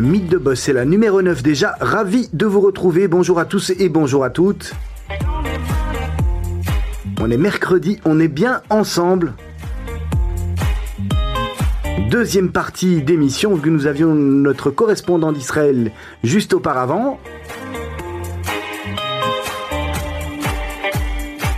Mythe 0.00 0.28
de 0.28 0.38
Boss, 0.38 0.60
c'est 0.60 0.72
la 0.72 0.84
numéro 0.84 1.22
9 1.22 1.42
déjà. 1.42 1.74
Ravi 1.80 2.28
de 2.32 2.46
vous 2.46 2.60
retrouver. 2.60 3.08
Bonjour 3.08 3.38
à 3.38 3.44
tous 3.44 3.70
et 3.70 3.88
bonjour 3.88 4.24
à 4.24 4.30
toutes. 4.30 4.74
On 7.20 7.30
est 7.30 7.36
mercredi, 7.36 7.98
on 8.04 8.20
est 8.20 8.28
bien 8.28 8.62
ensemble. 8.70 9.34
Deuxième 12.10 12.50
partie 12.50 13.02
d'émission, 13.02 13.54
vu 13.54 13.62
que 13.62 13.68
nous 13.68 13.86
avions 13.86 14.14
notre 14.14 14.70
correspondant 14.70 15.32
d'Israël 15.32 15.90
juste 16.22 16.54
auparavant. 16.54 17.18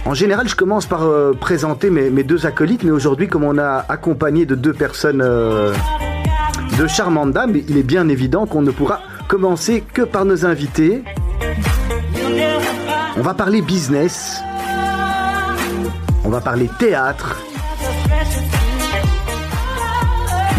En 0.06 0.14
général, 0.14 0.48
je 0.48 0.56
commence 0.56 0.86
par 0.86 1.04
euh, 1.04 1.34
présenter 1.34 1.90
mes, 1.90 2.24
deux 2.24 2.46
acolytes, 2.46 2.82
mais 2.82 2.90
aujourd'hui, 2.90 3.28
comme 3.28 3.44
on 3.44 3.58
a 3.58 3.84
accompagné 3.88 4.46
de 4.46 4.54
deux 4.54 4.72
personnes 4.72 5.20
euh, 5.22 5.72
de 6.80 6.86
charmantes 6.86 7.32
dames, 7.32 7.56
il 7.68 7.76
est 7.76 7.82
bien 7.82 8.08
évident 8.08 8.46
qu'on 8.46 8.62
ne 8.62 8.70
pourra 8.70 9.02
commencer 9.28 9.84
que 9.92 10.00
par 10.00 10.24
nos 10.24 10.46
invités. 10.46 11.04
On 13.18 13.20
va 13.20 13.34
parler 13.34 13.60
business, 13.60 14.40
on 16.24 16.30
va 16.30 16.40
parler 16.40 16.70
théâtre. 16.78 17.36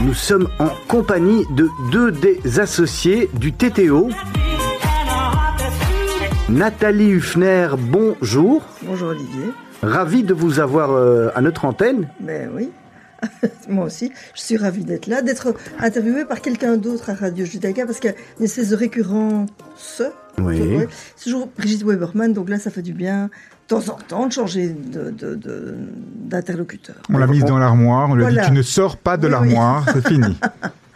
Nous 0.03 0.13
sommes 0.13 0.47
en 0.59 0.69
compagnie 0.87 1.43
de 1.55 1.67
deux 1.91 2.11
des 2.11 2.59
associés 2.59 3.31
du 3.33 3.51
TTO. 3.51 4.09
Nathalie 6.49 7.09
Huffner, 7.09 7.69
bonjour. 7.79 8.61
Bonjour 8.83 9.09
Olivier. 9.09 9.45
Ravi 9.81 10.21
de 10.21 10.35
vous 10.35 10.59
avoir 10.59 10.91
euh, 10.91 11.29
à 11.33 11.41
notre 11.41 11.65
antenne. 11.65 12.09
Ben 12.19 12.51
oui, 12.55 12.69
moi 13.69 13.85
aussi. 13.85 14.11
Je 14.35 14.41
suis 14.41 14.57
ravie 14.57 14.83
d'être 14.83 15.07
là, 15.07 15.21
d'être 15.21 15.53
interviewée 15.79 16.25
par 16.25 16.41
quelqu'un 16.41 16.77
d'autre 16.77 17.09
à 17.09 17.13
Radio 17.13 17.45
Judaïka 17.45 17.85
parce 17.85 17.99
qu'il 17.99 18.09
y 18.11 18.13
a 18.13 18.17
une 18.39 18.45
espèce 18.45 18.69
de 18.69 18.75
récurrence. 18.75 20.01
Oui. 20.39 20.59
C'est 21.15 21.25
toujours 21.25 21.47
Brigitte 21.57 21.83
Weberman, 21.83 22.33
donc 22.33 22.49
là 22.49 22.57
ça 22.57 22.71
fait 22.71 22.81
du 22.81 22.93
bien 22.93 23.25
de 23.25 23.29
temps 23.67 23.93
en 23.93 23.97
temps 23.97 24.27
de 24.27 24.31
changer 24.31 24.69
de- 24.69 25.11
de- 25.11 25.35
de- 25.35 25.75
d'interlocuteur. 26.15 26.95
On 27.09 27.17
l'a 27.17 27.27
mise 27.27 27.43
dans 27.45 27.57
l'armoire, 27.57 28.09
on 28.09 28.15
lui 28.15 28.23
a 28.23 28.27
Voilà. 28.29 28.41
dit 28.43 28.47
tu 28.49 28.53
ne 28.53 28.61
sors 28.61 28.97
pas 28.97 29.17
de 29.17 29.25
Oui, 29.27 29.31
l'armoire, 29.31 29.85
c'est 29.93 30.07
fini. 30.07 30.37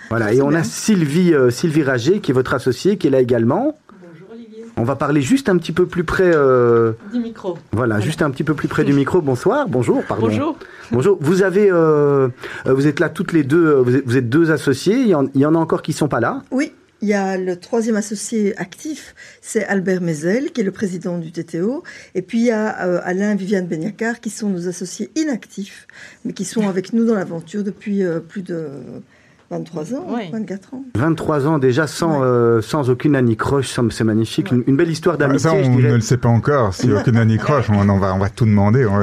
Voilà, 0.10 0.34
et 0.34 0.42
on 0.42 0.54
a 0.54 0.64
Sylvie, 0.64 1.34
euh, 1.34 1.50
Sylvie 1.50 1.84
Rager, 1.84 2.20
qui 2.20 2.32
est 2.32 2.34
votre 2.34 2.54
associée, 2.54 2.98
qui 2.98 3.08
est 3.08 3.10
là 3.10 3.20
également. 3.22 3.78
Bonjour 4.12 4.28
Olivier. 4.32 4.66
On 4.78 4.84
va 4.84 4.96
parler 4.96 5.22
juste 5.22 5.50
un 5.50 5.58
petit 5.58 5.72
peu 5.72 5.86
plus 5.86 6.04
près. 6.04 6.32
euh, 6.34 6.94
Du 7.12 7.20
micro. 7.20 7.58
voilà, 7.72 8.00
juste 8.00 8.22
un 8.22 8.30
petit 8.30 8.44
peu 8.44 8.54
plus 8.54 8.68
près 8.68 8.84
du 8.84 8.94
micro. 9.02 9.22
Bonsoir, 9.22 9.68
bonjour, 9.68 10.04
pardon. 10.04 10.28
Bonjour. 10.28 10.58
Bonjour. 10.92 11.20
Euh, 11.22 12.30
vous 12.66 12.88
êtes 12.88 13.00
là 13.00 13.10
toutes 13.10 13.34
les 13.34 13.44
deux. 13.44 13.66
euh, 13.66 14.02
Vous 14.06 14.18
êtes, 14.18 14.30
deux 14.30 14.52
associés. 14.52 14.98
Il 14.98 15.08
y, 15.08 15.46
en, 15.46 15.56
a 15.56 15.58
encore 15.58 15.82
qui 15.82 15.94
sont 15.94 16.08
pas 16.08 16.20
là. 16.20 16.44
Oui, 16.52 16.74
il 17.02 17.08
y 17.08 17.14
a 17.14 17.38
le 17.38 17.56
troisième 17.56 17.96
associé 17.96 18.56
actif, 18.58 19.16
c'est 19.42 19.66
Albert 19.66 20.02
Mezel, 20.02 20.52
qui 20.52 20.62
est 20.62 20.64
le 20.64 20.72
président 20.72 21.18
du 21.18 21.32
TTO. 21.32 21.84
Et 22.14 22.22
puis 22.22 22.40
il 22.40 22.46
y 22.46 22.52
a 22.52 22.86
euh, 22.86 23.00
Alain 23.04 23.36
Viviane 23.36 23.68
Benyakar, 23.68 24.20
qui 24.20 24.30
sont 24.30 24.50
nos 24.50 24.68
associés 24.68 25.10
inactifs, 25.16 25.88
mais 26.24 26.34
qui 26.34 26.46
sont 26.46 26.68
avec 26.68 26.94
nous 26.94 27.06
dans 27.06 27.16
l'aventure 27.16 27.64
depuis 27.64 28.04
plus 28.30 28.44
de 28.44 28.68
23 29.52 29.94
ans, 29.94 30.06
Oui. 30.10 30.24
24 30.32 30.74
ans. 30.74 30.84
23 30.96 31.48
ans 31.48 31.60
déjà 31.60 31.86
sans, 31.86 32.20
Ouais. 32.20 32.26
euh, 32.26 32.62
sans 32.62 32.90
aucune 32.90 33.16
anicroche. 33.16 33.70
Ça, 33.70 33.84
C'est 33.92 34.04
magnifique. 34.04 34.52
Une, 34.52 34.64
une 34.66 34.76
belle 34.76 34.90
histoire 34.90 35.16
Ça, 35.16 35.28
d'amitié, 35.28 35.64
je 35.64 35.70
on 35.70 35.76
dirais. 35.76 35.90
ne 35.90 35.96
le 35.96 36.02
sait 36.02 36.18
pas 36.18 36.30
encore. 36.30 36.74
Si 36.74 36.92
aucune 36.92 37.18
Annie 37.18 37.38
croche, 37.38 37.70
on, 37.70 37.88
en 37.88 37.98
va, 38.00 38.14
on 38.16 38.18
va 38.18 38.30
tout 38.30 38.46
demander. 38.46 38.86
on 38.88 39.00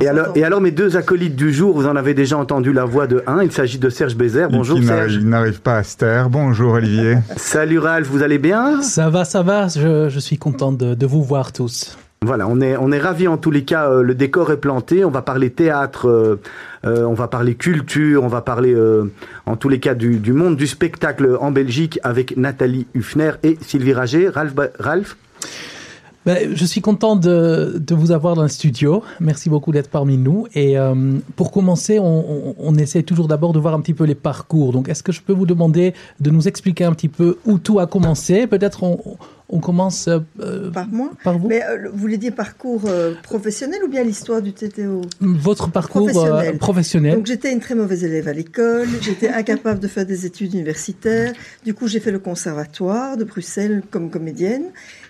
Et 0.00 0.08
alors, 0.08 0.28
et 0.36 0.42
alors, 0.44 0.60
mes 0.60 0.72
deux 0.72 0.96
acolytes 0.96 1.36
du 1.36 1.52
jour, 1.52 1.72
vous 1.76 1.86
en 1.86 1.94
avez 1.94 2.14
déjà 2.14 2.36
entendu 2.36 2.72
la 2.72 2.84
voix 2.84 3.06
de 3.06 3.22
un. 3.28 3.42
Il 3.44 3.52
s'agit 3.52 3.78
de 3.78 3.88
Serge 3.88 4.16
Bézère. 4.16 4.48
Bonjour 4.50 4.76
Serge. 4.78 4.88
n'arrive- 4.90 5.20
Il 5.20 5.28
n'arrive 5.28 5.60
pas 5.60 5.76
à 5.78 5.82
se 5.84 5.96
taire. 5.96 6.30
Bonjour 6.30 6.72
Olivier. 6.72 7.18
Salut 7.36 7.78
Ralph, 7.78 8.08
vous 8.08 8.22
allez 8.22 8.38
bien? 8.38 8.82
Ça 8.82 9.08
va, 9.08 9.24
ça 9.24 9.42
va. 9.42 9.68
Je, 9.68 10.08
je 10.08 10.18
suis 10.18 10.36
content 10.38 10.72
de, 10.72 10.94
de 10.94 11.06
vous 11.06 11.22
voir 11.22 11.52
tous. 11.52 11.96
Voilà, 12.26 12.48
on 12.48 12.60
est, 12.60 12.76
on 12.76 12.90
est 12.90 12.98
ravis 12.98 13.28
en 13.28 13.36
tous 13.36 13.52
les 13.52 13.62
cas. 13.62 13.88
euh, 13.88 14.02
le 14.02 14.12
décor 14.16 14.50
est 14.50 14.56
planté. 14.56 15.04
On 15.04 15.12
va 15.12 15.22
parler 15.22 15.50
théâtre, 15.50 16.08
euh, 16.08 16.40
euh, 16.84 17.04
on 17.04 17.14
va 17.14 17.28
parler 17.28 17.54
culture, 17.54 18.24
on 18.24 18.26
va 18.26 18.40
parler 18.40 18.76
en 19.46 19.54
tous 19.54 19.68
les 19.68 19.78
cas 19.78 19.94
du, 19.94 20.32
monde 20.32 20.56
du 20.56 20.66
spectacle 20.66 21.38
en 21.40 21.52
Belgique 21.52 22.00
avec 22.02 22.36
Nathalie 22.36 22.88
Huffner 22.94 23.30
et 23.44 23.56
Sylvie 23.60 23.92
Rager. 23.92 24.28
Ralph, 24.28 24.54
Ralph? 24.80 25.16
Je 26.26 26.64
suis 26.64 26.80
content 26.80 27.16
de, 27.16 27.76
de 27.78 27.94
vous 27.94 28.10
avoir 28.10 28.34
dans 28.34 28.42
le 28.42 28.48
studio. 28.48 29.02
Merci 29.20 29.48
beaucoup 29.48 29.72
d'être 29.72 29.88
parmi 29.90 30.16
nous. 30.16 30.46
Et 30.54 30.76
euh, 30.78 30.94
pour 31.36 31.52
commencer, 31.52 31.98
on, 31.98 32.04
on, 32.50 32.54
on 32.58 32.74
essaie 32.76 33.02
toujours 33.02 33.28
d'abord 33.28 33.52
de 33.52 33.58
voir 33.60 33.74
un 33.74 33.80
petit 33.80 33.94
peu 33.94 34.04
les 34.04 34.14
parcours. 34.16 34.72
Donc, 34.72 34.88
est-ce 34.88 35.02
que 35.02 35.12
je 35.12 35.20
peux 35.22 35.32
vous 35.32 35.46
demander 35.46 35.94
de 36.20 36.30
nous 36.30 36.48
expliquer 36.48 36.84
un 36.84 36.92
petit 36.92 37.08
peu 37.08 37.38
où 37.46 37.58
tout 37.58 37.78
a 37.78 37.86
commencé? 37.86 38.46
Peut-être 38.46 38.82
on, 38.82 38.98
on 39.48 39.60
commence 39.60 40.08
euh, 40.40 40.70
Par 40.72 40.88
moi? 40.88 41.10
par 41.22 41.38
vous. 41.38 41.46
Mais 41.48 41.62
euh, 41.62 41.88
vous 41.92 41.98
voulez 41.98 42.18
dire 42.18 42.34
parcours 42.34 42.82
professionnel 43.22 43.78
ou 43.84 43.88
bien 43.88 44.02
l'histoire 44.02 44.42
du 44.42 44.52
TTO 44.52 45.02
Votre 45.20 45.70
parcours 45.70 46.06
Professionnel. 46.06 46.58
professionnel. 46.58 47.14
Donc 47.16 47.26
j'étais 47.26 47.52
une 47.52 47.60
très 47.60 47.76
mauvaise 47.76 48.02
élève 48.02 48.26
à 48.26 48.32
l'école, 48.32 48.88
j'étais 49.00 49.28
incapable 49.28 49.78
de 49.78 49.86
faire 49.88 50.04
des 50.06 50.26
études 50.26 50.54
universitaires. 50.54 51.32
Du 51.64 51.74
coup, 51.74 51.86
j'ai 51.86 52.00
fait 52.00 52.10
le 52.10 52.18
conservatoire 52.18 53.16
de 53.16 53.22
Bruxelles 53.24 53.82
comme 53.90 54.10
comédienne. 54.10 54.64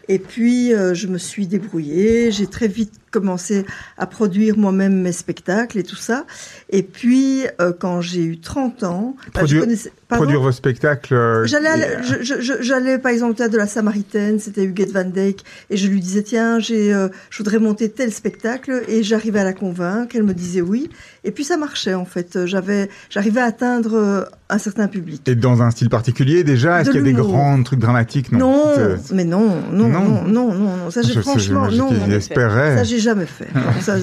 Et 0.08 0.18
puis, 0.18 0.72
euh, 0.72 0.94
je 0.94 1.08
me 1.08 1.18
suis 1.18 1.46
débrouillée. 1.46 2.30
J'ai 2.30 2.46
très 2.46 2.68
vite 2.68 2.92
commencé 3.21 3.65
à 3.99 4.06
produire 4.06 4.59
moi-même 4.59 5.00
mes 5.00 5.12
spectacles 5.12 5.78
et 5.78 5.82
tout 5.82 5.97
ça. 5.97 6.25
Et 6.71 6.82
puis, 6.82 7.43
euh, 7.60 7.72
quand 7.78 8.00
j'ai 8.00 8.22
eu 8.25 8.38
30 8.41 8.82
ans, 8.82 9.16
bah, 9.32 9.41
Produire- 9.41 9.60
je 9.60 9.65
connaissais... 9.65 9.93
Pardon 10.09 10.22
Produire 10.22 10.41
vos 10.43 10.53
spectacles. 10.53 11.15
euh, 11.15 11.47
J'allais, 11.47 11.99
je- 12.04 12.22
je- 12.41 12.62
je- 12.62 12.97
par 12.99 13.10
exemple 13.10 13.32
au 13.32 13.34
théâtre 13.34 13.53
de 13.53 13.59
la 13.59 13.66
Samaritaine, 13.66 14.38
c'était 14.38 14.62
Huguette 14.62 14.93
Van 14.93 15.03
Dijk, 15.04 15.43
et 15.69 15.77
je 15.77 15.88
lui 15.88 15.99
disais 16.00 16.22
tiens, 16.22 16.60
j'ai, 16.60 16.94
euh, 16.94 17.09
je 17.31 17.38
voudrais 17.38 17.59
monter 17.59 17.88
tel 17.91 18.12
spectacle, 18.12 18.82
et 18.87 19.03
j'arrivais 19.03 19.41
à 19.41 19.44
la 19.44 19.53
convaincre, 19.53 20.15
elle 20.15 20.22
me 20.22 20.33
disait 20.34 20.60
oui, 20.60 20.91
et 21.25 21.33
puis 21.33 21.43
ça 21.43 21.56
marchait 21.56 21.94
en 21.94 22.04
fait. 22.04 22.47
J'avais, 22.47 22.88
j'arrivais 23.10 23.41
à 23.41 23.47
atteindre 23.47 24.28
un 24.48 24.59
certain 24.59 24.87
public. 24.87 25.22
Et 25.27 25.34
dans 25.34 25.60
un 25.62 25.72
style 25.72 25.88
particulier 25.91 26.44
déjà 26.44 26.81
Est-ce 26.83 26.91
qu'il 26.91 27.00
y 27.00 27.03
a 27.03 27.04
des 27.04 27.12
grands 27.12 27.60
trucs 27.65 27.81
dramatiques? 27.81 28.31
Non. 28.31 28.38
Non, 28.38 28.97
mais 29.12 29.25
non, 29.25 29.48
non, 29.72 29.88
Non. 29.88 30.00
non, 30.04 30.22
non, 30.28 30.53
non, 30.54 30.77
non, 30.77 30.91
ça 30.93 31.03
j'ai 31.03 31.15
je 31.15 31.21
franchement 31.21 31.69
non. 31.69 31.88
Ça, 31.91 32.84
j'ai 32.84 33.00
jamais 33.06 33.26
fait. 33.26 33.48
Ça, 33.80 33.96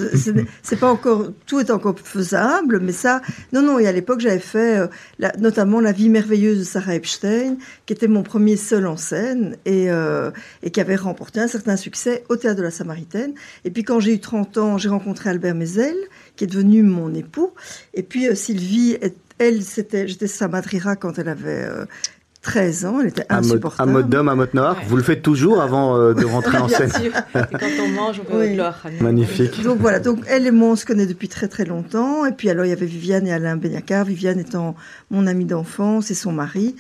c'est 0.64 0.76
pas 0.80 0.90
encore, 0.92 1.32
tout 1.46 1.60
est 1.60 1.70
encore 1.72 1.96
faisable, 2.00 2.80
mais 2.82 2.92
ça, 2.92 3.22
non, 3.54 3.62
non. 3.62 3.80
Et 3.80 3.88
à 3.88 3.92
l'époque, 3.92 4.20
j'avais 4.20 4.40
fait, 4.40 4.80
euh, 4.80 4.88
la- 5.20 5.32
notamment 5.38 5.80
La 5.80 5.92
vie 5.92 6.10
merveilleuse 6.10 6.60
de 6.60 6.64
Sarah 6.64 6.96
Epstein, 6.96 7.58
qui 7.86 7.94
était 7.94 8.08
mon 8.08 8.24
premier 8.24 8.58
seul 8.58 8.88
en 8.88 8.98
scène 8.98 9.56
et, 9.66 9.92
euh, 9.92 10.32
et 10.64 10.72
qui 10.72 10.82
avait 10.82 10.96
remporté 10.96 11.40
un 11.40 11.48
certain 11.48 11.78
succès 11.78 12.24
au 12.30 12.36
théâtre 12.36 12.58
de 12.58 12.64
la 12.64 12.72
Samaritaine. 12.72 13.34
Et 13.66 13.72
puis, 13.72 13.84
quand 13.84 14.00
j'ai 14.00 14.14
eu 14.14 14.20
30 14.20 14.58
ans, 14.58 14.78
j'ai 14.78 14.90
rencontré 14.90 15.30
Albert 15.30 15.56
Mezel, 15.56 15.96
qui 16.36 16.46
est 16.46 16.48
devenu 16.48 16.82
mon 16.84 17.14
époux. 17.14 17.52
Et 17.94 18.04
puis, 18.04 18.28
euh, 18.28 18.36
Sylvie, 18.36 18.98
est- 19.02 19.16
elle, 19.40 19.64
c'était, 19.64 20.08
j'étais 20.08 20.28
sa 20.28 20.48
madrira 20.48 20.96
quand 20.96 21.18
elle 21.20 21.28
avait 21.30 21.64
euh, 21.66 21.86
13 22.44 22.86
ans. 22.86 23.00
Elle 23.02 23.08
était 23.08 23.26
à 23.30 23.36
mode, 23.36 23.44
à 23.44 23.48
insupportable. 23.48 23.92
mode 23.92 24.10
d'homme, 24.10 24.30
à 24.30 24.36
mode 24.36 24.54
noir. 24.54 24.78
Ouais. 24.78 24.84
Vous 24.88 24.98
le 24.98 25.04
faites 25.04 25.22
toujours 25.24 25.62
avant 25.62 25.98
euh, 25.98 26.14
de 26.14 26.24
rentrer 26.26 26.58
en 26.60 26.68
Bien 26.68 26.78
scène. 26.78 26.92
sûr. 26.92 27.12
Et 27.36 27.58
quand 27.58 27.68
on 27.84 27.88
mange, 27.90 28.20
on 28.22 28.26
peut 28.32 28.40
Oui. 28.42 28.54
gloire. 28.54 28.84
Magnifique. 29.02 29.64
Donc 29.64 29.80
voilà, 29.80 30.00
donc 30.00 30.20
elle 30.28 30.46
et 30.46 30.52
moi 30.52 30.70
on 30.70 30.76
se 30.76 30.86
connaît 30.86 31.06
depuis 31.08 31.28
très 31.30 31.48
très 31.48 31.66
longtemps. 31.66 32.26
Et 32.26 32.32
puis 32.32 32.50
alors 32.50 32.66
il 32.66 32.70
y 32.70 32.74
avait 32.74 32.86
Viviane 32.86 33.26
et 33.28 33.34
Alain 33.34 33.56
Benyakar, 33.58 34.06
Viviane 34.06 34.40
étant 34.40 34.76
mon 35.10 35.26
amie 35.26 35.46
d'enfance 35.46 36.12
et 36.12 36.16
son 36.16 36.32
mari. 36.32 36.76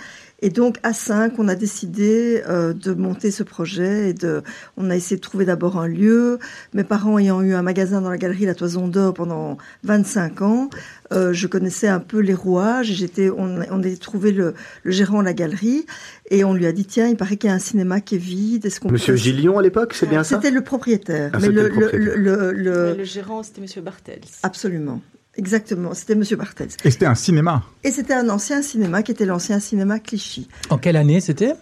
Et 0.45 0.49
donc 0.49 0.77
à 0.83 0.91
5, 0.91 1.39
on 1.39 1.47
a 1.47 1.55
décidé 1.55 2.43
euh, 2.49 2.73
de 2.73 2.93
monter 2.93 3.31
ce 3.31 3.43
projet. 3.43 4.09
Et 4.09 4.13
de, 4.13 4.43
on 4.75 4.89
a 4.89 4.95
essayé 4.95 5.15
de 5.15 5.21
trouver 5.21 5.45
d'abord 5.45 5.79
un 5.79 5.87
lieu. 5.87 6.37
Mes 6.73 6.83
parents 6.83 7.17
ayant 7.17 7.41
eu 7.41 7.53
un 7.53 7.61
magasin 7.61 8.01
dans 8.01 8.09
la 8.09 8.17
galerie 8.17 8.45
La 8.45 8.53
Toison 8.53 8.89
d'Or 8.89 9.13
pendant 9.13 9.57
25 9.85 10.41
ans, 10.41 10.69
euh, 11.13 11.31
je 11.31 11.47
connaissais 11.47 11.87
un 11.87 12.01
peu 12.01 12.19
les 12.19 12.33
rouages. 12.33 12.91
Et 12.91 12.93
j'étais, 12.93 13.29
on, 13.29 13.61
on 13.71 13.81
a 13.83 13.95
trouvé 13.95 14.33
le, 14.33 14.53
le 14.83 14.91
gérant 14.91 15.19
de 15.21 15.25
la 15.25 15.33
galerie 15.33 15.85
et 16.29 16.43
on 16.43 16.53
lui 16.53 16.65
a 16.65 16.73
dit 16.73 16.85
tiens, 16.85 17.07
il 17.07 17.15
paraît 17.15 17.37
qu'il 17.37 17.49
y 17.49 17.53
a 17.53 17.55
un 17.55 17.59
cinéma 17.59 18.01
qui 18.01 18.15
est 18.15 18.17
vide. 18.17 18.65
Est-ce 18.65 18.81
qu'on 18.81 18.91
Monsieur 18.91 19.13
peut- 19.13 19.17
Gillion 19.19 19.57
à 19.57 19.61
l'époque, 19.61 19.93
c'est 19.93 20.07
bien 20.09 20.25
ça? 20.25 20.35
C'était 20.35 20.51
le 20.51 20.61
propriétaire. 20.61 21.31
Ah, 21.33 21.37
mais 21.41 21.47
le, 21.47 21.63
le 21.63 21.69
propriétaire. 21.69 21.99
le- 21.99 22.15
le- 22.17 22.51
le- 22.51 22.85
Mais 22.91 22.97
Le 22.97 23.03
gérant, 23.05 23.43
c'était 23.43 23.61
Monsieur 23.61 23.81
Bartels. 23.81 24.19
Absolument. 24.43 25.01
Exactement, 25.35 25.93
c'était 25.93 26.15
Monsieur 26.15 26.37
Bartels. 26.37 26.69
Et 26.83 26.91
c'était 26.91 27.07
un 27.07 27.15
cinéma. 27.15 27.63
Et 27.83 27.91
c'était 27.91 28.13
un 28.13 28.29
ancien 28.29 28.61
cinéma 28.61 29.01
qui 29.01 29.11
était 29.11 29.25
l'ancien 29.25 29.59
cinéma 29.59 29.99
Clichy. 29.99 30.47
En 30.69 30.77
quelle 30.77 30.95
année 30.95 31.21
c'était? 31.21 31.53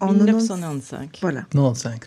En 0.00 0.08
90. 0.08 0.24
1995. 0.24 1.08
Voilà. 1.20 1.42
95. 1.52 1.98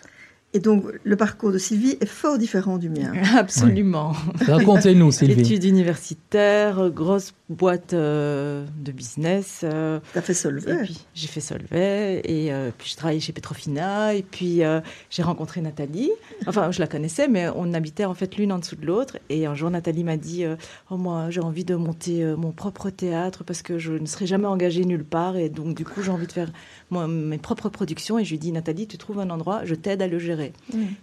Et 0.54 0.60
donc, 0.60 0.84
le 1.02 1.16
parcours 1.16 1.50
de 1.50 1.58
Sylvie 1.58 1.96
est 2.00 2.06
fort 2.06 2.38
différent 2.38 2.78
du 2.78 2.88
mien. 2.88 3.12
Absolument. 3.36 4.12
Racontez-nous, 4.46 5.10
Sylvie. 5.12 5.40
Études 5.40 5.64
universitaires, 5.64 6.90
grosse 6.90 7.34
boîte 7.50 7.92
euh, 7.92 8.64
de 8.78 8.90
business. 8.90 9.60
euh, 9.64 10.00
Tu 10.12 10.18
as 10.18 10.22
fait 10.22 10.32
Solvay. 10.34 10.82
puis 10.84 11.00
j'ai 11.14 11.26
fait 11.26 11.40
Solvay 11.40 12.22
et 12.24 12.52
euh, 12.52 12.70
puis 12.76 12.88
je 12.90 12.96
travaillais 12.96 13.20
chez 13.20 13.32
Petrofina 13.34 14.14
et 14.14 14.22
puis 14.22 14.62
euh, 14.64 14.80
j'ai 15.10 15.22
rencontré 15.22 15.60
Nathalie. 15.60 16.10
Enfin, 16.46 16.70
je 16.70 16.80
la 16.80 16.86
connaissais, 16.86 17.28
mais 17.28 17.48
on 17.54 17.74
habitait 17.74 18.06
en 18.06 18.14
fait 18.14 18.36
l'une 18.36 18.50
en 18.50 18.58
dessous 18.58 18.76
de 18.76 18.86
l'autre. 18.86 19.18
Et 19.28 19.44
un 19.44 19.54
jour, 19.54 19.68
Nathalie 19.70 20.04
m'a 20.04 20.16
dit 20.16 20.44
euh, 20.44 20.56
Oh, 20.90 20.96
moi, 20.96 21.28
j'ai 21.30 21.40
envie 21.40 21.64
de 21.64 21.74
monter 21.74 22.24
euh, 22.24 22.34
mon 22.36 22.52
propre 22.52 22.88
théâtre 22.88 23.44
parce 23.44 23.60
que 23.60 23.78
je 23.78 23.92
ne 23.92 24.06
serai 24.06 24.26
jamais 24.26 24.46
engagée 24.46 24.84
nulle 24.86 25.04
part. 25.04 25.36
Et 25.36 25.50
donc, 25.50 25.76
du 25.76 25.84
coup, 25.84 26.02
j'ai 26.02 26.10
envie 26.10 26.26
de 26.26 26.32
faire 26.32 26.50
moi, 26.90 27.06
mes 27.08 27.38
propres 27.38 27.68
productions. 27.68 28.18
Et 28.18 28.24
je 28.24 28.30
lui 28.30 28.38
dis 28.38 28.52
Nathalie, 28.52 28.86
tu 28.86 28.96
trouves 28.96 29.20
un 29.20 29.28
endroit, 29.28 29.66
je 29.66 29.74
t'aide 29.74 30.00
à 30.00 30.06
le 30.06 30.18
gérer. 30.18 30.54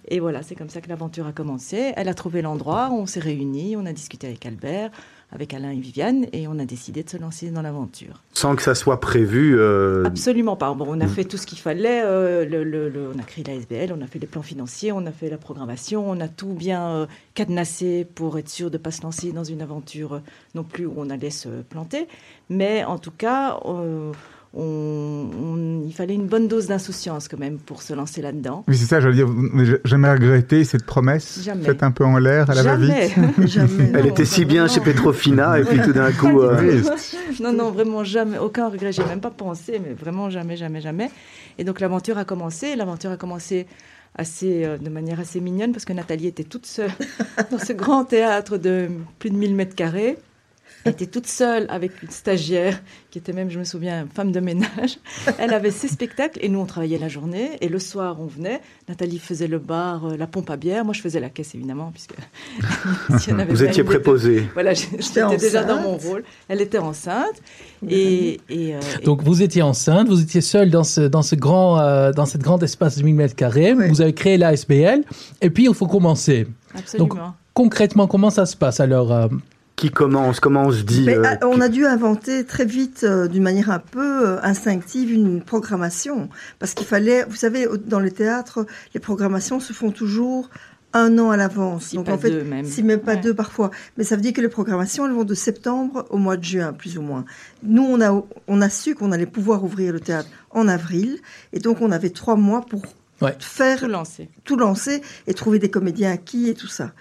Et 0.08 0.20
voilà, 0.20 0.42
c'est 0.42 0.56
comme 0.56 0.70
ça 0.70 0.82
que 0.82 0.90
l'aventure 0.90 1.28
a 1.28 1.32
commencé. 1.34 1.94
Elle 1.96 2.08
a 2.10 2.14
trouvé 2.16 2.42
l'endroit, 2.42 2.90
on 2.92 3.06
s'est 3.06 3.20
réunis, 3.20 3.76
on 3.78 3.86
a 3.86 3.94
discuté 3.94 4.26
avec 4.28 4.44
Albert, 4.46 4.90
avec 5.32 5.54
Alain 5.54 5.72
et 5.72 5.80
Viviane, 5.80 6.26
et 6.34 6.48
on 6.48 6.60
a 6.60 6.66
décidé 6.66 7.04
de 7.04 7.10
se 7.10 7.18
lancer 7.18 7.52
dans 7.52 7.62
l'aventure. 7.62 8.22
Sans 8.34 8.56
que 8.56 8.62
ça 8.62 8.76
soit 8.76 9.00
prévu. 9.00 9.58
euh, 9.58 10.04
Absolument 10.06 10.56
pas. 10.58 10.74
Bon, 10.74 10.86
on 10.90 11.00
a 11.00 11.08
fait 11.08 11.24
tout 11.24 11.38
ce 11.38 11.48
qu'il 11.48 11.58
fallait. 11.60 12.02
euh, 12.04 12.46
le- 12.46 12.64
le- 12.64 12.90
le- 12.90 13.12
on 13.16 13.20
a 13.20 13.24
créé 13.24 13.44
la 13.46 13.54
SBL, 13.54 13.94
on 13.98 14.02
a 14.02 14.08
fait 14.08 14.20
les 14.20 14.28
plans 14.28 14.42
financiers, 14.42 14.92
on 14.92 15.06
a 15.06 15.12
fait 15.12 15.30
la 15.30 15.38
programmation, 15.38 16.10
on 16.10 16.20
a 16.20 16.28
tout 16.28 16.54
bien 16.54 16.90
euh, 16.90 17.06
cadenassé 17.34 18.06
pour 18.14 18.38
être 18.38 18.50
sûr 18.50 18.70
de 18.70 18.78
ne 18.78 18.82
pas 18.84 18.92
se 18.92 19.02
lancer 19.04 19.32
dans 19.32 19.44
une 19.46 19.62
aventure 19.62 20.22
non 20.54 20.64
plus 20.64 20.86
où 20.86 20.94
on 20.98 21.10
allait 21.10 21.30
se 21.30 21.50
planter. 21.64 22.08
Mais 22.50 22.84
en 22.84 22.98
tout 22.98 23.12
cas, 23.12 23.58
on- 24.54 25.30
on- 25.42 25.84
il 25.86 25.94
fallait 25.94 26.14
une 26.14 26.28
bonne 26.28 26.48
dose 26.48 26.68
d'insouciance 26.68 27.28
quand 27.28 27.40
même 27.40 27.58
pour 27.58 27.82
se 27.82 27.94
lancer 27.94 28.22
là-dedans. 28.22 28.64
Oui, 28.68 28.78
c'est 28.78 28.86
ça, 28.86 29.00
je 29.00 29.08
veux 29.08 29.14
dire, 29.14 29.28
vous 29.28 29.50
n'avez 29.56 29.78
jamais 29.86 30.12
regretté 30.12 30.64
cette 30.64 30.86
promesse 30.86 31.42
Jamais. 31.44 31.64
Faite 31.64 31.84
un 31.84 31.92
peu 31.92 32.06
en 32.06 32.18
l'air 32.18 32.50
à 32.50 32.54
la 32.54 32.64
va-vite. 32.64 32.92
Elle 33.18 33.92
Non, 34.04 34.10
était 34.10 34.26
si 34.26 34.46
bien 34.46 34.66
vraiment. 34.66 34.84
chez 34.86 34.92
Petrofina 34.92 35.60
et 35.60 35.64
puis 35.64 35.82
tout 35.82 35.94
d'un 35.94 36.12
coup. 36.12 36.42
euh. 36.42 36.82
Non, 37.42 37.54
non, 37.54 37.72
vraiment 37.72 38.04
jamais, 38.04 38.38
aucun 38.38 38.68
regret. 38.70 38.92
J'ai 38.92 39.06
même 39.06 39.22
pas 39.22 39.32
pensé, 39.32 39.80
mais 39.84 39.94
vraiment 39.94 40.30
jamais, 40.30 40.58
jamais, 40.58 40.82
jamais. 40.82 41.10
Et 41.58 41.64
donc 41.64 41.80
l'aventure 41.80 42.18
a 42.18 42.26
commencé. 42.26 42.76
L'aventure 42.76 43.12
a 43.12 43.18
commencé 43.18 43.66
assez, 44.18 44.66
euh, 44.66 44.78
de 44.78 44.90
manière 44.90 45.20
assez 45.20 45.40
mignonne 45.40 45.72
parce 45.72 45.86
que 45.86 45.94
Nathalie 45.94 46.28
était 46.28 46.44
toute 46.44 46.66
seule 46.66 46.92
dans 47.52 47.58
ce 47.58 47.72
grand 47.74 48.04
théâtre 48.04 48.58
de 48.58 48.90
plus 49.20 49.30
de 49.30 49.36
1000 49.38 49.56
mètres 49.56 49.76
carrés. 49.76 50.18
Elle 50.84 50.94
était 50.94 51.06
toute 51.06 51.28
seule 51.28 51.68
avec 51.70 52.02
une 52.02 52.10
stagiaire 52.10 52.82
qui 53.12 53.20
était 53.20 53.34
même, 53.34 53.50
je 53.52 53.60
me 53.60 53.64
souviens, 53.64 54.08
femme 54.14 54.32
de 54.32 54.40
ménage. 54.40 54.98
Elle 55.38 55.54
avait 55.54 55.70
ses 55.70 55.88
spectacles 55.88 56.40
et 56.42 56.50
nous, 56.50 56.60
on 56.60 56.66
travaillait 56.66 56.98
la 56.98 57.08
journée. 57.10 57.52
Et 57.62 57.70
le 57.70 57.78
soir, 57.78 58.18
on 58.20 58.26
venait. 58.26 58.62
Nathalie 58.90 59.20
faisait 59.20 59.48
le 59.48 59.60
bar, 59.60 60.06
euh, 60.08 60.18
la 60.18 60.28
pompe 60.28 60.50
à 60.50 60.58
bière. 60.58 60.84
Moi, 60.84 60.94
je 60.94 61.02
faisais 61.02 61.20
la 61.20 61.30
caisse, 61.30 61.54
évidemment, 61.56 61.92
puisque 61.92 62.14
si 63.20 63.32
avait 63.32 63.44
Vous 63.46 63.50
pas 63.50 63.54
étiez 63.54 63.66
une 63.68 63.72
idée- 63.74 63.84
préposé. 63.84 64.44
Voilà, 64.54 64.74
j'étais 64.74 65.38
déjà 65.38 65.64
dans 65.64 65.82
mon 65.82 65.98
rôle. 65.98 66.24
Elle 66.48 66.62
était 66.62 66.78
enceinte. 66.80 67.42
Et, 67.88 68.40
et, 68.50 68.76
euh, 68.76 68.80
et- 69.00 69.04
Donc 69.06 69.24
vous 69.24 69.42
étiez 69.42 69.62
enceinte, 69.62 70.08
vous 70.08 70.22
étiez 70.22 70.42
seule 70.42 70.70
dans 70.72 70.84
ce, 70.84 71.02
dans 71.02 71.22
ce 71.22 71.36
grand, 71.36 71.80
euh, 71.80 72.12
dans 72.12 72.26
cet 72.26 72.42
grand 72.42 72.62
espace 72.64 72.98
de 72.98 73.04
1000 73.04 73.16
mètres 73.16 73.36
carrés. 73.36 73.74
Oui. 73.74 73.88
Vous 73.90 74.02
avez 74.02 74.14
créé 74.14 74.38
la 74.38 74.54
SBL 74.54 75.04
et 75.42 75.50
puis 75.50 75.66
il 75.68 75.74
faut 75.74 75.88
commencer. 75.88 76.48
absolument. 76.76 77.34
Concrètement, 77.54 78.08
comment 78.08 78.30
ça 78.30 78.46
se 78.46 78.56
passe 78.56 78.80
alors 78.80 79.12
euh, 79.12 79.28
Qui 79.76 79.90
commence 79.90 80.40
Comment 80.40 80.66
on 80.66 80.72
se 80.72 80.84
dit 80.84 81.04
Mais, 81.06 81.18
euh, 81.18 81.24
ah, 81.26 81.48
on 81.48 81.60
a 81.60 81.68
dû 81.70 81.86
inventer 81.86 82.46
très 82.46 82.66
vite, 82.66 83.04
euh, 83.04 83.28
d'une 83.28 83.42
manière 83.42 83.72
un 83.72 83.80
peu 83.80 84.28
euh, 84.28 84.40
instinctive, 84.44 85.12
une 85.12 85.42
programmation. 85.42 86.30
Parce 86.60 86.74
qu'il 86.76 86.86
fallait, 86.86 87.24
vous 87.28 87.36
savez, 87.36 87.68
dans 87.88 88.00
le 88.00 88.12
théâtre, 88.12 88.66
les 88.94 89.00
programmations 89.00 89.60
se 89.60 89.74
font 89.74 89.90
toujours 89.92 90.50
un 90.94 91.18
an 91.18 91.32
à 91.32 91.38
l'avance. 91.38 91.86
Si 91.86 91.96
Donc 91.96 92.08
pas 92.08 92.14
en 92.14 92.18
fait, 92.20 92.30
deux 92.30 92.44
même. 92.44 92.66
si 92.66 92.84
même 92.84 93.00
pas 93.00 93.14
Ouais. 93.16 93.22
deux 93.22 93.34
parfois. 93.34 93.72
Mais 93.98 94.04
ça 94.04 94.16
veut 94.18 94.22
dire 94.22 94.34
que 94.34 94.42
les 94.42 94.50
programmations, 94.50 95.06
elles 95.08 95.14
vont 95.14 95.24
de 95.24 95.34
septembre 95.34 96.06
au 96.12 96.18
mois 96.18 96.38
de 96.38 96.44
juin, 96.44 96.74
plus 96.74 96.98
ou 96.98 97.02
moins. 97.02 97.26
Nous, 97.64 97.82
on 97.84 98.02
a, 98.02 98.24
on 98.48 98.62
a 98.62 98.70
su 98.70 98.94
qu'on 98.94 99.12
allait 99.12 99.26
pouvoir 99.26 99.64
ouvrir 99.64 99.94
le 99.94 100.00
théâtre 100.02 100.30
en 100.52 100.68
avril. 100.68 101.18
Et 101.54 101.60
donc, 101.60 101.78
on 101.82 101.92
avait 101.92 102.10
trois 102.12 102.36
mois 102.36 102.62
pour 102.62 102.82
Ouais. 103.22 103.36
faire 103.40 103.80
Tout 103.82 103.88
lancé. 103.88 104.30
tout 104.46 104.56
lancer 104.58 105.02
et 105.28 105.36
trouver 105.36 105.60
des 105.60 105.70
comédiens 105.70 106.12
acquis 106.12 106.50
et 106.50 106.56
tout 106.56 106.66
ça. 106.68 106.92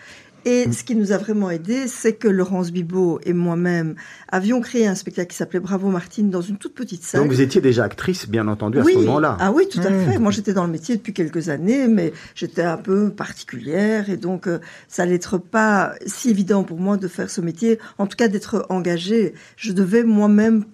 Et 0.45 0.71
ce 0.73 0.85
qui 0.85 0.95
nous 0.95 1.13
a 1.13 1.19
vraiment 1.19 1.51
aidé, 1.51 1.87
c'est 1.87 2.15
que 2.15 2.29
Laurence 2.29 2.71
Bibot 2.73 3.21
et 3.25 3.33
moi-même 3.33 3.95
avions 4.29 4.61
créé 4.61 4.87
un 4.87 4.95
spectacle 4.95 5.31
qui 5.31 5.37
s'appelait 5.37 5.61
Bravo 5.61 5.89
Martine 5.91 6.31
dans 6.31 6.41
une 6.41 6.57
toute 6.57 6.75
petite 6.75 7.03
salle. 7.03 7.23
Donc 7.23 7.31
vous 7.31 7.41
étiez 7.41 7.61
déjà 7.61 7.85
actrice, 7.85 8.29
bien 8.29 8.49
entendu, 8.49 8.79
à 8.79 8.83
oui. 8.83 8.93
ce 8.95 8.99
moment-là. 8.99 9.37
Ah 9.41 9.53
oui, 9.53 9.69
tout 9.69 9.81
à 9.81 9.91
Mmh. 9.91 10.05
fait. 10.13 10.19
Moi, 10.19 10.31
j'étais 10.31 10.53
dans 10.53 10.65
le 10.65 10.71
métier 10.73 10.97
depuis 10.97 11.13
quelques 11.13 11.49
années, 11.49 11.89
mais 11.89 12.13
j'étais 12.35 12.63
un 12.63 12.77
peu 12.77 13.11
particulière 13.11 14.09
et 14.09 14.17
donc 14.17 14.47
euh, 14.47 14.59
ça 14.89 15.03
allait 15.03 15.17
être 15.17 15.39
pas 15.39 15.95
si 16.07 16.31
évident 16.31 16.63
pour 16.65 16.79
moi 16.79 16.97
de 16.97 17.09
faire 17.09 17.29
ce 17.31 17.41
métier. 17.41 17.79
En 17.99 18.07
tout 18.07 18.17
cas, 18.17 18.29
d'être 18.29 18.67
engagée. 18.69 19.35
Je 19.57 19.73
devais 19.73 20.05
moi-même 20.05 20.65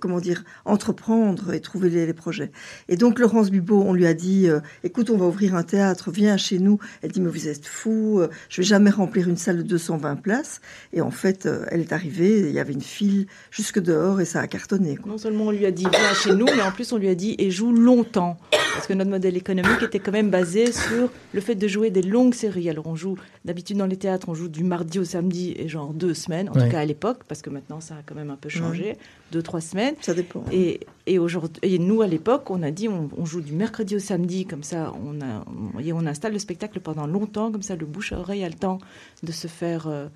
comment 0.00 0.20
dire, 0.20 0.42
entreprendre 0.64 1.52
et 1.54 1.60
trouver 1.60 1.88
les, 1.90 2.06
les 2.06 2.12
projets. 2.12 2.50
Et 2.88 2.96
donc 2.96 3.18
Laurence 3.18 3.50
Bibot, 3.50 3.82
on 3.86 3.92
lui 3.94 4.06
a 4.06 4.14
dit, 4.14 4.48
euh, 4.48 4.60
écoute, 4.84 5.10
on 5.10 5.16
va 5.16 5.26
ouvrir 5.26 5.54
un 5.54 5.62
théâtre, 5.62 6.10
viens 6.10 6.36
chez 6.36 6.58
nous. 6.58 6.78
Elle 7.02 7.12
dit, 7.12 7.20
mais 7.20 7.30
vous 7.30 7.48
êtes 7.48 7.66
fou, 7.66 8.20
euh, 8.20 8.28
je 8.48 8.60
vais 8.60 8.66
jamais 8.66 8.90
remplir 8.90 9.28
une 9.28 9.36
salle 9.36 9.58
de 9.58 9.62
220 9.62 10.16
places. 10.16 10.60
Et 10.92 11.00
en 11.00 11.10
fait, 11.10 11.46
euh, 11.46 11.64
elle 11.70 11.80
est 11.80 11.92
arrivée, 11.92 12.40
il 12.40 12.52
y 12.52 12.58
avait 12.58 12.72
une 12.72 12.80
file 12.82 13.26
jusque 13.50 13.78
dehors 13.80 14.20
et 14.20 14.24
ça 14.24 14.40
a 14.40 14.46
cartonné. 14.46 14.96
quoi. 14.96 15.12
Non 15.12 15.18
seulement 15.18 15.44
on 15.46 15.50
lui 15.52 15.66
a 15.66 15.70
dit 15.70 15.84
viens 15.90 16.14
chez 16.14 16.34
nous, 16.34 16.46
mais 16.46 16.62
en 16.62 16.72
plus 16.72 16.92
on 16.92 16.98
lui 16.98 17.08
a 17.08 17.14
dit 17.14 17.36
et 17.38 17.50
joue 17.50 17.72
longtemps. 17.72 18.36
Parce 18.74 18.86
que 18.88 18.92
notre 18.92 19.10
modèle 19.10 19.36
économique 19.38 19.82
était 19.82 20.00
quand 20.00 20.12
même 20.12 20.28
basé 20.30 20.70
sur 20.70 21.10
le 21.32 21.40
fait 21.40 21.54
de 21.54 21.66
jouer 21.66 21.90
des 21.90 22.02
longues 22.02 22.34
séries. 22.34 22.68
Alors 22.68 22.86
on 22.86 22.94
joue, 22.96 23.16
d'habitude 23.46 23.78
dans 23.78 23.86
les 23.86 23.96
théâtres, 23.96 24.28
on 24.28 24.34
joue 24.34 24.48
du 24.48 24.64
mardi 24.64 24.98
au 24.98 25.04
samedi 25.04 25.54
et 25.56 25.66
genre 25.68 25.94
deux 25.94 26.12
semaines, 26.12 26.50
en 26.50 26.52
Ouais. 26.56 26.66
tout 26.66 26.72
cas 26.72 26.80
à 26.80 26.84
l'époque, 26.84 27.20
parce 27.26 27.40
que 27.40 27.48
maintenant 27.48 27.80
ça 27.80 27.94
a 27.94 27.98
quand 28.04 28.14
même 28.14 28.28
un 28.30 28.36
peu 28.36 28.50
changé, 28.50 28.96
deux, 29.32 29.42
trois 29.42 29.60
semaines. 29.62 29.75
Ça 30.00 30.14
dépend. 30.14 30.44
Et, 30.52 30.80
et 31.06 31.18
aujourd'hui, 31.18 31.60
et 31.62 31.78
nous 31.78 32.02
à 32.02 32.06
l'époque, 32.06 32.50
on 32.50 32.62
a 32.62 32.70
dit 32.70 32.88
on, 32.88 33.08
on 33.16 33.24
joue 33.24 33.40
du 33.40 33.52
mercredi 33.52 33.96
au 33.96 33.98
samedi, 34.00 34.46
comme 34.46 34.62
ça, 34.62 34.92
on, 35.04 35.20
a, 35.20 35.44
on, 35.74 35.78
et 35.80 35.92
on 35.92 36.06
installe 36.06 36.32
le 36.32 36.38
spectacle 36.38 36.80
pendant 36.80 37.06
longtemps, 37.06 37.52
comme 37.52 37.62
ça, 37.62 37.76
le 37.76 37.86
bouche 37.86 38.12
à 38.12 38.18
oreille 38.18 38.44
a 38.44 38.48
le 38.48 38.54
temps 38.54 38.78
de 39.22 39.32
se 39.32 39.46
faire. 39.46 39.86
euh, 39.88 40.06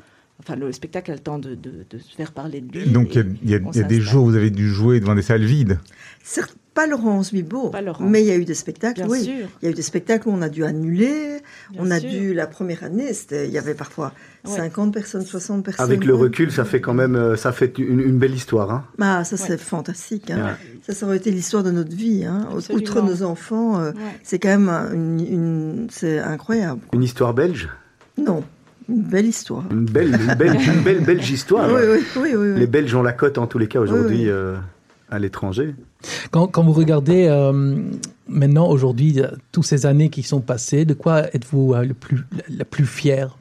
enfin, 0.40 0.56
le 0.56 0.72
spectacle 0.72 1.10
a 1.10 1.14
le 1.14 1.20
temps 1.20 1.38
de, 1.38 1.54
de- 1.54 1.84
de 1.90 1.98
se 1.98 2.14
faire 2.16 2.32
parler 2.32 2.60
de 2.60 2.78
lui. 2.78 2.90
Donc 2.90 3.14
il 3.14 3.50
y 3.50 3.54
a, 3.54 3.58
y 3.58 3.78
y 3.78 3.84
des 3.84 4.00
jours 4.00 4.24
où 4.24 4.30
vous 4.30 4.36
avez 4.36 4.50
dû 4.50 4.68
jouer 4.68 4.98
devant 5.00 5.14
des 5.14 5.22
salles 5.22 5.44
vides. 5.44 5.78
Certes, 6.22 6.56
pas 6.80 6.86
Laurence 6.86 7.32
Laurence. 7.32 8.00
mais 8.00 8.22
il 8.22 8.26
y 8.26 8.30
a 8.30 8.36
eu 8.36 8.44
des 8.44 8.54
spectacles, 8.54 9.00
Bien 9.02 9.08
oui. 9.08 9.22
sûr. 9.24 9.48
Il 9.60 9.64
y 9.64 9.68
a 9.68 9.70
eu 9.70 9.74
des 9.74 9.82
spectacles 9.82 10.28
où 10.28 10.32
on 10.32 10.42
a 10.42 10.48
dû 10.48 10.64
annuler. 10.64 11.38
Bien 11.72 11.80
on 11.82 11.90
a 11.90 11.98
sûr. 12.00 12.10
dû, 12.10 12.34
la 12.34 12.46
première 12.46 12.84
année, 12.84 13.10
il 13.30 13.50
y 13.50 13.58
avait 13.58 13.74
parfois 13.74 14.12
Ouais. 14.46 14.56
50 14.56 14.92
personnes, 14.94 15.24
60 15.26 15.64
personnes. 15.64 15.84
Avec 15.84 16.04
le 16.04 16.14
recul, 16.14 16.50
ça 16.50 16.64
fait 16.64 16.80
quand 16.80 16.94
même, 16.94 17.14
euh, 17.14 17.36
ça 17.36 17.52
fait 17.52 17.76
une, 17.78 18.00
une 18.00 18.18
belle 18.18 18.34
histoire. 18.34 18.70
Hein. 18.70 18.84
Ah, 19.00 19.22
ça, 19.24 19.36
c'est 19.36 19.50
Ouais. 19.52 19.58
fantastique. 19.58 20.30
hein. 20.30 20.44
Ouais. 20.46 20.78
Ça, 20.86 20.94
ça 20.94 21.04
aurait 21.06 21.18
été 21.18 21.30
l'histoire 21.30 21.62
de 21.62 21.70
notre 21.70 21.94
vie. 21.94 22.24
Hein. 22.24 22.48
Outre 22.72 23.02
nos 23.02 23.22
enfants, 23.22 23.78
euh, 23.80 23.90
Ouais. 23.92 23.98
c'est 24.22 24.38
quand 24.38 24.48
même 24.48 24.68
un- 24.70 24.92
une, 24.94 25.20
une- 25.20 25.86
c'est 25.90 26.18
incroyable. 26.18 26.80
Une 26.94 27.02
histoire 27.02 27.34
belge, 27.34 27.68
Non, 28.16 28.42
une 28.88 29.02
belle 29.02 29.26
histoire. 29.26 29.64
une 29.70 29.84
belle, 29.84 30.18
une 30.18 30.34
belle, 30.34 30.54
une 30.56 30.82
belle 30.82 31.00
belge 31.04 31.30
histoire. 31.30 31.68
oui, 31.74 31.82
oui, 31.86 32.04
oui, 32.16 32.22
oui, 32.34 32.52
oui. 32.54 32.58
Les 32.60 32.66
Belges 32.66 32.94
ont 32.94 33.02
la 33.02 33.12
cote 33.12 33.36
en 33.36 33.46
tous 33.46 33.58
les 33.58 33.68
cas 33.68 33.80
aujourd'hui 33.80 34.16
Oui, 34.16 34.22
oui. 34.24 34.30
euh, 34.30 34.56
à 35.10 35.18
l'étranger. 35.18 35.74
Quand, 36.30 36.46
quand 36.48 36.62
vous 36.64 36.72
regardez 36.72 37.26
euh, 37.28 37.82
maintenant, 38.28 38.68
aujourd'hui, 38.68 39.20
toutes 39.52 39.64
ces 39.66 39.86
années 39.86 40.08
qui 40.10 40.22
sont 40.22 40.40
passées, 40.40 40.84
de 40.84 40.94
quoi 40.94 41.34
êtes-vous 41.34 41.74
euh, 41.74 41.84
le 41.84 41.94
plus, 41.94 42.20
la 42.48 42.64
plus 42.64 42.86
fier 42.86 43.36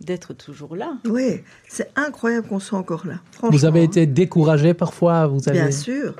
D'être 0.00 0.34
toujours 0.34 0.76
là. 0.76 0.98
Oui, 1.06 1.40
c'est 1.68 1.90
incroyable 1.96 2.46
qu'on 2.48 2.58
soit 2.60 2.78
encore 2.78 3.06
là. 3.06 3.14
Franchement, 3.32 3.56
Vous 3.56 3.64
avez 3.64 3.82
été 3.82 4.06
découragé 4.06 4.74
parfois 4.74 5.26
vous 5.26 5.48
avez... 5.48 5.58
Bien 5.60 5.70
sûr. 5.70 6.14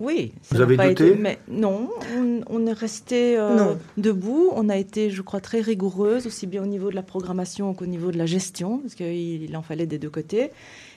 Oui. 0.00 0.32
ça 0.42 0.56
Vous 0.56 0.60
avez 0.62 0.76
pas 0.76 0.88
douté 0.88 1.10
été- 1.10 1.16
mais 1.20 1.38
Non, 1.46 1.88
on, 2.18 2.40
on 2.48 2.66
est 2.66 2.72
resté 2.72 3.38
euh, 3.38 3.74
debout. 3.96 4.50
On 4.56 4.68
a 4.68 4.76
été, 4.76 5.10
je 5.10 5.22
crois, 5.22 5.40
très 5.40 5.60
rigoureuse, 5.60 6.26
aussi 6.26 6.48
bien 6.48 6.64
au 6.64 6.66
niveau 6.66 6.90
de 6.90 6.96
la 6.96 7.04
programmation 7.04 7.72
qu'au 7.74 7.86
niveau 7.86 8.10
de 8.10 8.18
la 8.18 8.26
gestion, 8.26 8.78
parce 8.78 8.96
qu'il 8.96 9.44
il 9.44 9.56
en 9.56 9.62
fallait 9.62 9.86
des 9.86 9.98
deux 9.98 10.10
côtés. 10.10 10.50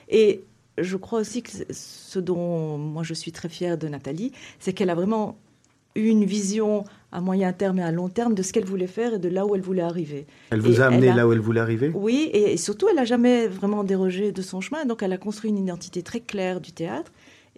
Et 0.08 0.42
je 0.80 0.96
crois 0.96 1.20
aussi 1.20 1.42
que 1.42 1.50
ce 1.70 2.18
dont 2.18 2.78
moi 2.78 3.02
je 3.02 3.14
suis 3.14 3.32
très 3.32 3.48
fière 3.48 3.78
de 3.78 3.88
Nathalie, 3.88 4.32
c'est 4.58 4.72
qu'elle 4.72 4.90
a 4.90 4.94
vraiment 4.94 5.36
eu 5.94 6.06
une 6.08 6.24
vision 6.24 6.84
à 7.10 7.20
moyen 7.20 7.52
terme 7.52 7.78
et 7.78 7.82
à 7.82 7.90
long 7.90 8.08
terme 8.08 8.34
de 8.34 8.42
ce 8.42 8.52
qu'elle 8.52 8.64
voulait 8.66 8.86
faire 8.86 9.14
et 9.14 9.18
de 9.18 9.28
là 9.28 9.46
où 9.46 9.54
elle 9.54 9.62
voulait 9.62 9.82
arriver. 9.82 10.26
Elle 10.50 10.60
vous 10.60 10.76
Et 10.80 10.82
a 10.82 10.86
amené 10.86 11.08
a- 11.08 11.16
là 11.16 11.26
où 11.26 11.32
elle 11.32 11.40
voulait 11.40 11.60
arriver? 11.60 11.90
Oui, 11.94 12.30
et, 12.32 12.52
et 12.52 12.56
surtout, 12.56 12.86
elle 12.88 12.96
n'a 12.96 13.04
jamais 13.04 13.48
vraiment 13.48 13.82
dérogé 13.82 14.30
de 14.30 14.42
son 14.42 14.60
chemin. 14.60 14.84
Donc, 14.84 15.02
elle 15.02 15.12
a 15.12 15.16
construit 15.18 15.50
une 15.50 15.58
identité 15.58 16.02
très 16.02 16.20
claire 16.20 16.60
du 16.60 16.72
théâtre. 16.72 17.10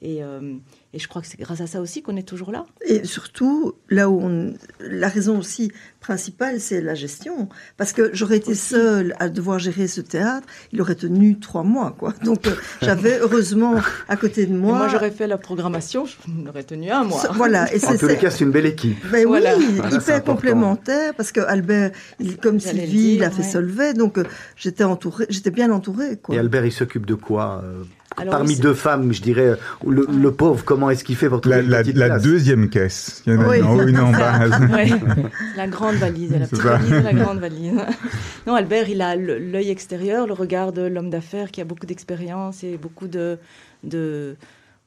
Et, 0.03 0.25
euh, 0.25 0.55
et 0.95 0.99
je 0.99 1.07
crois 1.09 1.21
que 1.21 1.29
c'est 1.29 1.39
grâce 1.39 1.61
à 1.61 1.67
ça 1.67 1.81
aussi 1.81 2.03
qu'on 2.03 2.17
est 2.17 2.27
toujours 2.27 2.53
là. 2.53 2.65
Et 2.87 3.05
surtout, 3.05 3.75
là 3.91 4.09
où 4.09 4.19
on, 4.23 4.55
la 4.81 5.09
raison 5.09 5.39
aussi 5.39 5.73
principale, 6.01 6.59
c'est 6.61 6.81
la 6.81 6.95
gestion. 6.95 7.49
Parce 7.77 7.93
que 7.93 8.11
j'aurais 8.15 8.39
été 8.39 8.55
seule 8.55 9.15
à 9.19 9.29
devoir 9.29 9.59
gérer 9.59 9.87
ce 9.89 10.01
théâtre, 10.01 10.47
il 10.73 10.81
aurait 10.81 10.95
tenu 10.95 11.39
trois 11.39 11.63
mois, 11.63 11.95
quoi. 11.99 12.15
Donc, 12.25 12.47
euh, 12.47 12.55
j'avais 12.81 13.19
heureusement 13.19 13.75
à 14.09 14.17
côté 14.17 14.47
de 14.47 14.53
Et 14.53 14.57
moi. 14.57 14.79
moi, 14.79 14.89
j'aurais 14.89 15.11
fait 15.11 15.27
la 15.27 15.37
programmation, 15.39 16.07
je 16.07 16.17
n'aurais 16.31 16.65
tenu 16.65 16.91
un 16.91 17.05
mois. 17.05 17.23
Voilà. 17.35 17.73
Et 17.75 17.77
En 17.85 17.91
c'est, 17.91 17.99
tous 17.99 18.07
les 18.07 18.17
cas, 18.17 18.31
c'est 18.31 18.45
une 18.45 18.51
belle 18.51 18.67
équipe. 18.67 18.97
Ben 19.13 19.27
Voilà. 19.27 19.57
oui, 19.59 19.67
Voilà, 19.77 19.97
hyper 19.97 20.25
complémentaire 20.25 21.13
parce 21.15 21.31
que 21.33 21.41
Albert, 21.41 21.91
il, 22.19 22.39
comme 22.39 22.59
Sylvie, 22.59 23.13
il 23.13 23.19
dire, 23.19 23.27
a 23.27 23.31
fait 23.31 23.43
ouais. 23.43 23.49
Solvay, 23.49 23.93
donc 23.95 24.17
euh, 24.19 24.25
j'étais 24.57 24.85
entourée, 24.85 25.27
j'étais 25.29 25.51
bien 25.51 25.71
entourée, 25.71 26.17
quoi. 26.17 26.35
Et 26.35 26.39
Albert, 26.39 26.65
il 26.65 26.73
s'occupe 26.73 27.05
de 27.07 27.15
quoi 27.15 27.63
euh, 27.65 27.83
Alors, 28.17 28.33
Parmi 28.33 28.57
deux 28.59 28.75
femmes, 28.75 29.13
je 29.13 29.23
dirais, 29.23 29.57
le, 29.87 30.07
le 30.11 30.33
pauvre, 30.33 30.65
comment 30.65 30.91
est-ce 30.91 31.05
qu'il 31.05 31.15
fait 31.17 31.29
pour 31.29 31.41
trouver 31.41 31.63
La, 31.63 31.83
une 31.83 31.97
la- 31.97 32.19
deuxième 32.19 32.69
caisse. 32.69 33.23
Il 33.27 33.35
y 33.35 33.37
en 33.37 33.41
a 33.43 33.49
Oui. 33.49 33.59
une 33.59 33.65
en 33.65 33.77
haut, 33.77 33.87
une 33.87 33.99
en 34.01 34.11
bas. 34.13 34.49
Ouais. 34.73 34.91
La 35.57 35.69
grande 35.69 35.95
valise, 35.95 36.33
la 36.33 36.41
C'est 36.47 36.51
petite 36.51 36.65
valise 36.65 36.91
la 37.05 37.13
grande 37.13 37.39
valise. 37.39 37.73
Non, 38.47 38.55
Albert, 38.57 38.89
il 38.89 39.01
a 39.01 39.15
l'œil 39.17 39.71
extérieur, 39.71 40.27
le 40.27 40.33
regard 40.33 40.73
de 40.73 40.83
l'homme 40.83 41.09
d'affaires 41.11 41.51
qui 41.51 41.61
a 41.61 41.65
beaucoup 41.65 41.87
d'expérience 41.87 42.65
et 42.65 42.77
beaucoup 42.79 43.07
de, 43.07 43.39
de, 43.85 44.35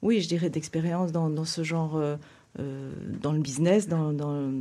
oui, 0.01 0.20
je 0.22 0.27
dirais 0.27 0.50
d'expérience 0.50 1.12
dans, 1.12 1.30
dans 1.30 1.46
ce 1.46 1.63
genre, 1.63 1.96
euh, 1.98 2.15
euh, 2.60 2.92
dans 3.22 3.32
le 3.32 3.39
business, 3.39 3.88
dans, 3.88 4.12
dans, 4.12 4.51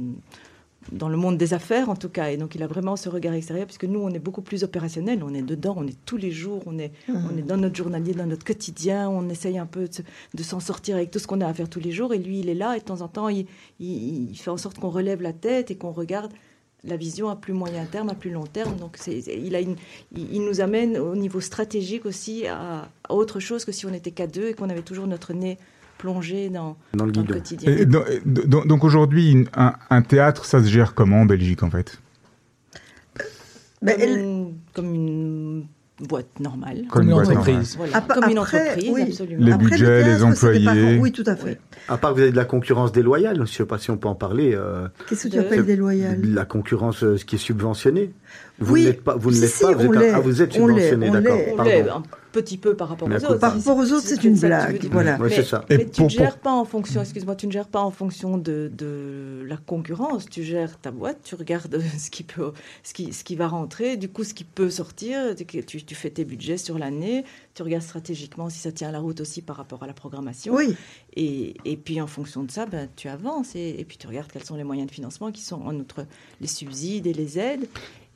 dans 0.90 1.08
le 1.08 1.16
monde 1.16 1.38
des 1.38 1.54
affaires 1.54 1.88
en 1.90 1.96
tout 1.96 2.08
cas. 2.08 2.30
Et 2.30 2.36
donc, 2.36 2.54
il 2.54 2.62
a 2.62 2.66
vraiment 2.66 2.96
ce 2.96 3.08
regard 3.08 3.34
extérieur 3.34 3.66
puisque 3.66 3.84
nous, 3.84 4.00
on 4.00 4.10
est 4.10 4.18
beaucoup 4.18 4.42
plus 4.42 4.64
opérationnel, 4.64 5.22
on 5.22 5.32
est 5.32 5.42
dedans, 5.42 5.74
on 5.78 5.86
est 5.86 5.96
tous 6.04 6.16
les 6.16 6.30
jours, 6.32 6.62
on 6.66 6.78
est, 6.78 6.90
on 7.08 7.36
est 7.38 7.42
dans 7.42 7.56
notre 7.56 7.76
journalier, 7.76 8.12
dans 8.14 8.26
notre 8.26 8.44
quotidien, 8.44 9.08
on 9.08 9.28
essaye 9.28 9.58
un 9.58 9.66
peu 9.66 9.86
de, 9.88 9.94
se- 9.94 10.02
de 10.34 10.42
s'en 10.42 10.58
sortir 10.60 10.96
avec 10.96 11.10
tout 11.10 11.18
ce 11.20 11.26
qu'on 11.26 11.40
a 11.40 11.46
à 11.46 11.54
faire 11.54 11.68
tous 11.68 11.80
les 11.80 11.92
jours. 11.92 12.12
Et 12.14 12.18
lui, 12.18 12.40
il 12.40 12.48
est 12.48 12.54
là 12.54 12.76
et 12.76 12.80
de 12.80 12.84
temps 12.84 13.00
en 13.00 13.08
temps, 13.08 13.28
il, 13.28 13.46
il- 13.80 14.30
il 14.30 14.36
fait 14.36 14.50
en 14.50 14.56
sorte 14.56 14.78
qu'on 14.78 14.90
relève 14.90 15.22
la 15.22 15.32
tête 15.32 15.70
et 15.70 15.76
qu'on 15.76 15.92
regarde 15.92 16.32
la 16.84 16.96
vision 16.96 17.28
à 17.28 17.36
plus 17.36 17.52
moyen 17.52 17.84
terme, 17.84 18.08
à 18.08 18.14
plus 18.14 18.30
long 18.30 18.42
terme. 18.44 18.74
Donc, 18.74 18.98
il, 19.06 19.54
a 19.54 19.60
une, 19.60 19.76
il, 20.16 20.34
il 20.34 20.44
nous 20.44 20.60
amène 20.60 20.98
au 20.98 21.14
niveau 21.14 21.40
stratégique 21.40 22.06
aussi 22.06 22.46
à, 22.48 22.88
à 23.08 23.14
autre 23.14 23.38
chose 23.38 23.64
que 23.64 23.70
si 23.70 23.86
on 23.86 23.92
était 23.94 24.10
qu'à 24.10 24.26
deux 24.26 24.48
et 24.48 24.54
qu'on 24.54 24.68
avait 24.68 24.82
toujours 24.82 25.06
notre 25.06 25.32
nez 25.32 25.58
plongé 26.02 26.48
dans, 26.50 26.76
Dans 26.94 27.06
le 27.06 27.12
dans 27.12 27.20
le 27.22 27.28
quotidien. 27.34 27.70
Et 27.72 27.86
donc, 27.86 28.04
donc- 28.26 28.66
donc 28.66 28.82
aujourd'hui, 28.84 29.46
un, 29.56 29.72
un 29.88 30.02
théâtre, 30.02 30.44
ça 30.44 30.60
se 30.62 30.68
gère 30.68 30.94
comment 30.94 31.20
en 31.20 31.26
Belgique 31.26 31.62
en 31.62 31.70
fait? 31.70 31.98
Ben, 33.82 33.92
comme, 33.94 34.02
elle- 34.02 34.18
une, 34.18 34.52
comme 34.74 34.94
une 34.94 35.64
boîte 36.08 36.40
normale. 36.40 36.82
Comme 36.90 37.04
une 37.04 37.10
boîte 37.12 37.28
entreprise. 37.28 37.76
Voilà, 37.76 38.00
comme 38.00 38.30
une 38.30 38.38
après, 38.38 38.60
entreprise, 38.70 38.90
oui. 38.92 39.02
absolument. 39.02 39.44
Les 39.46 39.52
après, 39.52 39.64
le 39.64 39.70
budgets, 39.70 39.98
les 39.98 40.04
théâtre, 40.04 40.18
des 40.18 40.24
employés. 40.24 40.98
Oui, 40.98 41.12
tout 41.12 41.24
à 41.26 41.36
fait. 41.36 41.50
Oui. 41.50 41.56
À 41.88 41.96
part 41.98 42.10
que 42.10 42.16
vous 42.16 42.22
avez 42.22 42.30
de 42.32 42.36
la 42.36 42.44
concurrence 42.44 42.90
déloyale, 42.92 43.36
je 43.36 43.40
ne 43.42 43.46
sais 43.46 43.64
pas 43.64 43.78
si 43.78 43.90
on 43.90 43.96
peut 43.96 44.08
en 44.08 44.14
parler. 44.16 44.52
euh, 44.54 44.88
Qu'est-ce 45.08 45.24
que 45.24 45.28
tu 45.28 45.36
De- 45.36 45.40
appelles 45.42 45.64
déloyal 45.66 46.20
la 46.22 46.44
concurrence 46.44 47.02
euh, 47.04 47.16
ce 47.16 47.24
qui 47.24 47.36
est 47.36 47.38
subventionné. 47.38 48.12
Vous 48.62 48.72
Oui. 48.74 48.80
ne 48.82 48.86
l'êtes 48.86 49.02
pas, 49.04 49.16
vous 49.16 49.30
ne 49.30 49.34
Si, 49.46 49.62
pas, 49.62 49.72
vous 49.72 49.86
on 49.88 49.92
êtes, 49.92 49.96
un- 49.96 50.00
l'est. 50.00 50.10
ah, 50.10 50.20
vous 50.20 50.42
êtes 50.42 50.56
On 50.58 50.66
l'est, 50.66 50.90
subventionné, 50.90 51.08
on 51.08 51.12
d'accord. 51.12 51.36
l'est. 51.36 51.52
On 51.52 51.56
pardon. 51.56 51.70
l'est 51.70 51.88
un 51.88 52.02
petit 52.32 52.56
peu 52.56 52.74
par 52.74 52.88
rapport 52.88 53.08
Mais 53.08 53.16
aux 53.22 53.26
à 53.26 53.30
autres. 53.32 53.40
Par 53.40 53.54
rapport 53.54 53.76
aux 53.76 53.92
autres, 53.92 54.06
c'est 54.06 54.24
une 54.24 54.38
blague, 54.38 54.86
voilà. 54.90 55.18
Oui, 55.20 55.28
mais, 55.36 55.42
ça. 55.42 55.64
Tu 55.92 56.02
ne 56.02 56.08
gères 56.08 56.38
pas 56.38 56.52
en 56.52 56.64
fonction, 56.64 57.02
excuse-moi, 57.02 57.36
tu 57.36 57.46
ne 57.46 57.52
gères 57.52 57.68
pas 57.68 57.80
en 57.82 57.90
fonction 57.90 58.38
de, 58.38 58.70
de 58.74 59.44
la 59.46 59.58
concurrence. 59.58 60.24
Tu 60.30 60.42
gères 60.42 60.78
ta 60.80 60.90
boîte, 60.90 61.18
tu 61.24 61.34
regardes 61.34 61.78
ce 61.98 62.10
qui 62.10 62.22
peut, 62.22 62.52
ce 62.84 62.94
qui, 62.94 63.12
ce 63.12 63.22
qui 63.22 63.36
va 63.36 63.48
rentrer, 63.48 63.98
du 63.98 64.08
coup 64.08 64.24
ce 64.24 64.32
qui 64.32 64.44
peut 64.44 64.70
sortir. 64.70 65.34
Tu, 65.36 65.64
tu 65.84 65.94
fais 65.94 66.08
tes 66.10 66.24
budgets 66.24 66.56
sur 66.56 66.78
l'année. 66.78 67.24
Tu 67.54 67.62
regardes 67.62 67.82
stratégiquement 67.84 68.48
si 68.48 68.60
ça 68.60 68.72
tient 68.72 68.90
la 68.92 69.00
route 69.00 69.20
aussi 69.20 69.42
par 69.42 69.56
rapport 69.56 69.82
à 69.82 69.86
la 69.86 69.92
programmation. 69.92 70.54
Oui, 70.54 70.74
Et, 71.16 71.54
et 71.66 71.76
puis 71.76 72.00
en 72.00 72.06
fonction 72.06 72.44
de 72.44 72.50
ça, 72.50 72.64
ben, 72.64 72.88
tu 72.96 73.08
avances 73.08 73.54
et, 73.56 73.76
et 73.78 73.84
puis 73.84 73.98
tu 73.98 74.06
regardes 74.06 74.32
quels 74.32 74.44
sont 74.44 74.56
les 74.56 74.64
moyens 74.64 74.88
de 74.88 74.94
financement 74.94 75.30
qui 75.32 75.42
sont 75.42 75.60
en 75.60 75.74
outre 75.76 76.06
les 76.40 76.46
subsides 76.46 77.06
et 77.06 77.12
les 77.12 77.38
aides. 77.38 77.68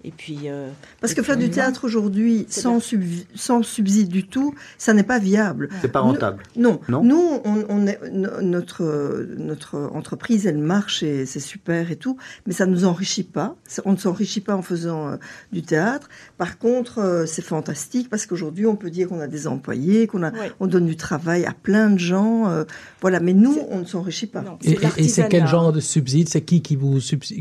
Et 0.08 0.12
puis 0.16 0.42
euh, 0.44 0.68
parce 1.00 1.12
et 1.12 1.16
que 1.16 1.22
faire 1.24 1.36
du 1.36 1.50
théâtre 1.50 1.84
aujourd'hui 1.84 2.46
sans, 2.48 2.78
subvi- 2.78 3.26
sans 3.34 3.64
subside 3.64 4.08
du 4.08 4.24
tout, 4.24 4.54
ça 4.78 4.94
n'est 4.94 5.02
pas 5.02 5.18
viable. 5.18 5.68
C'est 5.82 5.90
pas 5.90 6.00
Nous- 6.00 6.06
rentable. 6.12 6.44
Non, 6.56 6.80
Non 6.88 7.02
nous, 7.02 7.40
on, 7.44 7.64
on 7.68 7.86
est, 7.88 7.98
no- 8.12 8.40
notre, 8.40 9.26
notre 9.36 9.76
entreprise, 9.92 10.46
elle 10.46 10.58
marche 10.58 11.02
et 11.02 11.26
c'est 11.26 11.40
super 11.40 11.90
et 11.90 11.96
tout, 11.96 12.16
mais 12.46 12.52
ça 12.52 12.66
ne 12.66 12.70
nous 12.72 12.84
enrichit 12.84 13.24
pas. 13.24 13.56
On 13.84 13.92
ne 13.92 13.96
s'enrichit 13.96 14.40
pas 14.40 14.54
en 14.54 14.62
faisant 14.62 15.08
euh, 15.08 15.16
du 15.52 15.62
théâtre. 15.62 16.08
Par 16.38 16.58
contre, 16.58 16.98
euh, 17.00 17.26
c'est 17.26 17.42
fantastique 17.42 18.08
parce 18.08 18.26
qu'aujourd'hui, 18.26 18.66
on 18.66 18.76
peut 18.76 18.90
dire 18.90 19.08
qu'on 19.08 19.18
a 19.20 19.26
des 19.26 19.48
employés, 19.48 20.06
qu'on 20.06 20.22
a, 20.22 20.30
on 20.60 20.68
donne 20.68 20.86
du 20.86 20.96
travail 20.96 21.44
à 21.46 21.52
plein 21.52 21.90
de 21.90 21.98
gens. 21.98 22.48
euh, 22.48 22.62
voilà, 23.00 23.18
mais 23.18 23.32
nous, 23.32 23.58
on 23.70 23.80
ne 23.80 23.84
s'enrichit 23.84 24.28
pas. 24.28 24.42
Non, 24.42 24.56
Et, 24.62 24.76
c'est 25.08 25.28
quel 25.28 25.48
genre 25.48 25.72
de 25.72 25.80
subside? 25.80 26.28
C'est 26.28 26.42
qui 26.42 26.62
qui 26.62 26.76
vous, 26.76 26.98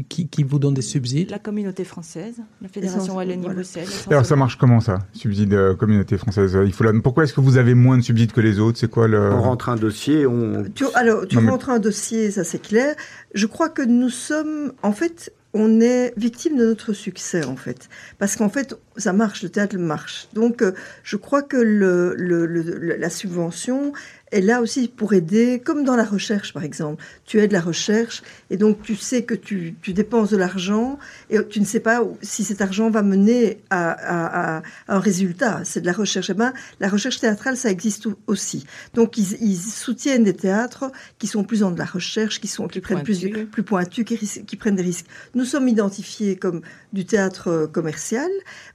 qui, 0.09 0.27
qui 0.27 0.43
vous 0.43 0.57
donne 0.57 0.73
des 0.73 0.81
subsides? 0.81 1.29
La 1.29 1.37
communauté 1.39 1.83
française, 1.83 2.37
la 2.61 2.67
Fédération 2.69 3.15
Wallonie-Bruxelles. 3.15 3.87
Alors 4.09 4.25
ça 4.25 4.35
marche 4.35 4.57
comment 4.57 4.79
ça 4.79 4.99
Subside 5.13 5.53
euh, 5.53 5.75
communauté 5.75 6.17
française 6.17 6.57
Il 6.65 6.73
faut 6.73 6.83
la- 6.83 6.93
Pourquoi 7.01 7.23
est-ce 7.25 7.33
que 7.33 7.41
vous 7.41 7.57
avez 7.57 7.73
moins 7.73 7.97
de 7.97 8.01
subsides 8.03 8.31
que 8.31 8.41
les 8.41 8.59
autres? 8.59 8.77
C'est 8.79 8.89
quoi 8.89 9.07
le 9.07 9.19
On 9.33 9.41
rentre 9.41 9.69
un 9.69 9.75
dossier, 9.75 10.25
on. 10.25 10.63
Tu, 10.73 10.85
alors, 10.95 11.27
tu 11.27 11.35
Non, 11.35 11.41
mais- 11.43 11.51
rentres 11.51 11.69
un 11.69 11.79
dossier, 11.79 12.31
ça 12.31 12.43
c'est 12.43 12.61
clair. 12.61 12.95
Je 13.33 13.45
crois 13.45 13.69
que 13.69 13.81
nous 13.81 14.09
sommes, 14.09 14.71
en 14.83 14.91
fait, 14.93 15.31
on 15.53 15.79
est 15.81 16.13
victime 16.17 16.57
de 16.57 16.65
notre 16.65 16.93
succès, 16.93 17.45
en 17.45 17.55
fait. 17.55 17.87
Parce 18.19 18.35
qu'en 18.35 18.49
fait, 18.49 18.75
ça 18.97 19.13
marche, 19.13 19.43
le 19.43 19.49
théâtre 19.49 19.77
marche. 19.77 20.27
Donc, 20.33 20.61
euh, 20.61 20.71
je 21.03 21.17
crois 21.17 21.41
que 21.41 21.57
le, 21.57 22.15
le- 22.17 22.45
le- 22.45 22.61
le- 22.61 22.95
la 22.97 23.09
subvention 23.09 23.93
est 24.31 24.41
là 24.41 24.59
aussi 24.61 24.87
pour 24.87 25.13
aider, 25.13 25.61
comme 25.63 25.83
dans 25.83 25.95
la 25.95 26.03
recherche, 26.03 26.51
par 26.53 26.63
exemple. 26.63 27.01
Tu 27.25 27.39
aides 27.39 27.51
la 27.51 27.61
recherche, 27.61 28.23
et 28.49 28.57
donc 28.57 28.81
tu 28.81 28.95
sais 28.95 29.23
que 29.23 29.35
tu, 29.35 29.75
tu 29.81 29.93
dépenses 29.93 30.31
de 30.31 30.37
l'argent, 30.37 30.97
et 31.29 31.37
tu 31.47 31.59
ne 31.59 31.65
sais 31.65 31.79
pas 31.79 32.01
si 32.21 32.43
cet 32.43 32.59
argent 32.61 32.89
va 32.89 33.01
mener 33.03 33.61
à, 33.69 33.91
à- 33.91 34.25
à- 34.25 34.57
à 34.57 34.95
un 34.95 34.99
résultat. 34.99 35.61
C'est 35.63 35.81
de 35.81 35.85
la 35.85 35.93
recherche. 35.93 36.29
Eh 36.29 36.33
ben, 36.33 36.53
la 36.79 36.89
recherche 36.89 37.19
théâtrale, 37.19 37.55
ça 37.55 37.69
existe 37.69 38.07
au- 38.07 38.15
aussi. 38.27 38.65
Donc, 38.93 39.17
ils, 39.17 39.37
ils 39.41 39.57
soutiennent 39.57 40.23
des 40.23 40.33
théâtres 40.35 40.91
qui 41.19 41.27
sont 41.27 41.43
plus 41.43 41.59
dans 41.61 41.71
de 41.71 41.79
la 41.79 41.85
recherche, 41.85 42.41
qui, 42.41 42.47
sont, 42.47 42.67
qui 42.67 42.79
Plus 42.81 42.93
prennent 42.95 43.03
plus, 43.03 43.19
pointus. 43.29 43.47
plus 43.51 43.63
pointus, 43.63 44.05
qui, 44.05 44.17
qui 44.45 44.55
prennent 44.57 44.75
des 44.75 44.83
risques. 44.83 45.05
Nous 45.35 45.45
sommes 45.45 45.67
identifiés 45.67 46.35
comme 46.35 46.61
du 46.93 47.05
théâtre 47.05 47.47
euh, 47.49 47.67
commercial, 47.67 48.29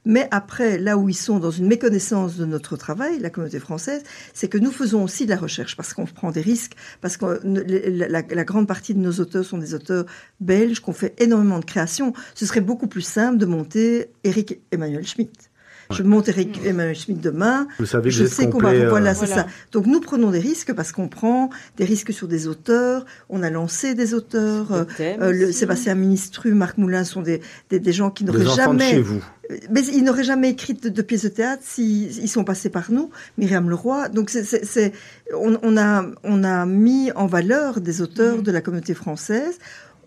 mais 0.05 0.10
après, 0.31 0.77
là 0.77 0.97
où 0.97 1.09
ils 1.09 1.13
sont 1.13 1.39
dans 1.39 1.51
une 1.51 1.67
méconnaissance 1.67 2.37
de 2.37 2.45
notre 2.45 2.75
travail, 2.77 3.19
la 3.19 3.29
communauté 3.29 3.59
française, 3.59 4.03
c'est 4.33 4.47
que 4.47 4.57
nous 4.57 4.71
faisons 4.71 5.03
aussi 5.03 5.25
de 5.25 5.29
la 5.29 5.37
recherche 5.37 5.77
parce 5.77 5.93
qu'on 5.93 6.05
prend 6.05 6.31
des 6.31 6.41
risques, 6.41 6.73
parce 7.01 7.17
que 7.17 7.25
euh, 7.25 8.07
la, 8.09 8.43
grande 8.43 8.67
partie 8.67 8.93
de 8.93 8.99
nos 8.99 9.13
auteurs 9.13 9.45
sont 9.45 9.57
des 9.57 9.73
auteurs 9.73 10.05
belges, 10.39 10.79
qu'on 10.79 10.93
fait 10.93 11.13
énormément 11.21 11.59
de 11.59 11.65
création. 11.65 12.13
Ce 12.35 12.45
serait 12.45 12.61
beaucoup 12.61 12.87
plus 12.87 13.01
simple 13.01 13.37
de 13.37 13.45
monter 13.45 14.07
Eric 14.23 14.59
Emmanuel 14.71 15.05
Schmitt. 15.05 15.50
Je 15.91 16.03
monte 16.03 16.29
Eric 16.29 16.59
Emmanuel 16.65 16.95
Schmitt 16.95 17.21
demain, 17.21 17.67
Vous 17.79 17.85
savez 17.85 18.09
que 18.09 18.15
je 18.15 18.25
sais 18.25 18.49
qu'on 18.49 18.59
va. 18.59 18.69
euh, 18.69 18.89
Voilà, 18.89 19.13
c'est 19.13 19.25
Voilà. 19.25 19.43
ça. 19.43 19.47
Donc 19.71 19.85
nous 19.87 19.99
prenons 19.99 20.31
des 20.31 20.39
risques 20.39 20.73
parce 20.73 20.91
qu'on 20.91 21.07
prend 21.07 21.49
des 21.77 21.85
risques 21.85 22.13
sur 22.13 22.27
des 22.27 22.47
auteurs. 22.47 23.05
On 23.29 23.43
a 23.43 23.49
lancé 23.49 23.93
des 23.95 24.13
auteurs. 24.13 24.71
euh, 24.71 24.83
euh, 24.99 25.31
le. 25.31 25.51
Sébastien 25.51 25.95
Ministru, 25.95 26.53
Marc 26.53 26.77
Moulin 26.77 27.03
sont 27.03 27.21
des, 27.21 27.41
des, 27.69 27.79
des 27.79 27.93
gens 27.93 28.09
qui 28.09 28.23
n'auraient 28.23 28.45
enfants 28.47 28.73
de 28.73 28.79
chez 28.81 28.89
jamais. 28.89 29.01
vous. 29.01 29.21
Mais 29.69 29.81
ils 29.81 30.03
n'auraient 30.03 30.23
jamais 30.23 30.49
écrit 30.49 30.73
de, 30.75 30.87
de 30.87 31.01
pièces 31.01 31.23
de 31.23 31.27
théâtre 31.27 31.61
s'ils 31.65 32.19
ils 32.19 32.29
sont 32.29 32.45
passés 32.45 32.69
par 32.69 32.89
nous. 32.91 33.09
Myriam 33.37 33.69
Leroy. 33.69 34.07
Donc 34.09 34.29
c'est, 34.29 34.43
c'est, 34.45 34.63
c'est- 34.65 34.93
on, 35.37 35.57
on 35.61 35.77
a, 35.77 36.05
on 36.23 36.43
a 36.45 36.65
mis 36.65 37.11
en 37.13 37.25
valeur 37.27 37.81
des 37.81 38.01
auteurs 38.01 38.37
Mhm. 38.37 38.43
de 38.43 38.51
la 38.51 38.61
communauté 38.61 38.93
française. 38.93 39.55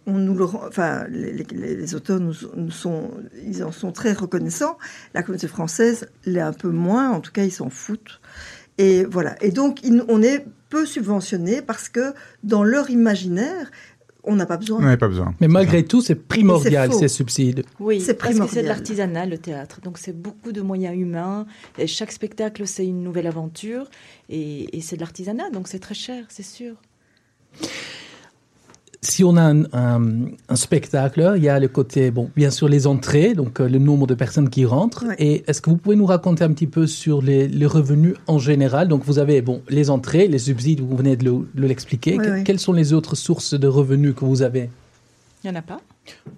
On 0.06 0.14
nous 0.14 0.34
le, 0.34 0.44
rend- 0.44 0.62
enfin, 0.68 1.06
les, 1.08 1.32
les- 1.32 1.76
les 1.76 1.94
auteurs 1.94 2.20
nous, 2.20 2.34
nous 2.56 2.70
sont, 2.70 3.10
ils 3.46 3.64
en 3.64 3.72
sont 3.72 3.90
très 3.92 4.12
reconnaissants. 4.12 4.76
La 5.14 5.22
communauté 5.22 5.48
française 5.48 6.08
l'est 6.26 6.40
un 6.40 6.52
peu 6.52 6.68
moins. 6.70 7.10
En 7.10 7.20
tout 7.20 7.32
cas, 7.32 7.44
ils 7.44 7.50
s'en 7.52 7.70
foutent. 7.70 8.20
Et 8.78 9.04
voilà. 9.04 9.36
Et 9.42 9.50
donc, 9.50 9.80
on 10.08 10.22
est 10.22 10.44
peu 10.68 10.84
subventionné 10.84 11.62
parce 11.62 11.88
que 11.88 12.12
dans 12.42 12.64
leur 12.64 12.90
imaginaire, 12.90 13.70
on 14.24 14.36
n'a 14.36 14.46
pas 14.46 14.56
besoin. 14.56 14.80
On 14.82 14.96
pas 14.96 15.08
besoin. 15.08 15.34
Mais 15.40 15.48
malgré 15.48 15.84
tout, 15.84 16.00
c'est 16.00 16.14
primordial, 16.14 16.92
ces 16.92 17.08
subsides. 17.08 17.62
Oui, 17.78 18.00
C'est 18.00 18.14
parce 18.14 18.38
que 18.38 18.46
c'est 18.48 18.62
de 18.62 18.68
l'artisanat, 18.68 19.26
le 19.26 19.38
théâtre. 19.38 19.80
Donc 19.82 19.98
c'est 19.98 20.18
beaucoup 20.18 20.50
de 20.52 20.60
moyens 20.62 20.96
humains. 20.96 21.46
Et 21.78 21.86
chaque 21.86 22.10
spectacle, 22.10 22.66
c'est 22.66 22.86
une 22.86 23.02
nouvelle 23.02 23.26
aventure. 23.26 23.88
Et, 24.28 24.76
et 24.76 24.80
c'est 24.80 24.96
de 24.96 25.00
l'artisanat, 25.02 25.50
donc 25.50 25.68
c'est 25.68 25.78
très 25.78 25.94
cher, 25.94 26.24
c'est 26.28 26.42
sûr. 26.42 26.74
Si 29.04 29.22
on 29.22 29.36
a 29.36 29.42
un, 29.42 29.64
un- 29.74 30.26
un 30.48 30.56
spectacle, 30.56 31.34
il 31.36 31.42
y 31.44 31.48
a 31.48 31.60
le 31.60 31.68
côté, 31.68 32.10
bon, 32.10 32.30
bien 32.34 32.50
sûr, 32.50 32.68
les 32.68 32.86
entrées, 32.86 33.34
donc 33.34 33.60
euh, 33.60 33.68
le 33.68 33.78
nombre 33.78 34.06
de 34.06 34.14
personnes 34.14 34.48
qui 34.48 34.64
rentrent. 34.64 35.04
Ouais. 35.06 35.14
Et 35.18 35.44
est-ce 35.46 35.60
que 35.60 35.68
vous 35.70 35.76
pouvez 35.76 35.94
nous 35.96 36.06
raconter 36.06 36.42
un 36.42 36.52
petit 36.52 36.66
peu 36.66 36.86
sur 36.86 37.20
les, 37.20 37.46
les 37.46 37.66
revenus 37.66 38.14
en 38.26 38.38
général? 38.38 38.88
Donc, 38.88 39.04
vous 39.04 39.18
avez, 39.18 39.42
bon, 39.42 39.60
les 39.68 39.90
entrées, 39.90 40.26
les 40.26 40.38
subsides, 40.38 40.80
vous 40.80 40.96
venez 40.96 41.16
de 41.16 41.24
le- 41.24 41.46
de 41.54 41.66
l'expliquer. 41.66 42.16
Que- 42.16 42.30
oui. 42.38 42.44
Quelles 42.44 42.58
sont 42.60 42.72
les 42.72 42.92
autres 42.94 43.14
sources 43.14 43.54
de 43.54 43.68
revenus 43.68 44.14
que 44.14 44.24
vous 44.24 44.40
avez? 44.42 44.70
Il 45.44 45.50
n'y 45.50 45.56
en 45.56 45.60
a 45.60 45.62
pas 45.62 45.80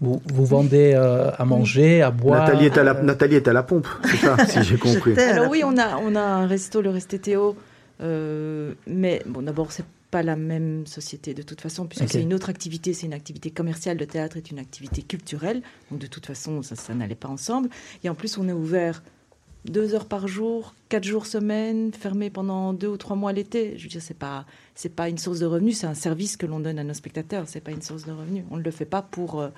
vous, 0.00 0.20
vous 0.32 0.44
vendez 0.46 0.92
euh, 0.94 1.30
à 1.38 1.44
manger, 1.44 2.00
à 2.02 2.11
boire 2.12 2.46
Nathalie, 2.46 2.66
est 2.66 2.78
à 2.78 2.85
la, 2.85 2.94
euh, 2.96 3.02
Nathalie 3.02 3.35
est 3.37 3.49
à 3.49 3.52
la 3.52 3.62
pompe, 3.64 3.88
c'est 4.04 4.16
ça, 4.18 4.37
si 4.46 4.62
j'ai 4.62 4.76
compris. 4.76 5.18
Alors 5.18 5.50
oui, 5.50 5.62
on 5.64 5.76
a, 5.76 5.96
on 5.99 6.14
a 6.14 6.20
un 6.20 6.46
resto, 6.46 6.80
le 6.82 6.90
Restétéo, 6.90 7.56
Euh, 8.00 8.73
mais 8.87 9.23
bon, 9.26 9.42
d'abord, 9.42 9.73
c'est 9.73 9.85
pas 10.10 10.22
la 10.22 10.36
même 10.36 10.86
société 10.86 11.34
de 11.34 11.42
toute 11.42 11.60
façon, 11.60 11.86
puisque 11.86 12.08
c'est 12.10 12.22
une 12.22 12.34
autre 12.34 12.48
activité, 12.48 12.92
c'est 12.92 13.06
une 13.06 13.12
activité 13.14 13.50
commerciale. 13.50 13.98
Le 13.98 14.06
théâtre 14.06 14.36
est 14.36 14.50
une 14.50 14.58
activité 14.58 15.02
culturelle, 15.02 15.62
donc 15.90 16.00
de 16.00 16.06
toute 16.06 16.26
façon, 16.26 16.62
ça, 16.62 16.76
ça 16.76 16.94
n'allait 16.94 17.14
pas 17.14 17.28
ensemble. 17.28 17.68
Et 18.04 18.08
en 18.08 18.14
plus, 18.14 18.38
on 18.38 18.48
est 18.48 18.52
ouvert 18.52 19.02
deux 19.64 19.94
heures 19.94 20.06
par 20.06 20.28
jour, 20.28 20.75
quatre 20.88 21.04
jours 21.04 21.26
semaine, 21.26 21.92
fermé 21.92 22.30
pendant 22.30 22.72
deux 22.72 22.88
ou 22.88 22.96
trois 22.96 23.16
mois 23.16 23.32
l'été. 23.32 23.76
Je 23.76 23.82
veux 23.82 23.88
dire, 23.88 24.02
c'est 24.02 24.14
pas 24.14 24.46
c'est 24.75 24.94
pas 24.94 25.08
une 25.08 25.18
source 25.18 25.40
de 25.40 25.46
revenus, 25.46 25.78
c'est 25.78 25.86
un 25.86 25.94
service 25.94 26.36
que 26.36 26.46
l'on 26.46 26.60
donne 26.60 26.78
à 26.78 26.84
nos 26.84 26.94
spectateurs. 26.94 27.44
C'est 27.48 27.60
pas 27.60 27.72
une 27.72 27.82
source 27.82 28.04
de 28.04 28.12
revenus. 28.12 28.44
On 28.50 28.56
ne 28.56 28.62
le 28.62 28.70
fait 28.70 28.84
pas 28.84 29.02
pour 29.02 29.40
euh, 29.40 29.48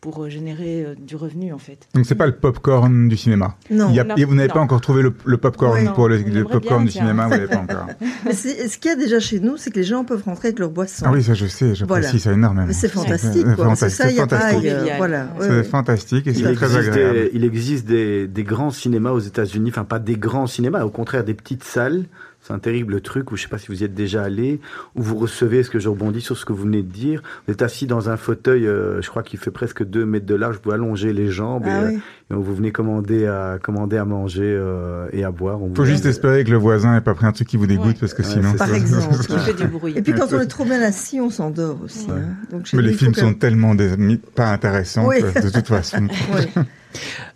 pour 0.00 0.24
euh, 0.24 0.28
générer 0.30 0.82
euh, 0.84 0.94
du 0.98 1.14
revenu 1.16 1.52
en 1.52 1.58
fait. 1.58 1.86
Donc 1.94 2.06
c'est 2.06 2.14
pas 2.14 2.26
le 2.26 2.32
popcorn 2.32 3.08
du 3.08 3.16
cinéma. 3.16 3.56
Non. 3.70 3.88
Il 3.90 3.96
y 3.96 4.00
a- 4.00 4.04
Non. 4.04 4.16
et 4.16 4.24
vous 4.24 4.34
n'avez 4.34 4.48
Non. 4.48 4.54
pas 4.54 4.60
encore 4.60 4.80
trouvé 4.80 5.02
le, 5.02 5.12
le 5.26 5.36
popcorn 5.36 5.78
Oui. 5.78 5.88
pour 5.94 6.08
le, 6.08 6.18
le 6.18 6.44
popcorn 6.44 6.84
du 6.84 6.90
cinéma, 6.90 7.24
vous 7.24 7.30
n'avez 7.30 7.46
pas 7.48 7.58
encore. 7.58 7.86
Mais 8.24 8.32
c'est- 8.32 8.68
ce 8.68 8.78
qu'il 8.78 8.90
y 8.90 8.94
a 8.94 8.96
déjà 8.96 9.20
chez 9.20 9.40
nous, 9.40 9.56
c'est 9.58 9.70
que 9.70 9.76
les 9.76 9.84
gens 9.84 10.04
peuvent 10.04 10.22
rentrer 10.24 10.48
avec 10.48 10.58
leur 10.58 10.70
boisson. 10.70 11.04
Ah 11.06 11.12
oui, 11.12 11.22
ça 11.22 11.34
je 11.34 11.46
sais, 11.46 11.74
j'apprécie 11.74 11.86
Voilà. 11.86 12.18
ça 12.18 12.32
énormément. 12.32 12.66
Mais 12.66 12.72
c'est 12.72 12.88
fantastique, 12.88 13.44
C'est 13.46 13.56
fantastique, 13.56 13.90
ça, 14.06 14.10
il 14.10 14.20
a 14.20 14.26
pas. 14.26 14.50
Convivial. 14.52 14.94
Voilà. 14.96 15.24
Ouais. 15.24 15.40
ouais, 15.40 15.46
C'est 15.48 15.50
ouais. 15.56 15.62
fantastique 15.64 16.26
et 16.26 16.30
Il 16.30 16.36
c'est 16.36 16.54
très 16.54 16.66
existe, 16.76 16.88
agréable. 16.94 17.14
des, 17.14 17.30
il 17.34 17.44
existe 17.44 17.86
des, 17.86 18.26
des 18.26 18.42
grands 18.44 18.70
cinémas 18.70 19.10
aux 19.10 19.18
États-Unis, 19.20 19.70
enfin 19.70 19.84
pas 19.84 19.98
des 19.98 20.16
grands 20.16 20.46
cinémas, 20.46 20.82
au 20.84 20.90
contraire 20.90 21.24
des 21.24 21.34
petites 21.34 21.64
salles. 21.64 22.04
C'est 22.50 22.56
un 22.56 22.58
terrible 22.58 23.00
truc 23.00 23.30
où 23.30 23.36
je 23.36 23.42
sais 23.42 23.48
pas 23.48 23.58
si 23.58 23.68
vous 23.68 23.80
y 23.82 23.84
êtes 23.84 23.94
déjà 23.94 24.24
allé, 24.24 24.60
où 24.96 25.02
vous 25.02 25.14
recevez, 25.16 25.62
ce 25.62 25.70
que 25.70 25.78
je 25.78 25.88
rebondis 25.88 26.20
sur 26.20 26.36
ce 26.36 26.44
que 26.44 26.52
vous 26.52 26.64
venez 26.64 26.82
de 26.82 26.90
dire, 26.90 27.22
vous 27.46 27.52
êtes 27.52 27.62
assis 27.62 27.86
dans 27.86 28.10
un 28.10 28.16
fauteuil, 28.16 28.66
euh, 28.66 29.00
je 29.02 29.08
crois 29.08 29.22
qu'il 29.22 29.38
fait 29.38 29.52
presque 29.52 29.84
2 29.84 30.04
mètres 30.04 30.26
de 30.26 30.34
large, 30.34 30.58
vous 30.64 30.72
allongez 30.72 31.12
les 31.12 31.30
jambes 31.30 31.64
et, 31.66 31.70
Ah 31.70 31.82
euh, 31.82 31.88
oui. 31.90 32.00
et 32.32 32.34
vous 32.34 32.52
venez 32.56 32.72
commander 32.72 33.24
à, 33.26 33.58
commander 33.62 33.98
à 33.98 34.04
manger 34.04 34.42
euh, 34.42 35.06
et 35.12 35.22
à 35.22 35.30
boire. 35.30 35.62
On 35.62 35.72
Faut 35.72 35.84
juste 35.84 36.06
espérer 36.06 36.42
que 36.42 36.50
le 36.50 36.56
voisin 36.56 36.92
n'ait 36.94 37.00
pas 37.00 37.14
pris 37.14 37.26
un 37.26 37.32
truc 37.32 37.46
qui 37.46 37.56
vous 37.56 37.68
dégoûte 37.68 37.86
Ouais. 37.86 37.94
parce 38.00 38.14
que 38.14 38.22
Ouais, 38.22 38.28
sinon. 38.28 38.48
c'est 38.50 38.58
Par 38.58 38.66
ça. 38.68 38.76
exemple. 38.76 39.14
Qui 39.28 39.38
fait 39.38 39.54
du 39.54 39.66
bruit. 39.68 39.92
Et 39.96 40.02
puis 40.02 40.12
quand 40.12 40.32
on 40.32 40.40
est 40.40 40.46
trop 40.46 40.64
bien 40.64 40.82
assis, 40.82 41.20
on 41.20 41.30
s'endort 41.30 41.78
aussi. 41.84 42.06
Ouais. 42.10 42.14
hein. 42.16 42.34
Donc 42.50 42.66
Mais 42.72 42.82
les 42.82 42.90
il 42.90 42.96
films 42.98 43.12
que- 43.12 43.20
sont 43.20 43.34
tellement 43.34 43.76
des- 43.76 43.94
pas 44.34 44.50
intéressants 44.50 45.06
Oui. 45.06 45.20
que, 45.20 45.40
de 45.40 45.50
toute 45.50 45.68
façon. 45.68 46.08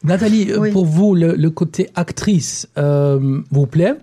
Nathalie, 0.03 0.51
euh, 0.53 0.59
Oui. 0.59 0.71
pour 0.73 0.85
vous, 0.87 1.15
le, 1.15 1.35
le 1.35 1.51
côté 1.51 1.91
actrice 1.95 2.69
euh, 2.79 3.41
vous 3.51 3.67
plaît? 3.67 3.95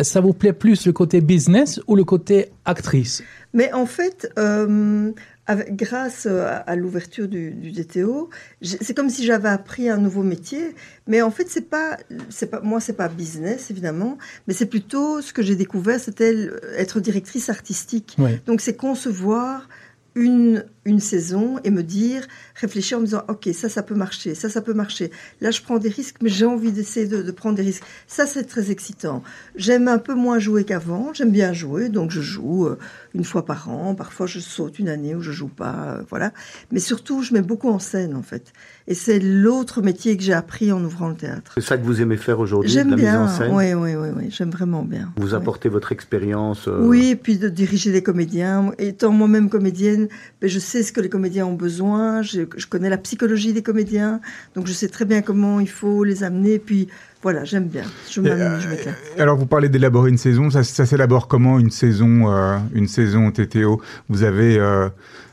Ça 0.00 0.20
vous 0.20 0.32
plaît 0.32 0.52
plus 0.52 0.86
le 0.86 0.92
côté 0.92 1.20
business 1.20 1.80
ou 1.86 1.96
le 1.96 2.04
côté 2.04 2.46
actrice? 2.64 3.22
Mais 3.52 3.72
en 3.72 3.84
fait, 3.86 4.32
euh, 4.38 5.10
avec- 5.46 5.74
grâce 5.74 6.26
à, 6.26 6.58
à 6.58 6.76
l'ouverture 6.76 7.26
du, 7.28 7.50
du 7.50 7.72
DTO, 7.72 8.30
c'est 8.62 8.94
comme 8.96 9.10
si 9.10 9.24
j'avais 9.26 9.48
appris 9.48 9.88
un 9.88 9.96
nouveau 9.98 10.22
métier. 10.22 10.74
Mais 11.08 11.20
en 11.20 11.30
fait, 11.32 11.46
c'est 11.48 11.68
pas, 11.68 11.96
c'est 12.28 12.46
pas, 12.50 12.60
moi, 12.60 12.80
c'est 12.80 12.92
pas 12.92 13.08
business 13.08 13.70
évidemment, 13.70 14.16
mais 14.46 14.54
c'est 14.54 14.66
plutôt 14.66 15.20
ce 15.20 15.32
que 15.32 15.42
j'ai 15.42 15.56
découvert, 15.56 15.98
c'était 15.98 16.48
être 16.78 17.00
directrice 17.00 17.48
artistique. 17.50 18.16
Donc, 18.46 18.60
c'est 18.60 18.76
concevoir 18.76 19.68
une, 20.14 20.64
une 20.86 21.00
saison 21.00 21.58
et 21.62 21.70
me 21.70 21.82
dire, 21.82 22.26
réfléchir 22.54 22.96
en 22.96 23.00
me 23.02 23.06
disant, 23.06 23.22
OK, 23.28 23.48
ça, 23.52 23.68
ça 23.68 23.82
peut 23.82 23.94
marcher, 23.94 24.34
ça, 24.34 24.48
ça 24.48 24.62
peut 24.62 24.72
marcher. 24.72 25.10
Là, 25.42 25.50
je 25.50 25.60
prends 25.60 25.78
des 25.78 25.90
risques, 25.90 26.16
mais 26.22 26.30
j'ai 26.30 26.46
envie 26.46 26.72
d'essayer 26.72 27.06
de, 27.06 27.20
de 27.22 27.30
prendre 27.32 27.56
des 27.56 27.62
risques. 27.62 27.82
Ça, 28.06 28.26
c'est 28.26 28.44
très 28.44 28.70
excitant. 28.70 29.22
J'aime 29.56 29.88
un 29.88 29.98
peu 29.98 30.14
moins 30.14 30.38
jouer 30.38 30.64
qu'avant. 30.64 31.12
J'aime 31.12 31.32
bien 31.32 31.52
jouer, 31.52 31.90
donc 31.90 32.10
je 32.10 32.22
joue 32.22 32.66
euh, 32.66 32.78
une 33.14 33.24
fois 33.24 33.44
par 33.44 33.68
an. 33.68 33.94
Parfois, 33.94 34.26
je 34.26 34.38
saute 34.40 34.78
une 34.78 34.88
année 34.88 35.14
où 35.14 35.20
je 35.20 35.32
joue 35.32 35.48
pas, 35.48 35.96
euh, 35.98 36.02
voilà. 36.08 36.32
Mais 36.72 36.80
surtout, 36.80 37.22
je 37.22 37.34
mets 37.34 37.42
beaucoup 37.42 37.68
en 37.68 37.78
scène, 37.78 38.16
en 38.16 38.22
fait. 38.22 38.52
Et 38.88 38.94
c'est 38.94 39.18
l'autre 39.20 39.82
métier 39.82 40.16
que 40.16 40.22
j'ai 40.22 40.32
appris 40.32 40.72
en 40.72 40.82
ouvrant 40.82 41.08
le 41.10 41.14
théâtre. 41.14 41.52
C'est 41.56 41.60
ça 41.60 41.76
que 41.76 41.84
vous 41.84 42.00
aimez 42.00 42.16
faire 42.16 42.40
aujourd'hui, 42.40 42.72
la 42.72 42.84
bien. 42.84 42.96
mise 42.96 43.14
en 43.16 43.28
scène 43.28 43.52
Oui, 43.54 43.74
oui, 43.74 43.94
oui, 43.96 44.08
oui. 44.16 44.24
J'aime 44.30 44.50
vraiment 44.50 44.82
bien. 44.82 45.12
Vous 45.16 45.28
Oui. 45.28 45.34
apportez 45.34 45.68
votre 45.68 45.92
expérience. 45.92 46.68
euh, 46.68 46.86
Oui, 46.86 47.08
et 47.10 47.16
puis 47.16 47.36
de 47.36 47.50
diriger 47.50 47.92
des 47.92 48.02
comédiens. 48.02 48.72
Étant 48.78 49.10
moi-même 49.12 49.50
comédienne, 49.50 50.08
ben, 50.40 50.48
je 50.48 50.58
sais 50.58 50.69
ce 50.70 50.92
que 50.92 51.00
les 51.00 51.08
comédiens 51.08 51.46
ont 51.46 51.54
besoin, 51.54 52.22
je, 52.22 52.42
je 52.56 52.66
connais 52.66 52.88
la 52.88 52.98
psychologie 52.98 53.52
des 53.52 53.62
comédiens, 53.62 54.20
donc 54.54 54.66
je 54.66 54.72
sais 54.72 54.88
très 54.88 55.04
bien 55.04 55.22
comment 55.22 55.60
il 55.60 55.68
faut 55.68 56.04
les 56.04 56.22
amener. 56.22 56.58
Puis 56.58 56.88
voilà, 57.22 57.44
j'aime 57.44 57.66
bien. 57.66 57.84
Je 58.10 58.20
m'amuse, 58.20 58.64
euh. 58.66 58.92
Alors 59.18 59.36
vous 59.36 59.46
parlez 59.46 59.68
d'élaborer 59.68 60.08
une 60.10 60.18
saison, 60.18 60.50
ça, 60.50 60.64
ça 60.64 60.86
s'élabore 60.86 61.28
comment 61.28 61.58
une 61.58 61.70
saison, 61.70 62.32
euh, 62.32 62.58
une 62.72 62.88
saison 62.88 63.30
TTO 63.30 63.80
Vous 64.08 64.22
avez 64.22 64.58
euh, 64.58 64.88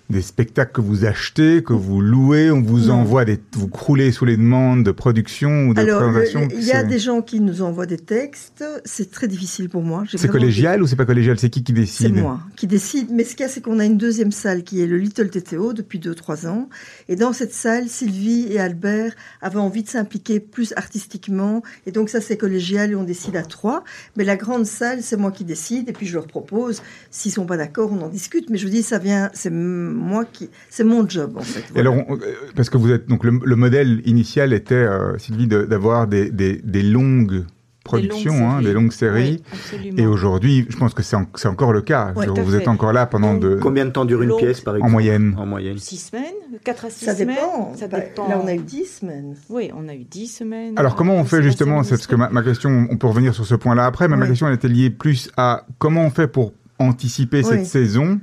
des 0.09 0.21
spectacles 0.21 0.71
que 0.71 0.81
vous 0.81 1.03
achetez, 1.03 1.61
que 1.63 1.73
vous 1.73 1.99
louez, 1.99 2.49
on 2.49 2.61
vous 2.61 2.87
Non. 2.87 2.95
envoie 3.01 3.25
des, 3.25 3.39
vous 3.53 3.67
croulez 3.67 4.11
sous 4.13 4.23
les 4.23 4.37
demandes 4.37 4.85
de 4.85 4.91
production 4.91 5.67
ou 5.67 5.73
de 5.73 5.79
Alors, 5.81 5.99
présentation. 6.01 6.47
il 6.53 6.63
y 6.63 6.71
a 6.71 6.81
c'est- 6.81 6.87
des 6.87 6.97
gens 6.99 7.21
qui 7.21 7.41
nous 7.41 7.61
envoient 7.61 7.85
des 7.85 7.97
textes. 7.97 8.63
C'est 8.85 9.11
très 9.11 9.27
difficile 9.27 9.67
pour 9.67 9.81
moi. 9.83 10.05
C'est 10.15 10.27
collégial 10.29 10.81
ou 10.81 10.87
c'est 10.87 10.95
pas 10.95 11.05
collégial? 11.05 11.37
C'est 11.37 11.49
qui 11.49 11.61
qui 11.63 11.73
C'est 11.73 11.79
décide? 11.81 12.15
moi 12.15 12.39
qui 12.55 12.67
décide. 12.67 13.09
Mais 13.11 13.25
ce 13.25 13.31
qu'il 13.35 13.41
y 13.45 13.49
a, 13.49 13.49
c'est 13.49 13.59
qu'on 13.61 13.79
a 13.79 13.85
une 13.85 13.97
deuxième 13.97 14.31
salle 14.31 14.63
qui 14.63 14.81
est 14.81 14.87
le 14.87 14.97
Little 14.97 15.29
TTO 15.29 15.73
depuis 15.73 15.99
2-3 15.99 16.47
ans. 16.47 16.69
Et 17.09 17.15
dans 17.17 17.33
cette 17.33 17.53
salle, 17.53 17.89
Sylvie 17.89 18.47
et 18.49 18.59
Albert 18.59 19.13
avaient 19.41 19.59
envie 19.59 19.83
de 19.83 19.89
s'impliquer 19.89 20.39
plus 20.39 20.73
artistiquement. 20.77 21.63
Et 21.85 21.91
donc 21.91 22.09
ça, 22.09 22.21
c'est 22.21 22.37
collégial 22.37 22.91
et 22.91 22.95
on 22.95 23.03
décide 23.03 23.35
à 23.35 23.43
trois. 23.43 23.83
Mais 24.15 24.23
la 24.23 24.37
grande 24.37 24.65
salle, 24.65 24.99
c'est 25.03 25.17
moi 25.17 25.31
qui 25.31 25.43
décide. 25.43 25.89
Et 25.89 25.93
puis 25.93 26.05
je 26.07 26.13
leur 26.13 26.27
propose. 26.27 26.81
S'ils 27.11 27.31
sont 27.33 27.45
pas 27.45 27.57
d'accord, 27.57 27.91
on 27.91 28.01
en 28.01 28.09
discute. 28.09 28.49
Mais 28.49 28.57
je 28.57 28.65
vous 28.65 28.71
dis, 28.71 28.83
ça 28.83 28.99
vient, 28.99 29.29
c'est 29.33 29.51
moi 29.97 30.25
qui, 30.25 30.49
c'est 30.69 30.83
mon 30.83 31.07
job 31.07 31.33
en 31.37 31.41
fait. 31.41 31.59
Et 31.59 31.63
Voilà. 31.73 31.89
alors, 31.91 32.03
on- 32.09 32.15
euh, 32.15 32.19
parce 32.55 32.69
que 32.69 32.77
vous 32.77 32.91
êtes 32.91 33.07
donc 33.07 33.23
le, 33.23 33.39
le 33.43 33.55
modèle 33.55 34.01
initial 34.05 34.53
était 34.53 34.75
euh, 34.75 35.17
Sylvie 35.17 35.47
de- 35.47 35.63
d'avoir 35.63 36.07
des, 36.07 36.29
des, 36.31 36.61
des 36.63 36.83
longues 36.83 37.43
productions, 37.83 38.49
hein, 38.49 38.61
des 38.61 38.73
longues 38.73 38.91
séries. 38.91 39.41
Oui. 39.73 39.93
Et 39.97 40.05
aujourd'hui, 40.05 40.65
je 40.67 40.75
pense 40.75 40.93
que 40.93 41.01
c'est 41.01 41.15
en- 41.15 41.25
c'est 41.35 41.47
encore 41.47 41.71
le 41.71 41.81
cas. 41.81 42.11
Ouais, 42.17 42.27
vous 42.27 42.51
fait. 42.51 42.57
êtes 42.57 42.67
encore 42.67 42.91
là 42.91 43.05
pendant 43.05 43.33
Donc, 43.33 43.43
de. 43.43 43.55
Combien 43.61 43.85
de 43.85 43.91
temps 43.91 44.03
dure 44.03 44.21
une 44.23 44.35
pièce, 44.35 44.59
par 44.59 44.75
exemple 44.75 44.89
En 44.89 44.91
moyenne. 44.91 45.35
En 45.37 45.45
moyenne. 45.45 45.77
Six 45.77 46.09
semaines, 46.09 46.23
4 46.65 46.83
à 46.85 46.89
6 46.89 47.05
Ça 47.05 47.15
semaines. 47.15 47.35
dépend. 47.35 47.73
Ça 47.77 47.87
Bah, 47.87 48.01
dépend. 48.01 48.27
Là, 48.27 48.41
on 48.43 48.47
a 48.47 48.53
eu 48.55 48.59
10 48.59 48.85
semaines. 48.99 49.35
Oui, 49.49 49.71
on 49.73 49.87
a 49.87 49.93
eu 49.95 50.03
10 50.03 50.27
semaines. 50.27 50.73
Alors 50.77 50.95
comment 50.95 51.15
on 51.15 51.23
fait 51.23 51.41
justement, 51.41 51.81
c'est 51.83 51.91
parce 51.91 52.07
que 52.07 52.17
ma, 52.17 52.29
ma 52.29 52.43
question, 52.43 52.87
on 52.91 52.97
peut 52.97 53.07
revenir 53.07 53.33
sur 53.33 53.45
ce 53.45 53.55
point-là 53.55 53.85
après, 53.85 54.09
mais 54.09 54.17
ma 54.17 54.27
question 54.27 54.49
elle 54.49 54.55
était 54.55 54.67
liée 54.67 54.89
plus 54.89 55.31
à 55.37 55.65
comment 55.79 56.03
on 56.03 56.09
fait 56.09 56.27
pour 56.27 56.51
anticiper 56.79 57.41
cette 57.41 57.65
saison 57.67 58.19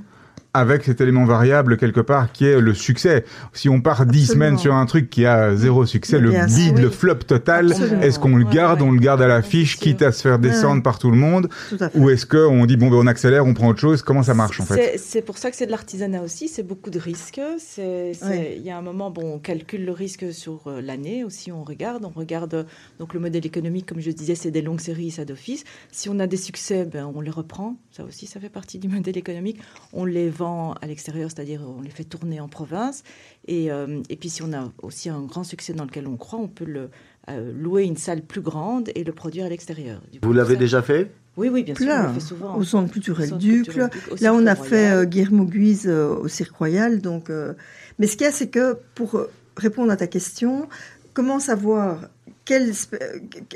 avec 0.55 0.85
cet 0.85 1.01
élément 1.01 1.25
variable 1.25 1.77
quelque 1.77 2.01
part 2.01 2.33
qui 2.33 2.47
est 2.47 2.61
le 2.61 2.73
succès. 2.75 3.25
Si 3.53 3.69
on 3.69 3.81
part 3.81 4.07
dix 4.07 4.27
semaines 4.27 4.57
sur 4.57 4.75
un 4.75 4.87
truc 4.87 5.11
qui 5.11 5.27
a 5.27 5.55
zéro 5.57 5.85
succès, 5.85 6.19
le 6.21 6.31
sûr. 6.49 6.75
le 6.75 6.91
flop 6.91 7.17
total, 7.27 7.73
est-ce 8.03 8.19
qu'on 8.19 8.37
le 8.37 8.45
garde, 8.45 8.81
ouais. 8.81 8.89
on 8.89 8.93
le 8.93 9.01
garde 9.01 9.21
à 9.21 9.27
l'affiche, 9.27 9.79
quitte 9.79 10.01
à 10.03 10.13
se 10.13 10.23
faire 10.23 10.39
descendre 10.39 10.77
Ouais. 10.77 10.83
par 10.83 10.99
tout 10.99 11.11
le 11.11 11.17
monde, 11.17 11.49
Tout 11.69 11.77
à 11.81 11.89
fait. 11.91 11.99
ou 11.99 12.09
est-ce 12.11 12.25
qu'on 12.27 12.65
dit 12.67 12.77
bon 12.77 12.89
ben 12.89 12.97
on 12.97 13.07
accélère, 13.07 13.45
on 13.47 13.53
prend 13.55 13.69
autre 13.69 13.81
chose, 13.81 14.03
comment 14.03 14.23
ça 14.23 14.35
marche 14.35 14.61
en 14.61 14.65
fait 14.65 14.97
C'est- 14.99 15.23
pour 15.23 15.39
ça 15.39 15.51
que 15.51 15.57
c'est 15.57 15.67
de 15.67 15.71
l'artisanat 15.71 16.23
aussi, 16.23 16.49
c'est 16.49 16.63
beaucoup 16.63 16.91
de 16.91 16.99
risques. 16.99 17.41
C'est- 17.59 18.13
c'est- 18.15 18.25
Ouais. 18.27 18.55
Il 18.59 18.63
y 18.63 18.71
a 18.71 18.79
un 18.79 18.83
moment, 18.83 19.11
bon, 19.11 19.35
on 19.35 19.39
calcule 19.39 19.85
le 19.85 19.93
risque 19.93 20.33
sur 20.33 20.63
euh, 20.67 20.81
l'année 20.81 21.25
aussi, 21.25 21.51
on 21.51 21.65
regarde. 21.65 22.05
On 22.05 22.19
regarde, 22.19 22.67
donc 22.99 23.15
le 23.15 23.21
modèle 23.21 23.45
économique, 23.47 23.87
comme 23.87 24.01
je 24.01 24.11
disais, 24.11 24.35
c'est 24.35 24.51
des 24.51 24.63
longues 24.63 24.81
séries, 24.81 25.11
ça 25.11 25.25
d'office. 25.25 25.65
Si 25.91 26.09
on 26.09 26.19
a 26.21 26.27
des 26.27 26.37
succès, 26.37 26.85
ben, 26.85 27.11
on 27.15 27.21
les 27.21 27.31
reprend. 27.31 27.77
Ça 27.91 28.05
aussi, 28.05 28.27
ça 28.27 28.39
fait 28.41 28.49
partie 28.51 28.79
du 28.79 28.89
modèle 28.89 29.17
économique. 29.17 29.59
On 29.93 30.05
les 30.05 30.29
vend 30.29 30.44
à 30.45 30.87
l'extérieur, 30.87 31.31
c'est-à-dire 31.31 31.61
on 31.67 31.81
les 31.83 31.91
fait 31.91 32.05
tourner 32.05 32.41
en 32.41 32.49
province. 32.49 33.03
Et, 33.47 33.71
euh, 33.71 34.03
et 34.09 34.17
puis 34.17 34.29
si 34.29 34.43
on 34.43 34.53
a 34.53 34.73
aussi 34.83 35.09
un 35.09 35.23
grand 35.23 35.45
succès 35.45 35.73
dans 35.73 35.85
lequel 35.85 36.07
on 36.07 36.17
croit, 36.17 36.39
on 36.39 36.49
peut 36.49 36.65
le, 36.65 36.91
euh, 37.31 37.53
louer 37.55 37.85
une 37.85 37.97
salle 37.97 38.23
plus 38.23 38.41
grande 38.41 38.91
et 38.95 39.05
le 39.05 39.13
produire 39.13 39.47
à 39.47 39.49
l'extérieur. 39.49 40.01
Vous 40.23 40.33
l'avez 40.33 40.57
déjà 40.57 40.83
fait? 40.83 41.11
Oui, 41.37 41.49
oui, 41.49 41.65
bien 41.65 41.75
sûr, 41.75 41.85
on 41.85 41.89
Plein. 41.89 42.07
le 42.09 42.15
fait 42.15 42.21
souvent. 42.21 42.57
Au 42.57 42.65
centre 42.65 42.93
culturel 42.93 43.37
Duc. 43.39 43.69
au 44.11 44.17
Là, 44.21 44.33
on 44.35 44.47
a 44.47 44.55
fait 44.55 44.91
euh, 44.93 45.05
Guillermo 45.05 45.45
Guise 45.45 45.87
euh, 45.87 46.15
au 46.15 46.29
Cirque 46.29 46.57
Royal. 46.57 47.01
Donc, 47.01 47.31
euh, 47.31 47.55
Mais 47.99 48.07
ce 48.07 48.17
qu'il 48.17 48.25
y 48.25 48.29
a, 48.29 48.33
c'est 48.33 48.49
que 48.49 48.79
pour 48.95 49.21
répondre 49.57 49.91
à 49.91 49.97
ta 49.97 50.07
question, 50.07 50.69
comment 51.13 51.41
savoir 51.41 52.09
quel 52.45 52.73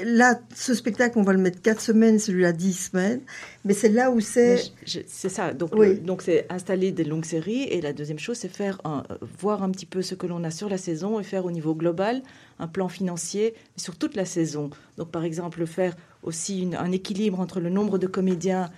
là, 0.02 0.40
ce 0.54 0.74
spectacle, 0.74 1.18
on 1.18 1.22
va 1.22 1.32
le 1.32 1.38
mettre 1.38 1.60
quatre 1.60 1.80
semaines, 1.80 2.18
celui-là 2.18 2.52
dix 2.52 2.72
semaines. 2.90 3.20
Mais 3.64 3.74
c'est 3.74 3.88
là 3.90 4.10
où 4.10 4.20
c'est. 4.20 4.62
C'est 5.06 5.28
ça. 5.28 5.52
Donc, 5.52 5.74
Oui. 5.74 5.88
le- 5.88 5.98
donc 5.98 6.22
c'est 6.22 6.46
installer 6.50 6.90
des 6.92 7.04
longues 7.04 7.24
séries. 7.26 7.64
Et 7.64 7.80
la 7.80 7.92
deuxième 7.92 8.18
chose, 8.18 8.38
c'est 8.38 8.48
faire 8.48 8.80
un- 8.84 9.02
voir 9.40 9.62
un 9.62 9.70
petit 9.70 9.86
peu 9.86 10.00
ce 10.02 10.14
que 10.14 10.26
l'on 10.26 10.42
a 10.44 10.50
sur 10.50 10.68
la 10.68 10.78
saison 10.78 11.20
et 11.20 11.22
faire 11.22 11.44
au 11.44 11.50
niveau 11.50 11.74
global 11.74 12.22
un 12.58 12.66
plan 12.68 12.88
financier 12.88 13.54
sur 13.76 13.96
toute 13.96 14.16
la 14.16 14.24
saison. 14.24 14.70
Donc, 14.96 15.10
par 15.10 15.24
exemple, 15.24 15.66
faire 15.66 15.94
aussi 16.22 16.62
une- 16.62 16.74
un 16.74 16.90
équilibre 16.92 17.40
entre 17.40 17.60
le 17.60 17.68
nombre 17.70 17.98
de 17.98 18.06
comédiens 18.06 18.70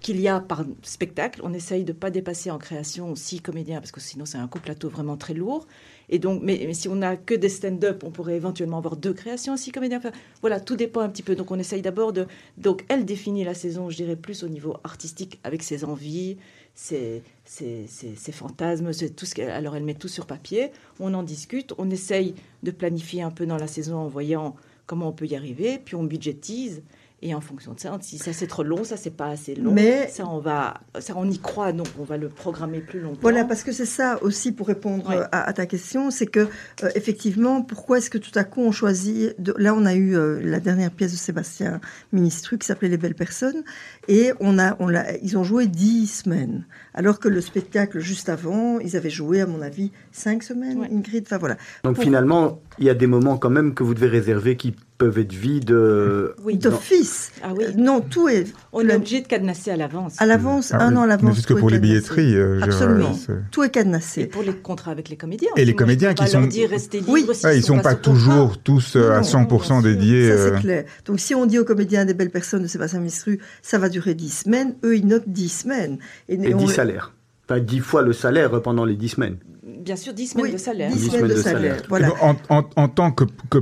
qu'il 0.00 0.20
y 0.20 0.28
a 0.28 0.40
par 0.40 0.64
spectacle. 0.82 1.40
On 1.42 1.52
essaye 1.54 1.84
de 1.84 1.92
ne 1.92 1.96
pas 1.98 2.10
dépasser 2.10 2.50
en 2.50 2.58
création 2.58 3.14
six 3.16 3.40
comédiens, 3.40 3.80
parce 3.80 3.92
que 3.92 4.00
sinon 4.00 4.26
c'est 4.26 4.38
un 4.38 4.46
coup 4.46 4.60
plateau 4.60 4.88
vraiment 4.88 5.16
très 5.16 5.34
lourd. 5.34 5.66
Et 6.10 6.18
donc, 6.18 6.42
mais, 6.42 6.74
si 6.74 6.88
on 6.88 6.96
n'a 6.96 7.16
que 7.16 7.34
des 7.34 7.48
stand-up, 7.48 8.02
on 8.04 8.10
pourrait 8.10 8.34
éventuellement 8.36 8.78
avoir 8.78 8.96
deux 8.96 9.12
créations, 9.14 9.56
six 9.56 9.70
comédiens. 9.72 9.98
Enfin, 9.98 10.10
voilà, 10.40 10.60
tout 10.60 10.76
dépend 10.76 11.00
un 11.00 11.08
petit 11.08 11.22
peu. 11.22 11.36
Donc 11.36 11.50
on 11.52 11.58
essaye 11.58 11.82
d'abord 11.82 12.12
de... 12.12 12.26
Donc 12.58 12.84
elle 12.88 13.04
définit 13.04 13.44
la 13.44 13.54
saison, 13.54 13.88
je 13.90 13.96
dirais, 13.96 14.16
plus 14.16 14.42
au 14.42 14.48
niveau 14.48 14.76
artistique, 14.82 15.38
avec 15.44 15.62
ses 15.62 15.84
envies, 15.84 16.36
ses, 16.74 17.22
ses, 17.44 17.86
ses- 17.86 18.16
ses 18.16 18.32
fantasmes, 18.32 18.90
tout 19.16 19.24
ce 19.24 19.34
qu'elle... 19.34 19.50
Alors 19.50 19.76
elle 19.76 19.84
met 19.84 19.94
tout 19.94 20.08
sur 20.08 20.26
papier, 20.26 20.72
on 20.98 21.14
en 21.14 21.22
discute, 21.22 21.72
on 21.78 21.88
essaye 21.90 22.34
de 22.64 22.72
planifier 22.72 23.22
un 23.22 23.30
peu 23.30 23.46
dans 23.46 23.56
la 23.56 23.68
saison 23.68 23.96
en 23.96 24.08
voyant 24.08 24.56
comment 24.86 25.08
on 25.08 25.12
peut 25.12 25.26
y 25.26 25.36
arriver, 25.36 25.78
puis 25.78 25.94
on 25.94 26.02
budgétise. 26.02 26.82
Et 27.22 27.34
en 27.34 27.40
fonction 27.42 27.74
de 27.74 27.80
ça, 27.80 27.96
si 28.00 28.16
ça 28.16 28.32
c'est 28.32 28.46
trop 28.46 28.62
long, 28.62 28.82
ça 28.82 28.96
c'est 28.96 29.14
pas 29.14 29.26
assez 29.28 29.54
long. 29.54 29.72
Mais- 29.72 30.08
ça 30.08 30.26
on 30.26 30.38
va, 30.38 30.80
ça 31.00 31.12
on 31.16 31.28
y 31.30 31.38
croit, 31.38 31.72
donc 31.72 31.88
on 31.98 32.04
va 32.04 32.16
le 32.16 32.30
programmer 32.30 32.80
plus 32.80 32.98
longtemps. 33.00 33.18
Voilà, 33.20 33.44
parce 33.44 33.62
que 33.62 33.72
c'est 33.72 33.84
ça 33.84 34.18
aussi 34.22 34.52
pour 34.52 34.66
répondre 34.68 35.10
euh, 35.10 35.24
à, 35.30 35.42
à 35.46 35.52
ta 35.52 35.66
question, 35.66 36.10
c'est 36.10 36.26
que 36.26 36.48
euh, 36.82 36.88
effectivement, 36.94 37.60
pourquoi 37.60 37.98
est-ce 37.98 38.08
que 38.08 38.16
tout 38.16 38.30
à 38.36 38.44
coup 38.44 38.62
on 38.62 38.72
choisit 38.72 39.38
de... 39.38 39.54
Là, 39.58 39.74
on 39.74 39.84
a 39.84 39.94
eu 39.94 40.16
euh, 40.16 40.40
la 40.42 40.60
dernière 40.60 40.90
pièce 40.90 41.12
de 41.12 41.18
Sébastien 41.18 41.80
Ministru 42.12 42.56
qui 42.56 42.66
s'appelait 42.66 42.88
Les 42.88 42.96
Belles 42.96 43.14
Personnes, 43.14 43.64
et 44.08 44.32
on 44.40 44.58
a, 44.58 44.76
on 44.80 44.88
l'a, 44.88 45.14
ils 45.18 45.36
ont 45.36 45.44
joué 45.44 45.66
dix 45.66 46.06
semaines, 46.06 46.64
alors 46.94 47.18
que 47.20 47.28
le 47.28 47.42
spectacle 47.42 47.98
juste 48.00 48.30
avant, 48.30 48.78
ils 48.78 48.96
avaient 48.96 49.10
joué, 49.10 49.42
à 49.42 49.46
mon 49.46 49.60
avis, 49.60 49.92
cinq 50.10 50.42
semaines. 50.42 50.78
Ouais. 50.78 50.88
Ingrid, 50.90 51.24
enfin 51.26 51.36
voilà. 51.36 51.56
Donc 51.84 51.96
Pour- 51.96 52.04
finalement, 52.04 52.60
il 52.80 52.86
y 52.86 52.90
a 52.90 52.94
des 52.94 53.06
moments 53.06 53.36
quand 53.36 53.50
même 53.50 53.74
que 53.74 53.82
vous 53.82 53.94
devez 53.94 54.08
réserver 54.08 54.56
qui 54.56 54.74
peuvent 54.98 55.18
être 55.18 55.32
vides. 55.32 55.70
euh, 55.70 56.34
Oui. 56.44 56.56
D'office. 56.56 57.30
Ah 57.42 57.48
oui. 57.56 57.64
Euh, 57.68 57.72
Non, 57.76 58.00
tout 58.00 58.28
est 58.28 58.46
On 58.72 58.86
est 58.88 58.94
obligé 58.94 59.20
de 59.20 59.26
cadenasser 59.26 59.70
à 59.70 59.76
l'avance. 59.76 60.16
à 60.18 60.26
l'avance, 60.26 60.72
Ah 60.72 60.82
un 60.82 60.96
an 60.96 61.00
à 61.00 61.04
Ne 61.04 61.08
l'avance. 61.08 61.34
fût-ce 61.36 61.46
que 61.46 61.52
tout 61.52 61.58
est 61.58 61.60
pour 61.60 61.70
les 61.70 61.78
billetteries. 61.78 62.34
euh, 62.36 62.60
Absolument. 62.62 63.16
Tout 63.50 63.62
est 63.62 63.66
Et 63.68 63.70
cadenassé. 63.70 64.26
pour 64.26 64.42
les 64.42 64.52
contrats 64.54 64.90
avec 64.90 65.08
les 65.08 65.16
comédiens. 65.16 65.50
Et 65.56 65.64
les 65.64 65.74
comédiens 65.74 66.12
qui 66.14 66.26
sont- 66.26 66.40
dire 66.42 66.68
restez 66.70 66.98
libres 67.00 67.12
Oui. 67.12 67.26
Ouais, 67.44 67.56
ils 67.58 67.62
sont 67.64 67.78
pas 67.78 67.94
toujours 67.94 68.58
tous 68.58 68.96
euh, 68.96 69.12
à 69.12 69.16
Non, 69.18 69.22
100% 69.22 69.80
bien 69.82 69.90
sûr. 69.90 69.98
dédiés. 70.00 70.28
Ça, 70.36 70.44
c'est 70.56 70.60
clair. 70.60 70.84
Donc, 71.06 71.20
si 71.20 71.34
on 71.34 71.46
dit 71.46 71.58
aux 71.58 71.64
comédiens 71.64 72.04
des 72.04 72.14
belles 72.14 72.30
personnes 72.30 72.62
de 72.62 72.66
Sébastien 72.68 72.98
Ministru, 72.98 73.38
ça 73.62 73.78
va 73.78 73.88
durer 73.88 74.14
10 74.14 74.42
semaines, 74.44 74.74
eux, 74.84 74.96
ils 74.96 75.06
notent 75.06 75.24
10 75.28 75.48
semaines. 75.50 75.98
Et 76.28 76.54
on- 76.54 76.58
10 76.58 76.68
salaires. 76.68 77.12
Enfin, 77.50 77.60
10 77.60 77.80
fois 77.80 78.02
le 78.02 78.12
salaire 78.12 78.62
pendant 78.62 78.84
les 78.84 78.96
10 78.96 79.08
semaines. 79.10 79.36
Bien 79.80 79.96
sûr, 79.96 80.12
10 80.12 80.26
semaines 80.28 80.46
Oui, 80.46 80.52
de 80.52 80.58
salaire. 80.58 80.90
10 80.92 80.98
Dix 80.98 81.10
semaines 81.10 81.28
de 81.28 81.34
salaire. 81.36 81.76
salaire. 81.76 81.82
Voilà. 81.88 82.08
En, 82.22 82.36
en- 82.48 82.64
en 82.76 82.88
tant 82.88 83.10
que, 83.12 83.24
que, 83.50 83.58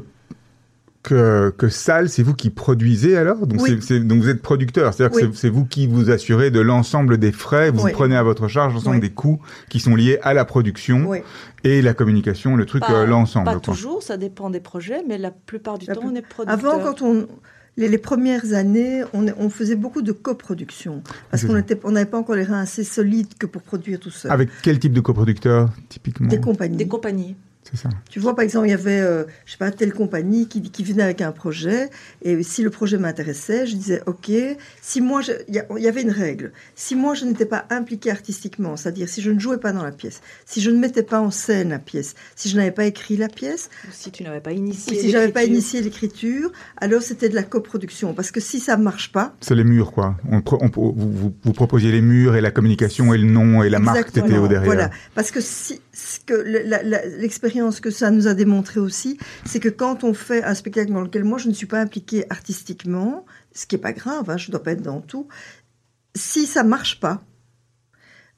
que, 1.03 1.55
que 1.57 1.69
salle, 1.69 2.09
c'est 2.09 2.23
vous 2.23 2.35
qui 2.35 2.51
produisez 2.51 3.17
alors 3.17 3.47
donc, 3.47 3.63
Oui. 3.63 3.71
c'est- 3.81 3.87
c'est- 3.87 4.01
donc 4.01 4.21
vous 4.21 4.29
êtes 4.29 4.43
producteur, 4.43 4.93
c'est-à-dire 4.93 5.17
que 5.17 5.25
Oui. 5.25 5.31
c'est- 5.33 5.41
c'est 5.43 5.49
vous 5.49 5.65
qui 5.65 5.87
vous 5.87 6.11
assurez 6.11 6.51
de 6.51 6.61
l'ensemble 6.61 7.17
des 7.19 7.33
frais, 7.33 7.71
vous 7.71 7.85
Oui. 7.85 7.93
prenez 7.93 8.17
à 8.17 8.23
votre 8.23 8.49
charge 8.49 8.75
l'ensemble 8.75 8.97
Oui. 8.97 9.01
des 9.03 9.11
coûts 9.11 9.41
qui 9.71 9.81
sont 9.81 9.95
liés 9.95 10.19
à 10.23 10.35
la 10.35 10.45
production 10.45 11.05
Oui. 11.09 11.19
et 11.65 11.81
la 11.81 11.95
communication, 11.95 12.57
le 12.57 12.67
truc, 12.67 12.83
Pas, 12.83 12.93
euh, 12.93 13.07
l'ensemble. 13.07 13.47
pas 13.47 13.53
quoi. 13.53 13.61
toujours, 13.61 14.03
ça 14.03 14.17
dépend 14.17 14.51
des 14.51 14.61
projets, 14.61 15.03
mais 15.09 15.17
la 15.19 15.31
plupart 15.31 15.79
du 15.79 15.87
La 15.87 15.95
temps, 15.95 16.01
plus- 16.03 16.11
on 16.11 16.15
est 16.15 16.23
producteur. 16.27 16.75
Avant, 16.75 16.83
quand 16.85 17.01
on. 17.03 17.27
Les, 17.79 17.89
les 17.89 17.97
premières 17.99 18.53
années, 18.53 19.05
on, 19.15 19.25
on 19.39 19.49
faisait 19.49 19.77
beaucoup 19.77 20.03
de 20.03 20.13
coproduction. 20.13 21.03
Parce 21.31 21.45
qu'on 21.47 21.93
n'avait 21.93 22.11
pas 22.11 22.19
encore 22.19 22.35
les 22.35 22.43
reins 22.43 22.61
assez 22.61 22.85
solides 22.85 23.35
que 23.39 23.47
pour 23.47 23.63
produire 23.63 24.01
tout 24.01 24.11
seul. 24.11 24.31
Avec 24.31 24.51
quel 24.63 24.79
type 24.79 24.93
de 24.93 25.01
coproducteur, 25.01 25.71
typiquement? 25.89 26.29
Des 26.29 26.41
compagnies. 26.41 26.77
Des 26.77 26.89
compagnies. 26.89 27.37
C'est 27.71 27.77
ça. 27.77 27.89
Tu 28.09 28.19
vois, 28.19 28.35
par 28.35 28.45
exemple, 28.45 28.67
il 28.67 28.71
y 28.71 28.75
avait, 28.75 29.01
euh, 29.01 29.25
je 29.45 29.53
sais 29.53 29.59
pas, 29.59 29.71
telle 29.71 29.93
compagnie 29.93 30.49
qui, 30.49 30.63
qui 30.63 30.85
venait 30.85 31.03
avec 31.03 31.21
un 31.21 31.33
projet, 31.33 31.91
et 32.23 32.43
si 32.43 32.63
le 32.63 32.71
projet 32.71 32.97
m'intéressait, 32.99 33.67
je 33.67 33.75
disais, 33.77 34.03
OK, 34.07 34.31
si 34.81 35.01
moi, 35.01 35.21
il 35.49 35.55
y, 35.83 35.89
avait 35.89 36.03
une 36.03 36.11
règle, 36.11 36.53
si 36.75 36.95
moi 36.95 37.15
je 37.15 37.25
n'étais 37.27 37.45
pas 37.47 37.67
impliquée 37.71 38.11
artistiquement, 38.11 38.77
c'est-à-dire 38.77 39.09
si 39.09 39.21
je 39.21 39.31
ne 39.31 39.39
jouais 39.39 39.59
pas 39.59 39.73
dans 39.73 39.83
la 39.83 39.93
pièce, 39.93 40.21
si 40.47 40.61
je 40.61 40.71
ne 40.71 40.79
mettais 40.79 41.03
pas 41.03 41.21
en 41.21 41.31
scène 41.31 41.71
la 41.71 41.79
pièce, 41.79 42.15
si 42.37 42.49
je 42.49 42.57
n'avais 42.57 42.71
pas 42.71 42.85
écrit 42.87 43.17
la 43.17 43.29
pièce, 43.29 43.69
Ou 43.87 43.91
si 43.93 44.11
tu 44.11 44.23
n'avais 44.23 44.41
pas 44.41 44.53
initié. 44.53 44.97
ou 44.97 45.01
si 45.01 45.11
j'avais 45.11 45.29
pas 45.29 45.41
l'écriture. 45.41 45.55
initié 45.55 45.81
l'écriture, 45.83 46.53
alors 46.79 47.03
c'était 47.03 47.29
de 47.29 47.35
la 47.35 47.43
coproduction, 47.43 48.15
parce 48.15 48.31
que 48.31 48.41
si 48.41 48.61
ça 48.61 48.77
marche 48.77 49.13
pas, 49.13 49.35
C'est 49.41 49.55
les 49.55 49.65
murs, 49.65 49.93
quoi. 49.93 50.17
On, 50.31 50.41
pro- 50.41 50.59
on- 50.63 50.69
vous, 50.71 50.95
vous, 50.97 51.35
vous 51.43 51.53
proposiez 51.53 51.93
les 51.93 52.01
murs 52.01 52.35
et 52.37 52.41
la 52.41 52.51
communication 52.51 53.13
et 53.13 53.19
le 53.19 53.29
nom 53.29 53.63
et 53.63 53.69
la 53.69 53.79
marque 53.79 54.09
Exactement. 54.09 54.27
TTO 54.29 54.49
derrière. 54.49 54.65
Voilà, 54.65 54.91
parce 55.15 55.31
que 55.31 55.41
si, 55.41 55.81
l'expérience 56.29 57.81
que 57.81 57.91
ça 57.91 58.11
nous 58.11 58.29
a 58.29 58.35
démontré 58.35 58.81
aussi, 58.81 59.19
c'est 59.45 59.61
que 59.61 59.69
quand 59.69 60.05
on 60.05 60.15
fait 60.15 60.43
un 60.45 60.55
spectacle 60.55 60.93
dans 60.93 61.01
lequel 61.01 61.25
moi 61.25 61.39
je 61.39 61.49
ne 61.49 61.55
suis 61.55 61.67
pas 61.67 61.81
impliquée 61.81 62.25
artistiquement, 62.31 63.27
ce 63.53 63.67
qui 63.67 63.77
est 63.77 63.79
pas 63.79 63.93
grave, 63.93 64.31
hein, 64.31 64.37
je 64.37 64.51
dois 64.51 64.63
pas 64.63 64.73
être 64.73 64.83
dans 64.83 65.01
tout, 65.01 65.29
si 66.15 66.47
ça 66.47 66.63
marche 66.63 67.01
pas 67.01 67.23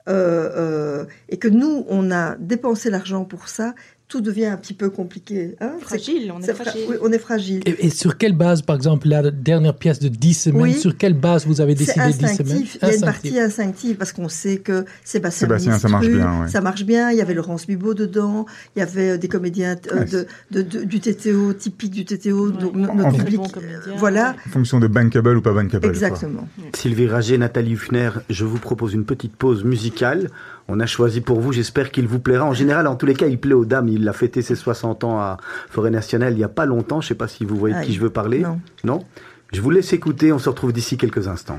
euh, 0.09 0.51
euh, 0.57 1.05
et 1.29 1.39
que 1.39 1.49
nous 1.49 1.85
on 1.89 2.11
a 2.11 2.37
dépensé 2.37 2.91
l'argent 2.91 3.25
pour 3.25 3.49
ça, 3.49 3.75
tout 4.11 4.21
devient 4.21 4.47
un 4.47 4.57
petit 4.59 4.75
peu 4.75 4.91
compliqué. 4.91 5.55
hein. 5.61 5.71
C'est- 5.79 5.85
Fragile, 5.87 6.33
on 6.37 6.43
est 6.43 6.53
fra- 6.53 6.65
fragile. 6.65 6.83
oui, 6.91 6.97
on 7.01 7.13
est 7.13 7.19
fragile. 7.19 7.63
Et, 7.65 7.87
et 7.87 7.91
sur 7.91 8.19
quelle 8.19 8.35
base, 8.35 8.61
par 8.61 8.77
exemple, 8.77 9.09
la 9.09 9.31
dernière 9.31 9.75
pièce 9.75 10.01
de 10.01 10.09
10 10.09 10.35
semaines, 10.35 10.63
Oui. 10.63 10.75
sur 10.75 10.97
quelle 10.97 11.15
base 11.15 11.47
vous 11.47 11.61
avez 11.63 11.75
décidé 11.75 12.07
10 12.09 12.13
semaines? 12.15 12.31
Instinctif. 12.31 12.79
Il 12.83 12.89
y 12.89 12.91
a 12.91 12.95
une 12.97 13.01
partie 13.01 13.39
instinctive 13.39 13.97
parce 13.97 14.13
qu'on 14.13 14.29
sait 14.29 14.59
que 14.59 14.85
Sébastien, 15.05 15.47
Sébastien, 15.47 15.79
ça 15.79 15.89
marche 15.89 16.09
bien, 16.09 16.43
ouais. 16.43 16.49
Ça 16.49 16.61
marche 16.61 16.85
bien. 16.85 17.11
Il 17.13 17.17
y 17.19 17.21
avait 17.23 17.35
Laurence 17.35 17.67
Bibot 17.67 17.95
dedans. 17.95 18.47
Il 18.77 18.81
y 18.81 18.83
avait 18.83 19.11
euh, 19.11 19.17
des 19.17 19.29
comédiens 19.29 19.77
euh, 19.93 20.01
Ouais, 20.01 20.05
de, 20.05 20.27
de- 20.51 20.63
de- 20.63 20.85
du 20.85 21.01
TTO, 21.01 21.53
typique 21.53 21.93
du 21.93 22.05
TTO, 22.05 22.49
Ouais. 22.51 22.59
donc 22.61 22.75
notre 22.75 23.07
en- 23.07 23.13
public. 23.13 23.37
Bon 23.41 23.49
euh, 23.63 23.93
voilà, 23.97 24.35
En 24.47 24.51
fonction 24.51 24.81
de 24.81 24.87
bankable 24.89 25.37
ou 25.37 25.41
pas 25.41 25.53
bankable. 25.53 25.83
quoi. 25.83 25.91
exactement. 25.91 26.49
Sylvie 26.75 27.07
Rager, 27.07 27.39
Nathalie 27.39 27.73
Huffner, 27.75 28.11
je 28.29 28.45
vous 28.45 28.59
propose 28.59 28.93
une 28.93 29.05
petite 29.05 29.37
pause 29.37 29.63
musicale. 29.65 30.29
On 30.69 30.79
a 30.81 30.87
choisi 30.87 31.21
pour 31.21 31.41
vous, 31.41 31.53
j'espère 31.53 31.91
qu'il 31.91 32.07
vous 32.07 32.21
plaira. 32.21 32.45
En 32.45 32.53
général, 32.53 32.87
en 32.87 32.97
tous 32.97 33.07
les 33.07 33.15
cas, 33.15 33.27
il 33.27 33.39
plaît 33.41 33.55
aux 33.55 33.65
dames. 33.65 33.89
Il 33.89 34.09
a 34.09 34.13
fêté 34.13 34.43
ses 34.43 34.55
60 34.55 35.05
ans 35.05 35.19
à 35.19 35.39
Forêt 35.69 35.91
Nationale 35.91 36.33
il 36.33 36.37
n'y 36.37 36.45
a 36.45 36.49
pas 36.49 36.67
longtemps. 36.67 37.01
Je 37.01 37.07
ne 37.07 37.09
sais 37.09 37.15
pas 37.15 37.29
si 37.29 37.45
vous 37.45 37.57
voyez 37.57 37.75
de 37.75 37.83
qui 37.83 37.93
je 37.93 38.01
veux 38.01 38.11
parler. 38.11 38.41
Non. 38.41 38.61
Non 38.85 39.05
Je 39.53 39.61
vous 39.61 39.71
laisse 39.71 39.93
écouter. 39.93 40.33
On 40.33 40.39
se 40.39 40.49
retrouve 40.49 40.73
d'ici 40.73 40.97
quelques 40.97 41.29
instants. 41.29 41.59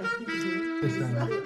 Pas 0.00 1.45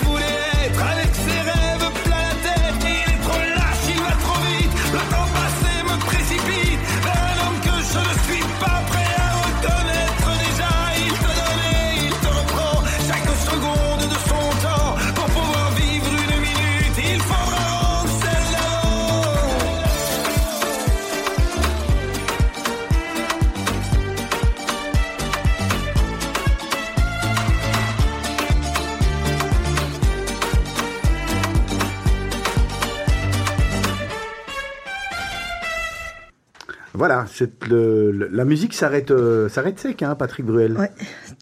Voilà, 37.01 37.25
c'est 37.33 37.63
le, 37.67 38.11
le- 38.11 38.27
la 38.31 38.45
musique 38.45 38.75
s'arrête 38.75 39.09
euh, 39.09 39.49
s'arrête 39.49 39.79
sec, 39.79 40.03
hein, 40.03 40.13
Patrick 40.13 40.45
Bruel. 40.45 40.77
Ouais, 40.77 40.91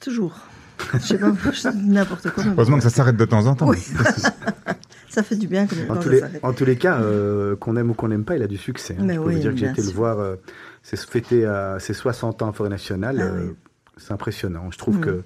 toujours. 0.02 0.40
Je 0.94 1.00
sais 1.00 1.18
pas, 1.18 1.34
n'importe 1.76 2.30
quoi. 2.32 2.46
Heureusement 2.56 2.78
que 2.78 2.84
ça 2.84 2.90
s'arrête 2.90 3.18
de 3.18 3.26
temps 3.26 3.46
en 3.46 3.56
temps. 3.56 3.68
Oui. 3.68 3.78
Ça 5.10 5.22
fait 5.24 5.36
du 5.36 5.48
bien 5.48 5.66
que 5.66 5.74
En 5.90 5.96
quand 5.96 6.00
tous, 6.02 6.10
les, 6.10 6.22
en 6.44 6.54
tous 6.54 6.64
les 6.66 6.76
cas, 6.78 7.02
euh, 7.02 7.56
qu'on 7.58 7.76
aime 7.76 7.90
ou 7.90 7.94
qu'on 7.96 8.08
n'aime 8.08 8.24
pas, 8.24 8.38
il 8.38 8.44
a 8.44 8.48
du 8.48 8.58
succès. 8.58 8.96
hein. 8.98 9.04
Mais 9.04 9.16
Je 9.16 9.20
peux 9.20 9.26
oui, 9.26 9.34
vous 9.36 9.40
dire 9.42 9.52
que 9.52 9.58
j'ai 9.58 9.66
été 9.66 9.82
le 9.82 9.90
voir, 9.92 10.20
euh, 10.20 10.36
c'est 10.84 10.98
fêté 11.00 11.46
à 11.46 11.78
ses 11.80 11.94
60 11.94 12.42
ans 12.44 12.50
à 12.50 12.54
Forêt 12.54 12.70
Nationale. 12.70 13.18
Ah 13.20 13.24
euh, 13.26 13.48
oui. 13.48 13.54
C'est 13.98 14.14
impressionnant. 14.14 14.70
Je 14.72 14.78
trouve 14.78 14.98
Mm. 15.00 15.02
que 15.02 15.24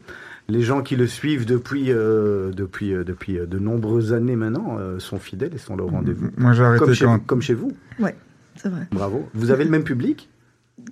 les 0.47 0.61
gens 0.61 0.81
qui 0.81 0.95
le 0.95 1.05
suivent 1.05 1.45
depuis, 1.45 1.91
euh, 1.91 2.51
depuis, 2.53 2.93
euh, 2.93 3.03
depuis 3.03 3.37
euh, 3.37 3.45
de 3.45 3.59
nombreuses 3.59 4.13
années 4.13 4.37
maintenant 4.37 4.77
euh, 4.79 4.97
sont 4.99 5.19
fidèles 5.19 5.53
et 5.53 5.57
sont 5.59 5.77
au 5.79 5.85
rendez-vous. 5.87 6.29
Moi, 6.37 6.53
j'ai 6.53 6.63
arrêté 6.63 6.85
Comme 6.85 6.93
chez, 6.95 7.05
quand. 7.05 7.17
vous- 7.17 7.23
comme 7.23 7.41
chez 7.41 7.53
vous. 7.53 7.71
C'est 8.61 8.69
vrai. 8.69 8.87
Bravo. 8.91 9.27
Vous 9.33 9.51
avez 9.51 9.63
le 9.63 9.69
même 9.69 9.83
public 9.83 10.29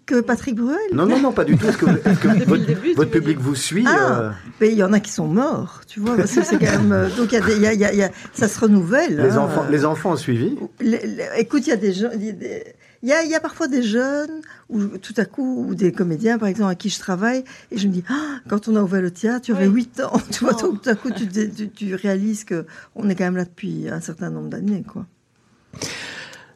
Que 0.05 0.21
Patrick 0.21 0.55
Bruel 0.55 0.77
Non, 0.93 1.05
non, 1.05 1.19
non, 1.19 1.31
pas 1.31 1.43
du 1.43 1.57
tout. 1.57 1.65
Est-ce 1.67 1.77
que, 1.77 1.85
vous- 1.85 1.97
est-ce 2.05 2.19
que 2.19 2.27
Depuis 2.27 2.45
votre, 2.45 2.65
début, 2.65 2.93
public 3.11 3.37
dire. 3.37 3.45
vous 3.45 3.55
suit 3.55 3.85
Ah. 3.87 4.19
euh, 4.21 4.31
Mais 4.59 4.69
il 4.69 4.77
y 4.77 4.83
en 4.83 4.93
a 4.93 4.99
qui 4.99 5.11
sont 5.11 5.27
morts, 5.27 5.81
tu 5.87 5.99
vois, 5.99 6.15
parce 6.15 6.33
que 6.33 6.43
c'est 6.43 6.57
quand 6.59 6.71
même. 6.79 6.91
euh, 6.91 7.09
Donc 7.17 7.31
il 7.31 7.35
y 7.35 7.37
a 7.37 7.41
des, 7.41 7.55
il 7.55 7.61
y 7.61 7.67
a- 7.67 7.73
il 7.73 7.79
y 7.79 7.85
a- 7.85 7.93
il 7.93 7.99
y 7.99 8.03
a- 8.03 8.11
ça 8.33 8.47
se 8.47 8.59
renouvelle. 8.59 9.17
les, 9.17 9.31
hein. 9.31 9.37
enfants, 9.37 9.65
les 9.69 9.85
enfants 9.85 10.11
ont 10.11 10.17
suivi 10.17 10.55
Les- 10.79 11.05
les- 11.05 11.27
écoute, 11.37 11.65
il 11.67 11.69
y 11.69 11.73
a 11.73 11.77
des 11.77 11.93
jeunes. 11.93 12.11
Il 12.15 12.25
y 12.25 12.29
a 12.29 12.33
des- 12.33 12.63
il 13.03 13.09
y 13.09 13.13
a, 13.13 13.23
il 13.23 13.29
y 13.31 13.35
a 13.35 13.39
parfois 13.39 13.67
des 13.67 13.81
jeunes, 13.81 14.41
ou 14.69 14.83
tout 14.99 15.15
à 15.17 15.25
coup, 15.25 15.65
ou 15.67 15.73
des 15.73 15.91
comédiens, 15.91 16.37
par 16.37 16.47
exemple, 16.47 16.71
à 16.71 16.75
qui 16.75 16.89
je 16.89 16.99
travaille, 16.99 17.43
et 17.71 17.77
je 17.79 17.87
me 17.87 17.93
dis, 17.93 18.03
ah, 18.09 18.37
quand 18.47 18.67
on 18.67 18.75
a 18.75 18.83
ouvert 18.83 19.01
le 19.01 19.09
théâtre, 19.09 19.45
tu 19.47 19.51
avais 19.53 19.65
Oui. 19.65 19.73
8 19.85 20.01
ans, 20.01 20.21
tu 20.31 20.43
vois, 20.43 20.53
Oh. 20.59 20.61
donc 20.67 20.83
tout 20.83 20.89
à 20.91 20.93
coup, 20.95 21.09
tu, 21.09 21.27
tu, 21.27 21.49
tu- 21.49 21.69
tu 21.69 21.95
réalises 21.95 22.43
que 22.43 22.65
on 22.95 23.09
est 23.09 23.15
quand 23.15 23.23
même 23.23 23.37
là 23.37 23.45
depuis 23.45 23.89
un 23.89 24.01
certain 24.01 24.29
nombre 24.29 24.49
d'années, 24.49 24.83
quoi. 24.87 25.07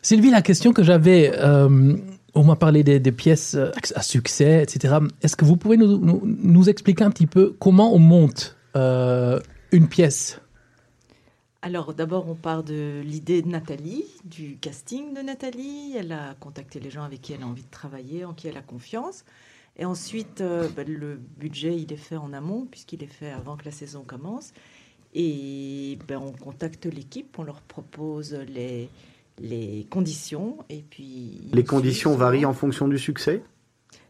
Sylvie, 0.06 0.30
la 0.30 0.44
question 0.44 0.72
que 0.72 0.84
j'avais, 0.84 1.32
on 2.36 2.44
m'a 2.44 2.56
parlé 2.56 2.84
des, 2.84 3.12
pièces 3.12 3.56
euh, 3.56 3.72
à 3.96 4.04
succès, 4.04 4.62
etc. 4.62 4.98
Est-ce 5.24 5.36
que 5.36 5.46
vous 5.46 5.58
pouvez 5.58 5.78
nous, 5.78 6.70
expliquer 6.70 7.04
un 7.04 7.10
petit 7.10 7.26
peu 7.26 7.56
comment 7.60 7.92
on 7.92 7.98
monte 7.98 8.56
euh, 8.76 9.40
une 9.72 9.88
pièce? 9.88 10.42
Alors 11.64 11.96
d'abord, 11.96 12.30
on 12.30 12.36
part 12.36 12.64
de 12.64 13.02
l'idée 13.04 13.42
de 13.42 13.48
Nathalie, 13.48 14.06
du 14.26 14.58
casting 14.58 15.16
de 15.16 15.22
Nathalie. 15.22 15.96
Elle 15.98 16.12
a 16.12 16.36
contacté 16.40 16.80
les 16.80 16.92
gens 16.92 17.02
avec 17.02 17.22
qui 17.22 17.34
elle 17.34 17.42
a 17.42 17.48
envie 17.48 17.64
de 17.64 17.72
travailler, 17.72 18.26
en 18.26 18.34
qui 18.34 18.48
elle 18.48 18.58
a 18.58 18.62
confiance. 18.62 19.26
Et 19.76 19.86
ensuite, 19.86 20.42
euh, 20.42 20.70
ben, 20.76 20.88
le 20.88 21.20
budget, 21.40 21.76
il 21.76 21.92
est 21.92 21.98
fait 21.98 22.18
en 22.18 22.32
amont, 22.32 22.68
puisqu'il 22.70 23.02
est 23.02 23.08
fait 23.08 23.32
avant 23.32 23.58
que 23.58 23.66
la 23.66 23.72
saison 23.72 24.04
commence. 24.06 24.54
Et 25.16 25.98
ben, 26.08 26.18
on 26.18 26.32
contacte 26.32 26.86
l'équipe, 26.86 27.40
on 27.40 27.44
leur 27.44 27.62
propose 27.62 28.34
les, 28.34 28.90
les 29.42 29.86
conditions. 29.90 30.58
Et 30.70 30.84
puis 30.90 31.50
Les 31.54 31.64
conditions 31.64 32.16
varient 32.16 32.46
en 32.46 32.54
fonction 32.54 32.88
du 32.88 32.98
succès 32.98 33.42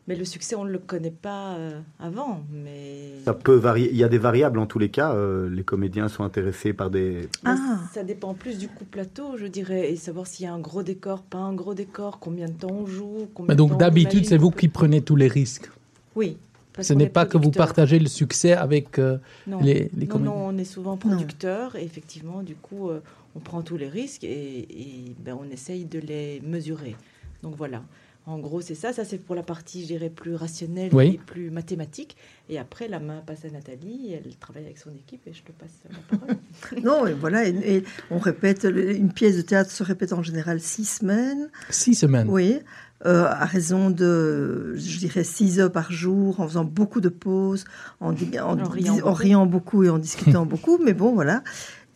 Mais 0.08 0.16
le 0.16 0.26
succès, 0.26 0.56
on 0.56 0.66
ne 0.66 0.72
le 0.72 0.80
connaît 0.80 1.12
pas 1.12 1.56
euh, 1.56 1.80
avant. 2.00 2.44
Mais... 2.52 3.12
Ça 3.26 3.34
peut 3.34 3.56
varier. 3.56 3.90
Il 3.92 3.98
y 3.98 4.04
a 4.04 4.08
des 4.08 4.18
variables 4.18 4.60
en 4.60 4.68
tous 4.68 4.80
les 4.80 4.90
cas. 4.90 5.14
euh, 5.14 5.50
les 5.50 5.64
comédiens 5.64 6.08
sont 6.08 6.24
intéressés 6.24 6.74
par 6.74 6.90
des. 6.90 7.28
Ah. 7.44 7.80
Ça 7.94 8.04
dépend 8.04 8.34
plus 8.34 8.58
du 8.58 8.68
coup 8.68 8.86
plateau, 8.86 9.38
je 9.38 9.48
dirais, 9.48 9.92
et 9.92 9.96
savoir 9.96 10.28
s'il 10.28 10.46
y 10.46 10.48
a 10.48 10.54
un 10.54 10.60
gros 10.60 10.84
décor, 10.84 11.24
pas 11.24 11.40
un 11.40 11.54
gros 11.54 11.74
décor, 11.74 12.20
combien 12.20 12.48
de 12.48 12.54
temps 12.54 12.72
on 12.72 12.86
joue. 12.86 13.28
Combien 13.34 13.48
Mais 13.50 13.56
de 13.56 13.58
Donc 13.58 13.78
d'habitude, 13.78 14.26
c'est 14.26 14.38
vous 14.38 14.52
qui 14.52 14.68
prenez 14.68 15.02
tous 15.02 15.16
les 15.16 15.28
risques. 15.28 15.70
Oui. 16.16 16.38
Parce 16.76 16.88
Ce 16.90 16.94
n'est 16.94 17.06
est 17.06 17.10
pas 17.10 17.26
que 17.26 17.38
vous 17.38 17.52
partagez 17.52 18.00
le 18.00 18.08
succès 18.08 18.54
avec 18.54 19.00
euh, 19.00 19.18
Non. 19.48 19.62
les, 19.62 19.90
les 19.96 20.06
non, 20.06 20.14
comédiens. 20.14 20.34
non, 20.34 20.46
on 20.48 20.58
est 20.58 20.66
souvent 20.66 20.98
producteur, 20.98 21.76
et 21.76 21.84
effectivement, 21.84 22.44
du 22.44 22.56
coup, 22.56 22.90
euh, 22.90 23.00
on 23.36 23.40
prend 23.40 23.62
tous 23.62 23.78
les 23.78 23.88
risques 23.90 24.24
et, 24.24 24.60
et, 24.60 25.16
ben, 25.20 25.38
on 25.40 25.50
essaye 25.52 25.86
de 25.86 26.00
les 26.00 26.42
mesurer. 26.42 26.96
Donc 27.44 27.56
voilà. 27.56 27.84
En 28.28 28.40
gros, 28.40 28.60
c'est 28.60 28.74
ça. 28.74 28.92
Ça, 28.92 29.06
c'est 29.06 29.20
pour 29.20 29.36
la 29.36 29.44
partie, 29.44 29.82
je 29.84 29.86
dirais, 29.86 30.10
plus 30.10 30.34
rationnelle 30.34 30.90
Oui. 30.94 31.10
et 31.14 31.18
plus 31.20 31.52
mathématique. 31.52 32.18
Et 32.50 32.58
après, 32.58 32.88
la 32.88 33.00
main 33.00 33.22
passe 33.24 33.46
à 33.46 33.50
Nathalie. 33.52 34.14
Elle 34.14 34.36
travaille 34.38 34.64
avec 34.66 34.80
son 34.80 34.90
équipe 34.96 35.22
et 35.28 35.34
je 35.34 35.44
te 35.44 35.52
passe 35.52 35.70
la 35.88 36.18
parole. 36.18 36.38
Non, 36.84 37.06
et 37.06 37.14
voilà, 37.14 37.48
et, 37.48 37.54
et 37.78 37.84
on 38.10 38.18
répète, 38.18 38.64
une 38.64 39.14
pièce 39.14 39.38
de 39.38 39.44
théâtre 39.44 39.70
se 39.70 39.84
répète 39.84 40.12
en 40.12 40.24
général 40.24 40.60
six 40.60 40.86
semaines. 40.86 41.50
Six 41.70 41.94
semaines. 41.94 42.28
Oui, 42.28 42.58
euh, 43.06 43.26
à 43.26 43.46
raison 43.46 43.90
de, 43.90 44.76
je 44.78 44.98
dirais, 45.00 45.24
6 45.24 45.60
heures 45.60 45.72
par 45.72 45.92
jour, 45.92 46.40
en 46.40 46.48
faisant 46.48 46.64
beaucoup 46.64 47.02
de 47.02 47.10
pauses, 47.10 47.66
en, 48.00 48.12
en, 48.12 48.12
En 48.12 48.14
riant 48.16 48.48
en 48.48 48.56
beaucoup. 48.56 49.14
riant 49.14 49.46
beaucoup 49.46 49.84
et 49.84 49.90
en 49.90 49.98
discutant 49.98 50.46
beaucoup, 50.54 50.80
mais 50.84 50.94
bon, 50.94 51.14
voilà. 51.14 51.44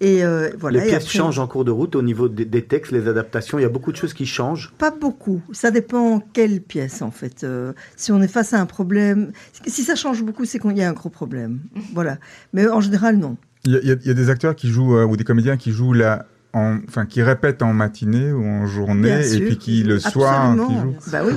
Et 0.02 0.24
euh, 0.24 0.50
voilà. 0.58 0.80
les 0.80 0.86
et 0.86 0.90
pièces 0.92 1.04
après- 1.04 1.18
changent 1.18 1.40
en 1.40 1.48
cours 1.48 1.66
de 1.66 1.72
route 1.72 1.94
au 1.96 2.02
niveau 2.02 2.30
des, 2.30 2.46
des 2.46 2.64
textes, 2.64 2.94
les 2.94 3.08
adaptations. 3.10 3.60
Il 3.60 3.64
y 3.64 3.66
a 3.66 3.70
beaucoup 3.70 3.92
de 3.92 3.98
choses 3.98 4.14
qui 4.14 4.26
changent. 4.26 4.72
Pas 4.78 4.92
beaucoup. 4.92 5.42
Ça 5.52 5.72
dépend 5.72 6.22
quelle 6.32 6.62
pièce, 6.62 7.02
en 7.02 7.12
fait. 7.12 7.44
Euh, 7.44 7.74
si 7.98 8.14
on 8.14 8.22
est 8.22 8.30
face 8.30 8.54
à 8.54 8.62
un 8.62 8.66
problème, 8.66 9.34
si 9.68 9.84
ça 9.84 9.96
change 9.96 10.24
beaucoup, 10.24 10.46
c'est 10.46 10.58
qu'il 10.60 10.78
y 10.78 10.82
a 10.84 10.90
un 10.90 10.94
gros 10.94 11.10
problème. 11.10 11.60
Voilà. 11.94 12.18
Mais 12.54 12.66
en 12.70 12.80
général, 12.80 13.18
non. 13.18 13.36
Il 13.66 13.74
y, 13.74 13.92
a- 13.92 13.96
il 14.06 14.10
y 14.12 14.16
des 14.16 14.30
acteurs 14.30 14.56
qui 14.56 14.70
jouent, 14.70 14.96
euh, 14.96 15.06
ou 15.06 15.18
des 15.18 15.26
comédiens 15.26 15.58
qui 15.58 15.72
jouent 15.72 15.92
là, 15.94 16.26
en, 16.54 16.80
enfin, 16.88 17.06
qui 17.06 17.22
répètent 17.22 17.62
en 17.62 17.74
matinée 17.74 18.32
ou 18.32 18.44
en 18.44 18.66
journée, 18.66 19.22
et 19.34 19.40
puis 19.42 19.58
qui 19.58 19.84
le 19.84 20.00
soir, 20.00 20.52
Absolument. 20.52 20.94
qui. 20.94 21.10
Bah 21.12 21.22
oui. 21.26 21.34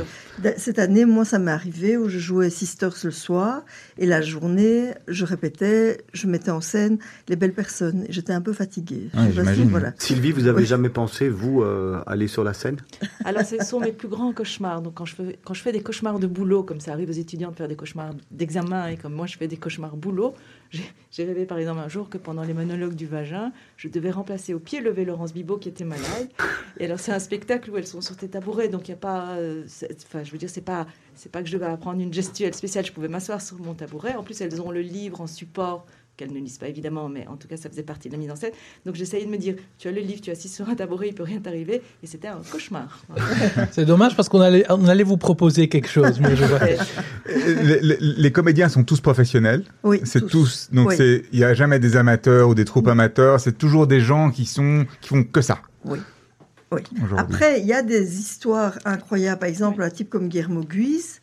Cette 0.56 0.78
année, 0.78 1.04
moi, 1.04 1.26
ça 1.26 1.38
m'est 1.38 1.50
arrivé 1.52 1.98
où 1.98 2.08
je 2.08 2.18
jouais 2.18 2.48
Sisters 2.48 2.94
le 3.04 3.10
soir 3.10 3.62
et 3.98 4.06
la 4.06 4.22
journée, 4.22 4.92
je 5.06 5.26
répétais, 5.26 5.98
je 6.14 6.26
mettais 6.26 6.50
en 6.50 6.62
scène 6.62 6.98
les 7.28 7.36
belles 7.36 7.52
personnes. 7.52 8.06
Et 8.08 8.12
J'étais 8.12 8.32
un 8.32 8.40
peu 8.40 8.54
fatiguée. 8.54 9.10
Si- 9.12 9.32
j'imagine. 9.34 9.68
voilà. 9.68 9.92
Sylvie, 9.98 10.32
vous 10.32 10.46
avez 10.46 10.62
Oui. 10.62 10.66
jamais 10.66 10.88
pensé, 10.88 11.28
vous, 11.28 11.60
euh, 11.62 12.00
aller 12.06 12.28
sur 12.28 12.44
la 12.44 12.54
scène? 12.54 12.78
Alors, 13.26 13.42
ce 13.44 13.62
sont 13.62 13.78
mes 13.78 13.92
plus 13.92 14.08
grands 14.08 14.32
cauchemars. 14.32 14.80
Donc, 14.80 14.94
quand 14.94 15.04
je, 15.04 15.14
fais, 15.14 15.38
quand 15.44 15.52
je 15.54 15.62
fais 15.62 15.70
des 15.72 15.82
cauchemars 15.82 16.18
de 16.18 16.26
boulot, 16.26 16.62
comme 16.62 16.80
ça 16.80 16.92
arrive 16.92 17.10
aux 17.10 17.12
étudiants 17.12 17.50
de 17.50 17.56
faire 17.56 17.68
des 17.68 17.76
cauchemars 17.76 18.14
d'examen, 18.30 18.88
et 18.88 18.96
comme 18.96 19.12
moi, 19.12 19.26
je 19.26 19.36
fais 19.36 19.48
des 19.48 19.58
cauchemars 19.58 19.96
boulot, 19.96 20.34
j'ai 21.10 21.24
rêvé, 21.24 21.44
par 21.44 21.58
exemple, 21.58 21.80
un 21.80 21.88
jour 21.88 22.08
que 22.08 22.18
pendant 22.18 22.42
les 22.42 22.54
monologues 22.54 22.94
du 22.94 23.06
vagin, 23.06 23.52
je 23.76 23.88
devais 23.88 24.10
remplacer 24.10 24.54
au 24.54 24.58
pied 24.58 24.80
levé 24.80 25.04
Laurence 25.04 25.34
Bibot, 25.34 25.58
qui 25.58 25.68
était 25.68 25.84
malade. 25.84 26.28
Et 26.78 26.86
alors, 26.86 26.98
c'est 26.98 27.12
un 27.12 27.18
spectacle 27.18 27.70
où 27.70 27.76
elles 27.76 27.86
sont 27.86 28.00
sur 28.00 28.16
des 28.16 28.28
tabourets, 28.28 28.68
donc 28.68 28.88
il 28.88 28.92
n'y 28.92 28.96
a 28.96 28.98
pas... 28.98 29.36
euh, 29.36 29.64
Enfin, 30.06 30.24
je 30.24 30.32
veux 30.32 30.38
dire, 30.38 30.50
c'est 30.50 30.60
pas... 30.62 30.86
C'est 31.14 31.30
pas 31.30 31.42
que 31.42 31.48
je 31.48 31.52
devais 31.52 31.66
apprendre 31.66 32.00
une 32.00 32.12
gestuelle 32.12 32.54
spéciale, 32.54 32.86
je 32.86 32.92
pouvais 32.92 33.08
m'asseoir 33.08 33.42
sur 33.42 33.58
mon 33.58 33.74
tabouret. 33.74 34.14
En 34.14 34.22
plus, 34.22 34.40
elles 34.40 34.62
ont 34.62 34.70
le 34.70 34.80
livre 34.80 35.20
en 35.20 35.26
support 35.26 35.84
qu'elle 36.16 36.32
ne 36.32 36.38
lise 36.40 36.58
pas 36.58 36.68
évidemment, 36.68 37.08
mais 37.08 37.26
en 37.26 37.36
tout 37.36 37.48
cas 37.48 37.56
ça 37.56 37.70
faisait 37.70 37.82
partie 37.82 38.08
de 38.08 38.12
la 38.14 38.18
mise 38.18 38.30
en 38.30 38.36
scène. 38.36 38.52
Donc 38.84 38.94
j'essayais 38.96 39.24
de 39.24 39.30
me 39.30 39.38
dire, 39.38 39.54
tu 39.78 39.88
as 39.88 39.92
le 39.92 40.00
livre, 40.00 40.20
tu 40.20 40.28
es 40.30 40.32
assis 40.32 40.48
sur 40.48 40.68
un 40.68 40.74
tabouret, 40.74 41.08
il 41.08 41.14
peut 41.14 41.22
rien 41.22 41.40
t'arriver, 41.40 41.80
et 42.02 42.06
c'était 42.06 42.28
un 42.28 42.40
cauchemar. 42.50 43.02
C'est 43.72 43.84
dommage 43.86 44.14
parce 44.14 44.28
qu'on 44.28 44.40
allait, 44.40 44.64
on 44.68 44.86
allait 44.88 45.04
vous 45.04 45.16
proposer 45.16 45.68
quelque 45.68 45.88
chose. 45.88 46.20
Mais 46.20 46.36
je 46.36 46.44
vois. 46.44 46.58
les, 47.62 47.80
les- 47.80 47.96
les 48.00 48.32
comédiens 48.32 48.68
sont 48.68 48.84
tous 48.84 49.00
professionnels. 49.00 49.64
Oui, 49.84 50.00
C'est 50.04 50.26
tous. 50.26 50.68
Donc 50.72 50.88
Oui. 50.90 50.94
c'est, 50.96 51.24
il 51.32 51.38
y 51.38 51.44
a 51.44 51.54
jamais 51.54 51.78
des 51.78 51.96
amateurs 51.96 52.48
ou 52.48 52.54
des 52.54 52.64
troupes 52.64 52.88
amateurs. 52.88 53.40
C'est 53.40 53.56
toujours 53.56 53.86
des 53.86 54.00
gens 54.00 54.30
qui 54.30 54.44
sont, 54.44 54.86
qui 55.00 55.08
font 55.08 55.24
que 55.24 55.40
ça. 55.40 55.60
Oui. 55.84 55.98
Oui. 56.72 56.80
Après, 57.18 57.60
il 57.60 57.66
y 57.66 57.72
a 57.74 57.82
des 57.82 58.18
histoires 58.18 58.78
incroyables. 58.86 59.38
Par 59.40 59.48
exemple, 59.48 59.82
un 59.82 59.90
type 59.90 60.08
comme 60.08 60.28
Guillermo 60.28 60.62
Guise, 60.62 61.20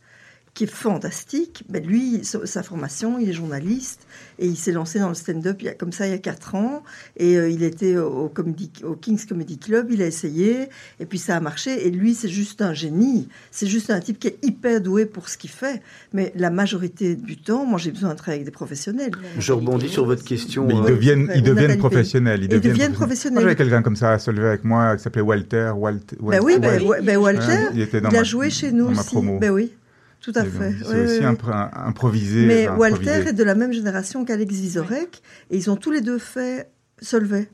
qui 0.60 0.66
est 0.66 0.68
fantastique. 0.68 1.64
Mais 1.70 1.80
lui, 1.80 2.20
sa 2.24 2.64
formation, 2.64 3.18
il 3.18 3.30
est 3.30 3.34
journaliste 3.34 4.02
et 4.40 4.46
il 4.46 4.58
s'est 4.58 4.74
lancé 4.74 5.00
dans 5.00 5.08
le 5.08 5.16
stand-up 5.16 5.56
il 5.62 5.68
y 5.68 5.70
a, 5.70 5.74
comme 5.74 5.94
ça 5.94 6.06
il 6.06 6.12
y 6.12 6.14
a 6.14 6.18
quatre 6.18 6.54
ans. 6.56 6.84
Et 7.16 7.38
euh, 7.38 7.50
il 7.50 7.64
était 7.64 7.96
au, 7.96 8.28
Comedy- 8.28 8.84
au 8.84 8.96
King's 8.96 9.26
Comedy 9.26 9.58
Club, 9.58 9.88
il 9.90 10.02
a 10.02 10.06
essayé 10.06 10.68
et 11.00 11.06
puis 11.06 11.18
ça 11.18 11.38
a 11.38 11.40
marché. 11.40 11.88
Et 11.88 11.92
lui, 11.92 12.14
c'est 12.14 12.28
juste 12.28 12.62
un 12.62 12.74
génie. 12.74 13.30
C'est 13.52 13.68
juste 13.68 13.90
un 13.90 14.02
type 14.02 14.20
qui 14.20 14.28
est 14.28 14.38
hyper 14.44 14.82
doué 14.82 15.06
pour 15.06 15.30
ce 15.30 15.38
qu'il 15.38 15.50
fait. 15.50 15.82
Mais 16.12 16.34
la 16.36 16.50
majorité 16.50 17.16
du 17.16 17.38
temps, 17.38 17.66
moi, 17.66 17.80
j'ai 17.80 17.92
besoin 17.92 18.10
de 18.10 18.16
travailler 18.18 18.40
avec 18.42 18.46
des 18.48 18.52
professionnels. 18.52 19.12
Je 19.38 19.54
rebondis 19.54 19.88
sur 19.88 20.04
votre 20.06 20.26
question. 20.26 20.66
Mais 20.68 20.74
ils 20.74 20.82
Oui, 20.82 20.90
deviennent, 20.90 21.32
ils 21.34 21.78
professionnels. 21.78 22.44
Ils 22.44 22.50
deviennent 22.50 22.92
professionnels. 22.92 23.36
Moi, 23.36 23.44
j'avais 23.44 23.56
quelqu'un 23.56 23.82
comme 23.82 23.96
ça 23.96 24.12
à 24.12 24.20
se 24.20 24.30
lever 24.30 24.50
avec 24.50 24.66
moi, 24.66 24.98
qui 24.98 25.04
s'appelait 25.04 25.22
Walter. 25.22 25.72
Walter 25.78 26.18
Ben 26.20 26.42
oui, 26.44 26.60
ben, 26.60 26.82
oui. 26.82 26.86
ouais, 26.88 27.02
ben 27.02 27.16
Walter, 27.18 27.48
Ouais, 27.48 27.70
il 27.76 27.82
était 27.82 28.02
dans 28.02 28.10
il 28.10 28.18
a 28.18 28.24
joué 28.24 28.50
chez 28.50 28.72
dans 28.72 28.78
nous 28.78 28.90
ma 28.90 29.00
aussi. 29.00 29.10
promo. 29.12 29.40
Ben 29.40 29.52
oui, 29.52 29.72
tout 30.22 30.34
à 30.36 30.44
Et 30.46 30.50
fait. 30.50 30.74
C'est 30.86 31.04
aussi 31.06 31.24
improvisé. 31.24 32.46
Mais 32.46 32.68
enfin, 32.68 32.78
Walter 32.78 33.10
improvisé. 33.10 33.30
est 33.30 33.34
de 33.34 33.44
la 33.44 33.56
même 33.56 33.74
génération 33.74 34.26
qu'Alex 34.26 34.54
Vizorek 34.56 35.22
et 35.50 35.58
ils 35.58 35.70
ont 35.70 35.76
tous 35.78 35.92
les 35.92 36.02
deux 36.02 36.18
fait 36.20 36.70
Solvay. 37.02 37.50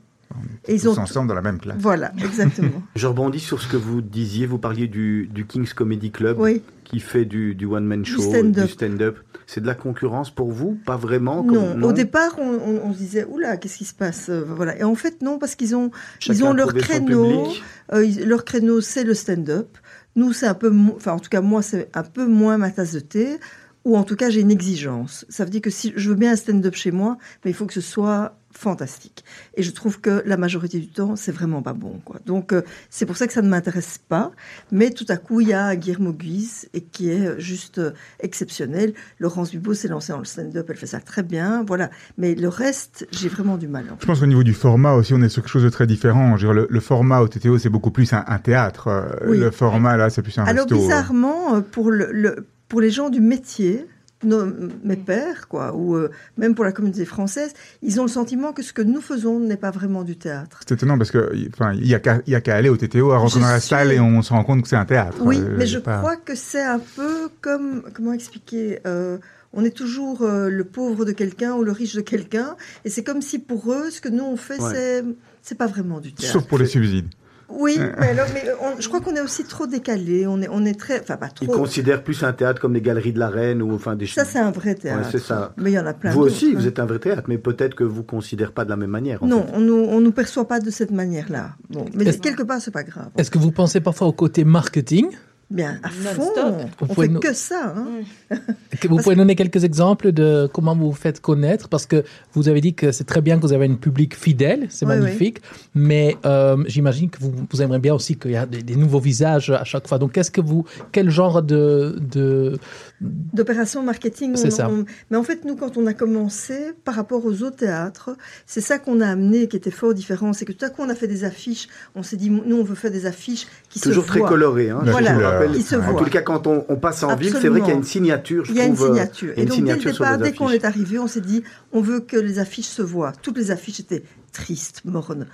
Et 0.66 0.74
ils 0.74 0.82
Tous 0.82 0.88
ont 0.98 0.98
ensemble 1.02 1.28
dans 1.28 1.34
la 1.34 1.40
même 1.40 1.58
classe. 1.60 1.76
Voilà, 1.78 2.12
exactement. 2.18 2.82
Je 2.96 3.06
rebondis 3.06 3.38
sur 3.40 3.62
ce 3.62 3.68
que 3.68 3.76
vous 3.76 4.02
disiez. 4.02 4.46
Vous 4.46 4.58
parliez 4.58 4.88
du, 4.88 5.28
du 5.32 5.46
King's 5.46 5.72
Comedy 5.72 6.10
Club 6.10 6.36
oui. 6.40 6.62
qui 6.84 6.98
fait 6.98 7.24
du, 7.24 7.54
du 7.54 7.64
one-man 7.64 8.04
show, 8.04 8.16
du 8.42 8.68
stand-up. 8.68 9.16
C'est 9.46 9.60
de 9.60 9.66
la 9.68 9.76
concurrence 9.76 10.34
pour 10.34 10.50
vous 10.50 10.76
Pas 10.84 10.96
vraiment 10.96 11.44
Non, 11.44 11.80
au 11.88 11.92
départ, 11.92 12.36
on, 12.38 12.42
on- 12.50 12.80
on 12.84 12.92
se 12.92 12.98
disait, 12.98 13.24
oula, 13.24 13.56
qu'est-ce 13.56 13.78
qui 13.78 13.84
se 13.84 13.94
passe 13.94 14.28
Euh, 14.28 14.42
Voilà. 14.44 14.76
Et 14.76 14.82
en 14.82 14.96
fait, 14.96 15.22
non, 15.22 15.38
parce 15.38 15.54
qu'ils 15.54 15.76
ont, 15.76 15.92
Chacun 16.18 16.38
ils 16.38 16.44
ont 16.44 16.52
leur 16.52 16.74
créneau. 16.74 17.46
euh, 17.92 18.04
leur 18.26 18.44
créneau, 18.44 18.80
c'est 18.80 19.04
le 19.04 19.14
stand-up. 19.14 19.78
Nous, 20.16 20.32
c'est 20.32 20.46
un 20.46 20.54
peu, 20.54 20.74
enfin, 20.94 21.12
en 21.12 21.18
tout 21.18 21.28
cas, 21.28 21.40
moi, 21.40 21.62
c'est 21.62 21.90
un 21.94 22.02
peu 22.02 22.26
moins 22.26 22.58
ma 22.58 22.70
tasse 22.70 22.92
de 22.92 23.00
thé. 23.00 23.38
Ou 23.84 23.96
en 23.96 24.02
tout 24.02 24.16
cas, 24.16 24.30
j'ai 24.30 24.40
une 24.40 24.50
exigence. 24.50 25.24
Ça 25.28 25.44
veut 25.44 25.50
dire 25.50 25.60
que 25.60 25.70
si 25.70 25.92
je 25.94 26.08
veux 26.08 26.16
bien 26.16 26.32
un 26.32 26.36
stand-up 26.36 26.74
chez 26.74 26.90
moi, 26.90 27.18
mais 27.44 27.52
il 27.52 27.54
faut 27.54 27.66
que 27.66 27.72
ce 27.72 27.80
soit 27.80 28.36
fantastique. 28.56 29.24
Et 29.54 29.62
je 29.62 29.70
trouve 29.70 30.00
que 30.00 30.22
la 30.26 30.36
majorité 30.36 30.78
du 30.78 30.88
temps, 30.88 31.14
c'est 31.16 31.32
vraiment 31.32 31.62
pas 31.62 31.72
bon. 31.74 32.00
Quoi. 32.04 32.16
Donc, 32.26 32.52
euh, 32.52 32.62
c'est 32.90 33.06
pour 33.06 33.16
ça 33.16 33.26
que 33.26 33.32
ça 33.32 33.42
ne 33.42 33.48
m'intéresse 33.48 33.98
pas. 34.08 34.32
Mais 34.72 34.90
tout 34.90 35.04
à 35.08 35.16
coup, 35.16 35.40
il 35.40 35.48
y 35.48 35.52
a 35.52 35.76
Guillermo 35.76 36.12
Guise 36.12 36.68
et 36.74 36.80
qui 36.80 37.10
est 37.10 37.38
juste 37.38 37.78
euh, 37.78 37.92
exceptionnel. 38.20 38.94
Laurence 39.18 39.50
Dubos 39.50 39.74
s'est 39.74 39.88
lancée 39.88 40.12
dans 40.12 40.18
le 40.18 40.24
stand-up, 40.24 40.66
elle 40.68 40.76
fait 40.76 40.86
ça 40.86 41.00
très 41.00 41.22
bien. 41.22 41.64
Voilà. 41.66 41.90
Mais 42.18 42.34
le 42.34 42.48
reste, 42.48 43.06
j'ai 43.12 43.28
vraiment 43.28 43.56
du 43.56 43.68
mal. 43.68 43.84
en 43.86 43.96
fait. 43.96 44.02
Je 44.02 44.06
pense 44.06 44.20
qu'au 44.20 44.26
niveau 44.26 44.42
du 44.42 44.54
format 44.54 44.92
aussi, 44.94 45.14
on 45.14 45.22
est 45.22 45.28
sur 45.28 45.42
quelque 45.42 45.50
chose 45.52 45.64
de 45.64 45.68
très 45.70 45.86
différent. 45.86 46.36
Je 46.36 46.46
veux 46.46 46.52
dire, 46.54 46.62
le, 46.62 46.66
le 46.70 46.80
format 46.80 47.20
au 47.20 47.28
TTO, 47.28 47.58
c'est 47.58 47.68
beaucoup 47.68 47.90
plus 47.90 48.12
un, 48.12 48.24
un 48.26 48.38
théâtre. 48.38 48.88
Euh, 48.88 49.04
Oui. 49.26 49.38
Le 49.38 49.50
format, 49.50 49.96
là, 49.96 50.10
c'est 50.10 50.22
plus 50.22 50.36
un 50.38 50.44
Alors 50.44 50.64
resto. 50.64 50.74
euh. 50.76 50.78
bizarrement, 50.78 51.56
euh, 51.56 51.60
pour, 51.60 51.90
le, 51.90 52.08
le- 52.12 52.46
pour 52.68 52.80
les 52.80 52.90
gens 52.90 53.10
du 53.10 53.20
métier, 53.20 53.86
nos- 54.24 54.46
mes 54.82 54.96
pères, 54.96 55.46
quoi, 55.48 55.74
ou 55.74 55.94
euh, 55.96 56.10
même 56.38 56.54
pour 56.54 56.64
la 56.64 56.72
communauté 56.72 57.04
française, 57.04 57.52
ils 57.82 58.00
ont 58.00 58.04
le 58.04 58.08
sentiment 58.08 58.52
que 58.52 58.62
ce 58.62 58.72
que 58.72 58.82
nous 58.82 59.00
faisons 59.00 59.38
n'est 59.40 59.56
pas 59.56 59.70
vraiment 59.70 60.04
du 60.04 60.16
théâtre. 60.16 60.60
C'est 60.66 60.74
étonnant 60.74 60.96
parce 60.98 61.10
que, 61.10 61.30
enfin, 61.52 61.72
il 61.74 61.86
y 61.86 61.94
a 61.94 62.00
qu'à 62.00 62.20
il 62.26 62.32
y 62.32 62.34
a 62.34 62.40
qu'à 62.40 62.56
aller 62.56 62.68
au 62.70 62.76
TTO, 62.76 63.12
à 63.12 63.18
rentrer 63.18 63.40
Je 63.40 63.44
dans 63.44 63.50
la 63.50 63.60
suis- 63.60 63.68
salle 63.68 63.92
et 63.92 64.00
on 64.00 64.22
se 64.22 64.32
rend 64.32 64.42
compte 64.44 64.62
que 64.62 64.68
c'est 64.68 64.76
un 64.76 64.84
théâtre. 64.86 65.18
Oui, 65.20 65.38
Euh, 65.38 65.54
mais 65.58 65.66
je 65.66 65.78
pas- 65.78 65.98
crois 65.98 66.16
que 66.16 66.34
c'est 66.34 66.62
un 66.64 66.78
peu 66.78 67.28
comme, 67.40 67.82
comment 67.92 68.12
expliquer 68.12 68.80
euh, 68.86 69.18
on 69.52 69.64
est 69.64 69.70
toujours 69.76 70.22
euh, 70.22 70.48
le 70.50 70.64
pauvre 70.64 71.04
de 71.04 71.12
quelqu'un 71.12 71.54
ou 71.54 71.62
le 71.62 71.72
riche 71.72 71.94
de 71.94 72.00
quelqu'un, 72.00 72.56
et 72.84 72.90
c'est 72.90 73.04
comme 73.04 73.22
si 73.22 73.38
pour 73.38 73.72
eux, 73.72 73.90
ce 73.90 74.00
que 74.00 74.08
nous 74.08 74.24
on 74.24 74.36
fait, 74.36 74.60
Ouais. 74.60 74.70
c'est 74.74 75.04
c'est 75.42 75.56
pas 75.58 75.66
vraiment 75.66 76.00
du 76.00 76.12
théâtre. 76.12 76.32
Sauf 76.32 76.46
pour 76.46 76.58
les 76.58 76.66
subsides. 76.66 77.06
Oui, 77.48 77.78
mais, 77.78 78.08
alors, 78.08 78.26
mais 78.34 78.42
on- 78.60 78.80
je 78.80 78.88
crois 78.88 79.00
qu'on 79.00 79.14
est 79.14 79.20
aussi 79.20 79.44
trop 79.44 79.66
décalé. 79.66 80.26
On 80.26 80.42
est, 80.42 80.48
on 80.50 80.64
est 80.64 80.78
très, 80.78 81.00
enfin 81.00 81.16
pas 81.16 81.28
Ils 81.40 81.48
considèrent 81.48 82.02
plus 82.02 82.22
un 82.24 82.32
théâtre 82.32 82.60
comme 82.60 82.74
les 82.74 82.80
galeries 82.80 83.12
de 83.12 83.18
la 83.18 83.28
Reine 83.28 83.62
ou 83.62 83.72
enfin 83.74 83.94
des 83.94 84.06
Ça 84.06 84.24
c'est 84.24 84.38
un 84.38 84.50
vrai 84.50 84.74
théâtre. 84.74 85.04
Ouais, 85.04 85.08
c'est 85.12 85.18
ça. 85.22 85.52
Mais 85.56 85.70
il 85.70 85.74
y 85.74 85.78
en 85.78 85.86
a 85.86 85.94
plein. 85.94 86.10
Vous 86.10 86.22
aussi, 86.22 86.46
d'autres, 86.46 86.58
vous 86.60 86.64
hein. 86.66 86.68
êtes 86.68 86.78
un 86.80 86.86
vrai 86.86 86.98
théâtre, 86.98 87.22
mais 87.28 87.38
peut-être 87.38 87.74
que 87.74 87.84
vous 87.84 87.98
ne 88.00 88.06
considérez 88.06 88.52
pas 88.52 88.64
de 88.64 88.70
la 88.70 88.76
même 88.76 88.90
manière. 88.90 89.22
en 89.22 89.26
Non, 89.26 89.42
fait. 89.46 89.52
on 89.54 89.60
nous, 89.60 89.74
on 89.74 90.00
nous 90.00 90.12
perçoit 90.12 90.48
pas 90.48 90.58
de 90.60 90.70
cette 90.70 90.90
manière-là. 90.90 91.50
Bon, 91.70 91.84
mais 91.94 92.04
quelque 92.18 92.42
part, 92.42 92.60
c'est 92.60 92.70
pas 92.72 92.82
grave. 92.82 93.08
Est-ce 93.16 93.30
que 93.30 93.38
vous 93.38 93.52
pensez 93.52 93.80
parfois 93.80 94.08
au 94.08 94.12
côté 94.12 94.44
marketing 94.44 95.06
Bien, 95.48 95.78
à 95.84 95.90
fond. 95.90 96.32
On 96.80 96.86
Vous 96.86 96.94
pouvez 96.94 97.06
fait 97.06 97.12
nous- 97.14 97.20
que 97.20 97.32
ça. 97.32 97.72
hein. 97.76 97.86
Que 98.80 98.88
Vous 98.88 98.96
Parce 98.96 99.04
pouvez 99.04 99.16
donner 99.16 99.36
quelques 99.36 99.62
exemples 99.62 100.10
de 100.12 100.50
comment 100.52 100.74
vous 100.74 100.88
vous 100.90 100.92
faites 100.96 101.20
connaître 101.20 101.68
Parce 101.68 101.86
que 101.86 102.02
vous 102.34 102.48
avez 102.48 102.60
dit 102.60 102.74
que 102.74 102.90
c'est 102.90 103.04
très 103.04 103.20
bien 103.22 103.36
que 103.36 103.42
vous 103.42 103.52
avez 103.52 103.66
un 103.66 103.74
public 103.76 104.16
fidèle, 104.16 104.66
c'est 104.70 104.84
Oui, 104.84 104.96
magnifique, 104.98 105.40
mais 105.74 106.16
euh, 106.26 106.56
j'imagine 106.66 107.08
que 107.10 107.20
vous, 107.20 107.32
vous 107.50 107.62
aimeriez 107.62 107.80
bien 107.80 107.94
aussi 107.94 108.16
qu'il 108.16 108.32
y 108.32 108.36
a 108.36 108.44
des, 108.44 108.62
des 108.62 108.74
nouveaux 108.76 108.98
visages 108.98 109.50
à 109.50 109.62
chaque 109.64 109.86
fois. 109.86 109.98
Donc, 109.98 110.12
qu'est-ce 110.12 110.32
que 110.32 110.40
vous, 110.40 110.64
quel 110.92 111.10
genre 111.10 111.42
de, 111.42 111.96
de 112.00 112.58
D'opération 113.00 113.82
marketing. 113.82 114.34
C'est 114.36 114.48
on- 114.48 114.50
ça. 114.56 114.68
on- 114.68 114.84
Mais 115.10 115.16
en 115.16 115.22
fait, 115.22 115.44
nous, 115.44 115.54
quand 115.54 115.76
on 115.76 115.86
a 115.86 115.94
commencé, 115.94 116.72
par 116.84 116.94
rapport 116.96 117.24
aux 117.24 117.42
autres 117.42 117.56
théâtres, 117.56 118.10
c'est 118.46 118.60
ça 118.60 118.78
qu'on 118.78 119.00
a 119.00 119.06
amené 119.08 119.46
qui 119.48 119.56
était 119.56 119.70
fort 119.70 119.94
différent. 119.94 120.32
C'est 120.32 120.44
que 120.44 120.52
tout 120.52 120.64
à 120.64 120.70
coup, 120.70 120.82
on 120.82 120.88
a 120.88 120.94
fait 120.94 121.06
des 121.08 121.22
affiches. 121.24 121.68
On 121.94 122.02
s'est 122.02 122.16
dit, 122.16 122.30
nous, 122.30 122.56
on 122.56 122.64
veut 122.64 122.74
faire 122.74 122.90
des 122.90 123.06
affiches 123.06 123.46
qui 123.70 123.80
Toujours 123.80 124.04
se 124.04 124.08
très 124.08 124.18
voient. 124.20 124.28
coloré. 124.28 124.70
Hein, 124.70 124.80
Voilà, 124.82 125.35
en 125.36 125.94
tout 125.94 126.10
cas, 126.10 126.22
quand 126.22 126.46
on, 126.46 126.64
on 126.68 126.76
passe 126.76 127.02
en 127.02 127.14
ville, 127.16 127.34
c'est 127.40 127.48
vrai 127.48 127.60
qu'il 127.60 127.68
y 127.68 127.72
a 127.72 127.76
une 127.76 127.84
signature. 127.84 128.44
Je 128.44 128.52
Il 128.52 128.58
y 128.58 128.60
a 128.60 128.64
une 128.64 128.74
trouve, 128.74 128.90
euh, 128.90 128.94
signature. 128.94 129.32
Et 129.36 129.44
donc, 129.44 129.64
dès 129.64 129.74
le 129.74 129.92
départ, 129.92 130.18
dès 130.18 130.32
qu'on 130.32 130.50
est 130.50 130.64
arrivé, 130.64 130.98
on 130.98 131.06
s'est 131.06 131.20
dit, 131.20 131.42
on 131.72 131.80
veut 131.80 132.00
que 132.00 132.16
les 132.16 132.38
affiches 132.38 132.66
se 132.66 132.82
voient. 132.82 133.12
Toutes 133.22 133.38
les 133.38 133.50
affiches 133.50 133.80
étaient 133.80 134.04
tristes, 134.32 134.82
mornes. 134.84 135.26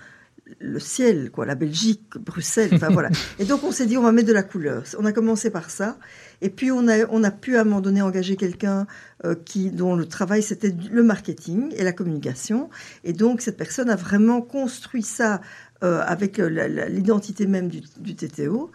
Le 0.61 0.79
ciel, 0.79 1.31
quoi, 1.31 1.47
la 1.47 1.55
Belgique, 1.55 2.03
Bruxelles, 2.19 2.71
enfin 2.75 2.91
voilà. 2.91 3.09
Et 3.39 3.45
donc, 3.45 3.65
on 3.65 3.73
s'est 3.73 3.87
dit, 3.87 3.97
on 3.97 4.03
va 4.03 4.13
mettre 4.13 4.29
de 4.29 4.35
la 4.35 4.43
couleur. 4.43 4.83
On 4.99 5.05
a 5.07 5.13
commencé 5.13 5.51
par 5.51 5.71
ça. 5.71 5.97
Et 6.43 6.51
puis, 6.51 6.71
on 6.71 6.89
a, 6.89 7.07
on 7.11 7.25
a 7.25 7.31
pu, 7.31 7.57
à 7.57 7.63
un 7.63 7.65
moment 7.65 7.81
donné, 7.81 8.03
engager 8.03 8.37
quelqu'un 8.37 8.87
euh, 9.25 9.35
qui, 9.35 9.71
dont 9.71 9.97
le 9.97 10.05
travail, 10.05 10.43
c'était 10.43 10.75
le 10.91 11.03
marketing 11.03 11.73
et 11.77 11.85
la 11.85 11.93
communication. 11.93 12.69
Et 13.03 13.15
donc, 13.15 13.41
cette 13.41 13.57
personne 13.57 13.89
a 13.89 13.97
vraiment 13.97 14.43
construit 14.43 15.03
ça 15.03 15.41
euh, 15.83 16.01
avec 16.07 16.39
l'identité 16.39 17.47
même 17.47 17.67
du, 17.67 17.81
du 17.99 18.15
TTO. 18.15 18.71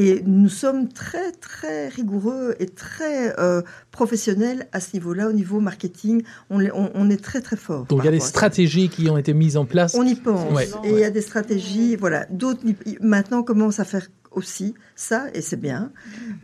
Et 0.00 0.22
nous 0.24 0.48
sommes 0.48 0.88
très, 0.88 1.32
très 1.32 1.88
rigoureux 1.88 2.54
et 2.60 2.66
très 2.66 3.36
euh, 3.40 3.62
professionnels 3.90 4.68
à 4.70 4.78
ce 4.78 4.90
niveau-là, 4.94 5.28
au 5.28 5.32
niveau 5.32 5.58
marketing. 5.58 6.22
On, 6.50 6.58
l'est- 6.60 6.70
on- 6.72 6.92
on 6.94 7.10
est 7.10 7.20
très, 7.22 7.40
très 7.40 7.56
fort. 7.56 7.84
Donc, 7.86 8.02
il 8.02 8.04
y 8.04 8.08
a 8.08 8.12
des 8.12 8.20
stratégies 8.20 8.88
qui 8.90 9.10
ont 9.10 9.18
été 9.18 9.34
mises 9.34 9.56
en 9.56 9.64
place. 9.64 9.96
On 9.98 10.04
y 10.06 10.14
pense. 10.14 10.52
Ouais. 10.54 10.68
Et 10.84 10.90
il 10.92 10.98
y 11.00 11.04
a 11.04 11.10
des 11.10 11.20
stratégies. 11.20 11.96
Voilà. 11.96 12.26
D'autres, 12.30 12.60
maintenant, 13.00 13.42
commencent 13.42 13.80
à 13.80 13.84
faire 13.84 14.06
aussi 14.38 14.74
ça, 14.96 15.26
et 15.34 15.42
c'est 15.42 15.60
bien. 15.60 15.92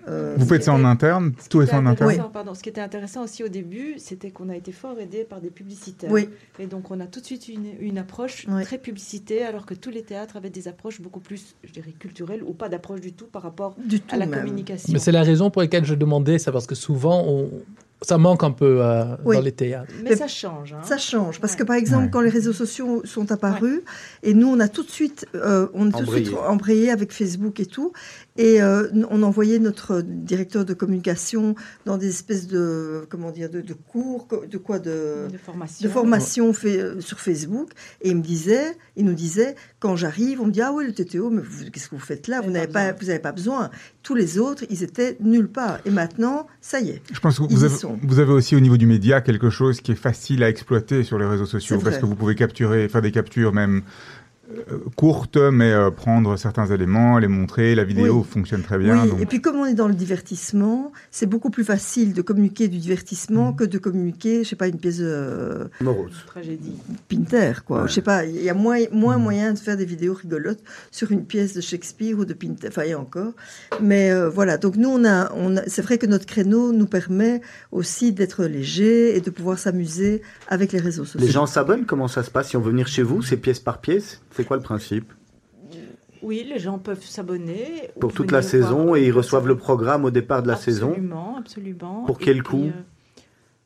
Euh, 0.09 0.35
Vous 0.37 0.47
faites 0.47 0.65
ça 0.65 0.73
en 0.75 0.85
interne 0.85 1.33
Tout 1.49 1.63
est 1.63 1.67
fait 1.67 1.73
en 1.77 1.87
interne 1.87 2.11
intéressant, 2.11 2.31
pardon, 2.31 2.53
ce 2.55 2.63
qui 2.63 2.69
était 2.69 2.81
intéressant 2.81 3.25
aussi 3.25 3.43
au 3.43 3.49
début, 3.49 3.95
c'était 3.99 4.31
qu'on 4.31 4.49
a 4.51 4.57
été 4.57 4.71
fort 4.73 4.99
aidé 5.01 5.25
par 5.25 5.41
des 5.41 5.51
publicitaires. 5.51 6.11
oui, 6.13 6.29
Et 6.59 6.67
donc, 6.67 6.91
on 6.91 7.01
a 7.01 7.07
tout 7.07 7.21
de 7.21 7.25
suite 7.25 7.49
une, 7.49 7.67
une 7.81 7.97
approche 7.99 8.47
Oui. 8.49 8.65
très 8.65 8.79
publicité, 8.79 9.43
alors 9.45 9.65
que 9.67 9.75
tous 9.75 9.91
les 9.91 10.03
théâtres 10.03 10.37
avaient 10.37 10.51
des 10.51 10.69
approches 10.69 11.01
beaucoup 11.01 11.21
plus, 11.21 11.55
je 11.65 11.73
dirais, 11.73 11.93
culturelles 11.99 12.43
ou 12.45 12.53
pas 12.53 12.69
d'approche 12.69 13.01
du 13.01 13.13
tout 13.13 13.27
par 13.27 13.43
rapport 13.43 13.75
du 13.85 14.01
tout 14.01 14.15
à 14.15 14.19
la 14.19 14.27
même. 14.27 14.41
communication. 14.41 14.93
Mais 14.93 14.99
c'est 14.99 15.13
la 15.13 15.23
raison 15.23 15.51
pour 15.51 15.63
laquelle 15.63 15.85
je 15.87 15.95
demandais 15.95 16.39
ça, 16.39 16.53
parce 16.53 16.67
que 16.67 16.75
souvent, 16.75 17.25
on- 17.27 17.51
ça 18.05 18.19
manque 18.19 18.45
un 18.45 18.51
peu 18.51 18.79
euh, 18.83 19.17
Oui. 19.25 19.37
dans 19.37 19.43
les 19.43 19.53
théâtres. 19.53 19.93
Mais 20.03 20.11
Mais 20.11 20.17
ça 20.17 20.29
change. 20.29 20.73
hein. 20.75 20.81
Ça 20.85 20.99
change 20.99 21.41
parce 21.41 21.53
Ouais. 21.55 21.59
que 21.61 21.65
par 21.65 21.77
exemple 21.77 22.05
Ouais. 22.05 22.11
quand 22.11 22.21
les 22.21 22.31
réseaux 22.31 22.53
sociaux 22.53 23.03
sont 23.05 23.31
apparus 23.33 23.81
et 24.23 24.35
nous 24.35 24.49
on 24.49 24.61
a 24.61 24.69
tout 24.69 24.83
de 24.83 24.91
suite 24.91 25.27
euh, 25.35 25.69
on 25.75 25.89
est 25.89 25.93
tout 25.93 26.05
de 26.05 26.11
suite 26.11 26.31
embrayé 26.47 26.91
avec 26.91 27.13
Facebook 27.13 27.61
et 27.61 27.67
tout 27.67 27.93
et 28.37 28.61
euh, 28.61 28.89
on 29.11 29.23
envoyait 29.23 29.59
notre 29.61 30.01
directeur 30.01 30.65
de 30.65 30.75
communication 30.75 31.55
dans 31.87 31.97
des 31.99 32.09
espèces 32.09 32.49
de 32.49 33.07
comment 33.09 33.31
dire 33.31 33.49
de, 33.49 33.61
de 33.61 33.75
cours 33.75 34.27
de 34.51 34.59
quoi 34.59 34.79
de 34.81 35.29
de 35.31 35.39
formation. 35.39 35.87
de 35.89 35.93
formation 35.93 36.53
fait 36.53 36.79
euh, 36.81 37.01
sur 37.01 37.21
Facebook 37.21 37.71
et 38.03 38.11
il 38.11 38.17
me 38.17 38.23
disait, 38.23 38.77
il 38.97 39.05
nous 39.05 39.15
disait 39.15 39.55
quand 39.79 39.95
j'arrive, 39.95 40.41
on 40.41 40.47
me 40.47 40.51
dit 40.51 40.63
ah 40.63 40.73
oui 40.73 40.85
le 40.87 40.93
TTO 40.93 41.31
mais 41.31 41.43
qu'est-ce 41.73 41.89
que 41.89 41.95
vous 41.95 42.01
faites 42.01 42.27
là? 42.27 42.41
Vous 42.41 42.51
n'avez 42.51 42.67
n'avez 42.67 42.93
pas, 42.93 42.99
vous 43.01 43.11
avez 43.11 43.19
pas 43.21 43.33
besoin. 43.33 43.71
Tous 44.03 44.15
les 44.17 44.39
autres 44.39 44.65
ils 44.69 44.83
étaient 44.83 45.17
nulle 45.21 45.49
part 45.49 45.79
et 45.85 45.91
maintenant 45.91 46.47
ça 46.61 46.81
y 46.81 46.91
est. 46.91 47.03
Je 47.13 47.21
pense 47.21 47.39
que 47.39 47.45
Ils 47.45 47.57
vous 47.57 47.65
avez, 47.65 47.75
sont. 47.77 47.99
vous 48.03 48.19
avez 48.19 48.33
aussi 48.33 48.57
au 48.57 48.61
niveau 48.61 48.77
du 48.77 48.87
média 48.87 49.21
quelque 49.21 49.51
chose 49.51 49.81
qui 49.81 49.93
est 49.93 49.97
facile 49.97 50.43
à 50.43 50.49
exploiter 50.49 51.05
sur 51.05 51.19
les 51.19 51.27
réseaux 51.27 51.47
sociaux 51.47 51.79
parce 51.83 51.99
que 51.99 52.07
vous 52.07 52.17
pouvez 52.17 52.35
capturer, 52.35 52.89
faire 52.89 53.03
des 53.03 53.13
captures 53.13 53.53
même 53.53 53.79
euh, 53.79 54.24
courte, 54.97 55.37
mais 55.37 55.73
euh, 55.73 55.91
prendre 55.91 56.37
certains 56.37 56.67
éléments, 56.67 57.19
les 57.19 57.29
montrer. 57.29 57.75
La 57.75 57.85
vidéo 57.85 58.19
Oui. 58.19 58.27
fonctionne 58.31 58.63
très 58.63 58.79
bien. 58.79 59.03
Oui, 59.03 59.11
donc- 59.11 59.21
et 59.21 59.27
puis 59.27 59.41
comme 59.41 59.57
on 59.57 59.65
est 59.67 59.75
dans 59.75 59.89
le 59.89 59.95
divertissement, 59.95 60.93
c'est 61.11 61.27
beaucoup 61.27 61.51
plus 61.51 61.65
facile 61.65 62.13
de 62.13 62.23
communiquer 62.23 62.69
du 62.69 62.79
divertissement 62.79 63.51
Mhm. 63.51 63.57
que 63.57 63.65
de 63.65 63.79
communiquer, 63.79 64.45
je 64.45 64.51
sais 64.51 64.57
pas, 64.57 64.69
une 64.69 64.79
pièce 64.79 64.99
de 64.99 65.07
euh, 65.07 65.65
Morose. 65.81 66.13
Tragédie. 66.27 66.73
Pinter, 67.09 67.53
quoi. 67.67 67.83
Ouais. 67.83 67.89
Je 67.89 67.95
sais 67.95 68.03
pas, 68.03 68.25
il 68.25 68.43
y 68.43 68.51
a 68.51 68.55
moins, 68.55 68.79
moins 68.93 69.17
Mhm. 69.17 69.23
moyen 69.23 69.53
de 69.55 69.59
faire 69.59 69.77
des 69.77 69.85
vidéos 69.85 70.15
rigolotes 70.15 70.61
sur 70.91 71.11
une 71.13 71.25
pièce 71.25 71.55
de 71.55 71.61
Shakespeare 71.61 72.19
ou 72.19 72.25
de 72.25 72.35
Pinter, 72.35 72.69
enfin, 72.69 72.83
et 72.83 72.95
encore. 72.95 73.33
Mais 73.81 74.11
euh, 74.13 74.29
voilà, 74.29 74.59
donc 74.59 74.77
nous, 74.77 74.89
on 74.91 75.05
a, 75.05 75.33
on 75.35 75.57
a, 75.57 75.63
c'est 75.67 75.83
vrai 75.83 75.99
que 75.99 76.07
notre 76.07 76.27
créneau 76.27 76.73
nous 76.73 76.87
permet 76.87 77.41
aussi 77.73 78.13
d'être 78.13 78.45
léger 78.45 79.17
et 79.17 79.21
de 79.21 79.31
pouvoir 79.31 79.59
s'amuser 79.59 80.23
avec 80.49 80.73
les 80.73 80.81
réseaux 80.81 81.05
sociaux. 81.05 81.27
Les 81.27 81.33
gens 81.33 81.47
s'abonnent 81.47 81.87
Comment 81.87 82.09
ça 82.09 82.23
se 82.23 82.31
passe 82.31 82.49
si 82.49 82.57
on 82.57 82.61
veut 82.61 82.71
venir 82.71 82.87
chez 82.89 83.03
vous 83.03 83.23
C'est 83.23 83.37
pièce 83.37 83.61
par 83.61 83.79
pièce? 83.81 84.21
C'est 84.35 84.45
quoi 84.45 84.57
le 84.57 84.63
principe? 84.63 85.13
Oui, 86.23 86.47
les 86.49 86.59
gens 86.59 86.79
peuvent 86.79 87.05
s'abonner. 87.05 87.91
ou 87.97 88.01
Pour 88.01 88.13
toute 88.13 88.31
la 88.33 88.41
saison 88.43 88.85
voir- 88.87 88.97
et 88.97 89.07
ils 89.07 89.13
reçoivent 89.13 89.47
le 89.47 89.57
programme 89.57 90.05
au 90.05 90.11
départ 90.11 90.43
de 90.43 90.49
la 90.49 90.57
saison 90.57 90.89
Absolument, 90.91 91.37
absolument. 91.37 92.05
Pour 92.05 92.21
Et 92.21 92.25
quel 92.25 92.39
puis, 92.39 92.45
coût? 92.45 92.65
euh, 92.65 92.71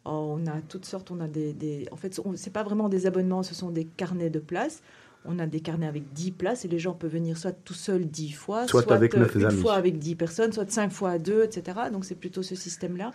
oh, 0.07 0.37
On 0.41 0.47
a 0.47 0.61
toutes 0.69 0.85
sortes. 0.85 1.11
On 1.11 1.21
a 1.21 1.29
des, 1.29 1.53
des- 1.53 1.87
en 1.93 1.97
fait, 1.97 2.21
on- 2.25 2.35
c'est 2.37 2.53
pas 2.53 2.65
vraiment 2.65 2.89
des 2.89 3.07
abonnements, 3.07 3.43
ce 3.43 3.55
sont 3.55 3.71
des 3.71 3.85
carnets 3.85 4.31
de 4.31 4.41
places. 4.41 4.83
On 5.25 5.39
a 5.39 5.47
des 5.47 5.61
carnets 5.61 5.87
avec 5.87 6.13
10 6.13 6.31
places 6.33 6.65
et 6.65 6.69
les 6.69 6.79
gens 6.79 6.93
peuvent 6.95 7.13
venir 7.13 7.37
soit 7.37 7.53
tout 7.53 7.75
seul 7.75 8.07
10 8.07 8.33
fois, 8.33 8.67
Soit 8.67 8.91
avec 8.93 9.15
euh, 9.17 9.27
une 9.35 9.45
amis. 9.45 9.61
fois 9.61 9.75
avec 9.75 9.99
10 9.99 10.15
personnes, 10.17 10.53
soit 10.53 10.71
5 10.71 10.91
fois 10.91 11.11
à 11.11 11.19
2, 11.19 11.43
etc. 11.45 11.79
Donc 11.93 12.05
c'est 12.05 12.15
plutôt 12.15 12.43
ce 12.43 12.55
système-là. 12.55 13.11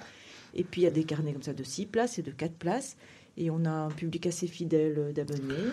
Et 0.53 0.63
puis 0.63 0.81
il 0.81 0.83
y 0.83 0.87
a 0.87 0.91
des 0.91 1.03
carnets 1.05 1.33
comme 1.33 1.41
ça 1.43 1.53
de 1.53 1.63
6 1.63 1.85
places 1.85 2.17
et 2.19 2.21
de 2.21 2.31
4 2.31 2.53
places. 2.53 2.97
Et 3.37 3.49
on 3.49 3.65
a 3.65 3.71
un 3.71 3.89
public 3.89 4.27
assez 4.27 4.47
fidèle 4.47 4.95
euh, 4.99 5.11
d'abonnés. 5.11 5.71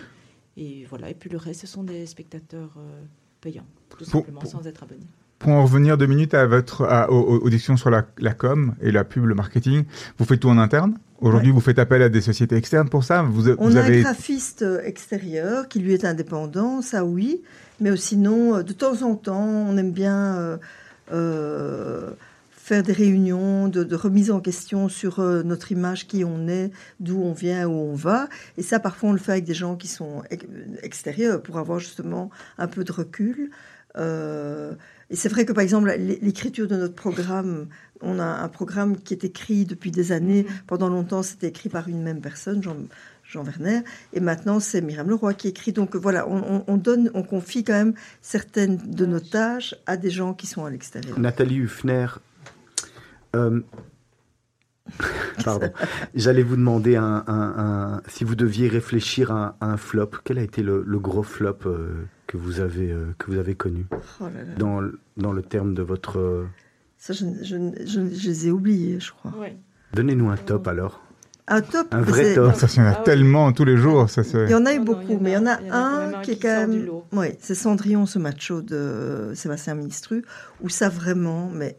Et 0.57 0.85
voilà. 0.89 1.09
Et 1.09 1.13
puis 1.13 1.29
le 1.29 1.37
reste, 1.37 1.61
ce 1.61 1.67
sont 1.67 1.83
des 1.83 2.05
spectateurs 2.05 2.73
euh, 2.77 3.01
payants, 3.41 3.65
tout 3.89 3.97
Pour- 3.99 4.07
simplement, 4.07 4.41
pour- 4.41 4.49
sans 4.51 4.65
être 4.67 4.83
abonnés. 4.83 5.05
Pour 5.39 5.53
en 5.53 5.63
revenir 5.63 5.97
deux 5.97 6.05
minutes 6.05 6.35
à 6.35 6.45
votre 6.45 6.83
à- 6.83 7.09
aux, 7.09 7.19
aux- 7.19 7.39
aux 7.39 7.49
discussions 7.49 7.77
sur 7.77 7.89
la, 7.89 8.05
la 8.19 8.33
com 8.35 8.75
et 8.81 8.91
la 8.91 9.03
pub, 9.03 9.25
le 9.25 9.33
marketing, 9.33 9.85
vous 10.19 10.25
faites 10.25 10.39
tout 10.39 10.49
en 10.49 10.57
interne? 10.59 10.99
Aujourd'hui, 11.19 11.51
vous 11.51 11.61
faites 11.61 11.79
appel 11.79 12.01
à 12.03 12.09
des 12.09 12.21
sociétés 12.21 12.55
externes 12.55 12.89
pour 12.89 13.03
ça? 13.03 13.23
Vous, 13.23 13.49
On 13.49 13.69
vous 13.69 13.77
a 13.77 13.81
avez 13.81 13.99
un 13.99 14.01
graphiste 14.03 14.61
euh, 14.63 14.81
extérieur 14.83 15.67
qui 15.67 15.79
lui 15.79 15.93
est 15.93 16.05
indépendant, 16.05 16.81
ça 16.83 17.05
oui, 17.05 17.41
mais 17.79 17.95
sinon, 17.97 18.57
euh, 18.57 18.63
de 18.63 18.73
temps 18.73 19.01
en 19.03 19.15
temps, 19.15 19.43
on 19.47 19.77
aime 19.77 19.91
bien 19.91 20.35
euh, 20.37 20.57
euh, 21.11 22.11
faire 22.71 22.83
des 22.83 22.93
réunions 22.93 23.67
de, 23.67 23.83
de 23.83 23.95
remise 23.97 24.31
en 24.31 24.39
question 24.39 24.87
sur 24.87 25.19
euh, 25.19 25.43
notre 25.43 25.73
image, 25.73 26.07
qui 26.07 26.23
on 26.23 26.47
est, 26.47 26.71
d'où 27.01 27.21
on 27.21 27.33
vient, 27.33 27.67
où 27.67 27.73
on 27.73 27.95
va. 27.95 28.29
Et 28.57 28.63
ça, 28.63 28.79
parfois, 28.79 29.09
on 29.09 29.11
le 29.11 29.19
fait 29.19 29.33
avec 29.33 29.43
des 29.43 29.53
gens 29.53 29.75
qui 29.75 29.89
sont 29.89 30.23
ex- 30.29 30.45
extérieurs 30.81 31.41
pour 31.43 31.57
avoir 31.57 31.79
justement 31.79 32.29
un 32.57 32.67
peu 32.67 32.85
de 32.85 32.91
recul. 32.93 33.49
Euh, 33.97 34.71
et 35.09 35.17
c'est 35.17 35.27
vrai 35.27 35.43
que, 35.43 35.51
par 35.51 35.63
exemple, 35.63 35.89
l'é- 35.97 36.19
l'écriture 36.21 36.65
de 36.69 36.77
notre 36.77 36.95
programme, 36.95 37.67
on 37.99 38.19
a 38.19 38.23
un 38.23 38.47
programme 38.47 38.95
qui 38.95 39.13
est 39.15 39.25
écrit 39.25 39.65
depuis 39.65 39.91
des 39.91 40.13
années. 40.13 40.45
Pendant 40.65 40.87
longtemps, 40.87 41.23
c'était 41.23 41.47
écrit 41.49 41.67
par 41.67 41.89
une 41.89 42.01
même 42.01 42.21
personne, 42.21 42.63
Jean, 42.63 42.77
Jean 43.25 43.43
Werner. 43.43 43.81
Et 44.13 44.21
maintenant, 44.21 44.61
c'est 44.61 44.79
Myriam 44.79 45.09
Leroy 45.09 45.33
qui 45.33 45.49
écrit. 45.49 45.73
Donc 45.73 45.97
voilà, 45.97 46.25
on, 46.29 46.37
on- 46.37 46.63
on 46.67 46.77
donne, 46.77 47.11
on 47.15 47.23
confie 47.23 47.65
quand 47.65 47.73
même 47.73 47.95
certaines 48.21 48.77
de 48.77 49.05
nos 49.05 49.19
tâches 49.19 49.75
à 49.87 49.97
des 49.97 50.09
gens 50.09 50.33
qui 50.33 50.47
sont 50.47 50.63
à 50.63 50.69
l'extérieur. 50.69 51.19
Nathalie 51.19 51.57
Huffner, 51.57 52.07
euh, 53.35 53.61
pardon, 55.45 55.71
j'allais 56.15 56.43
vous 56.43 56.55
demander 56.55 56.95
un, 56.95 57.23
un- 57.27 57.53
un- 57.57 58.01
si 58.07 58.23
vous 58.23 58.35
deviez 58.35 58.67
réfléchir 58.67 59.31
à, 59.31 59.55
un- 59.61 59.67
à 59.67 59.71
un 59.73 59.77
flop. 59.77 60.09
Quel 60.23 60.37
a 60.37 60.41
été 60.43 60.63
le, 60.63 60.83
le 60.85 60.99
gros 60.99 61.23
flop 61.23 61.57
euh, 61.65 61.93
que 62.27 62.37
vous 62.37 62.59
avez 62.59 62.91
euh, 62.91 63.13
que 63.17 63.31
vous 63.31 63.37
avez 63.37 63.55
connu? 63.55 63.85
Oh 64.19 64.25
là 64.25 64.43
là. 64.43 64.55
dans 64.57 64.81
le- 64.81 64.99
dans 65.17 65.31
le 65.33 65.41
terme 65.43 65.73
de 65.75 65.81
votre 65.81 66.45
Ça, 66.97 67.13
je, 67.13 67.25
je- 67.43 67.85
je- 67.85 68.13
je 68.15 68.27
les 68.27 68.47
ai 68.47 68.51
oubliés, 68.51 68.99
je 68.99 69.11
crois. 69.11 69.33
Ouais. 69.39 69.55
Donnez-nous 69.93 70.29
un 70.29 70.37
top 70.37 70.67
alors. 70.67 71.01
Un 71.47 71.61
top? 71.61 71.87
Un 71.91 72.01
vrai 72.01 72.33
top. 72.35 72.53
ça, 72.55 72.67
il 72.71 72.77
y 72.77 72.81
en 72.81 72.85
a 72.85 72.89
Ah 72.91 72.95
oui. 72.99 73.03
tellement 73.03 73.51
tous 73.51 73.65
les 73.65 73.75
jours. 73.77 74.09
Ça, 74.09 74.23
c'est- 74.23 74.45
Il 74.45 74.51
y 74.51 74.55
en 74.55 74.65
a 74.65 74.73
eu 74.73 74.79
Non, 74.79 74.85
non, 74.85 74.91
beaucoup, 74.93 75.01
il 75.09 75.11
y 75.11 75.15
en 75.15 75.19
a- 75.19 75.21
mais 75.21 75.31
il 75.31 75.33
y 75.33 75.37
en 75.37 75.45
a, 75.47 75.59
il 75.61 75.67
y 75.67 75.71
en 75.71 75.73
a 75.73 75.79
quand 75.79 75.99
même 76.05 76.15
un 76.15 76.17
un 76.17 76.21
qui 76.21 76.31
est 76.31 76.39
quand 76.41 76.67
même. 76.67 76.89
Oui, 77.13 77.27
c'est 77.39 77.55
Cendrillon, 77.55 78.05
ce 78.05 78.19
macho 78.19 78.61
de 78.61 79.31
Sébastien 79.35 79.75
Ministru, 79.75 80.23
où 80.61 80.69
ça 80.69 80.89
vraiment, 80.89 81.49
mais 81.53 81.77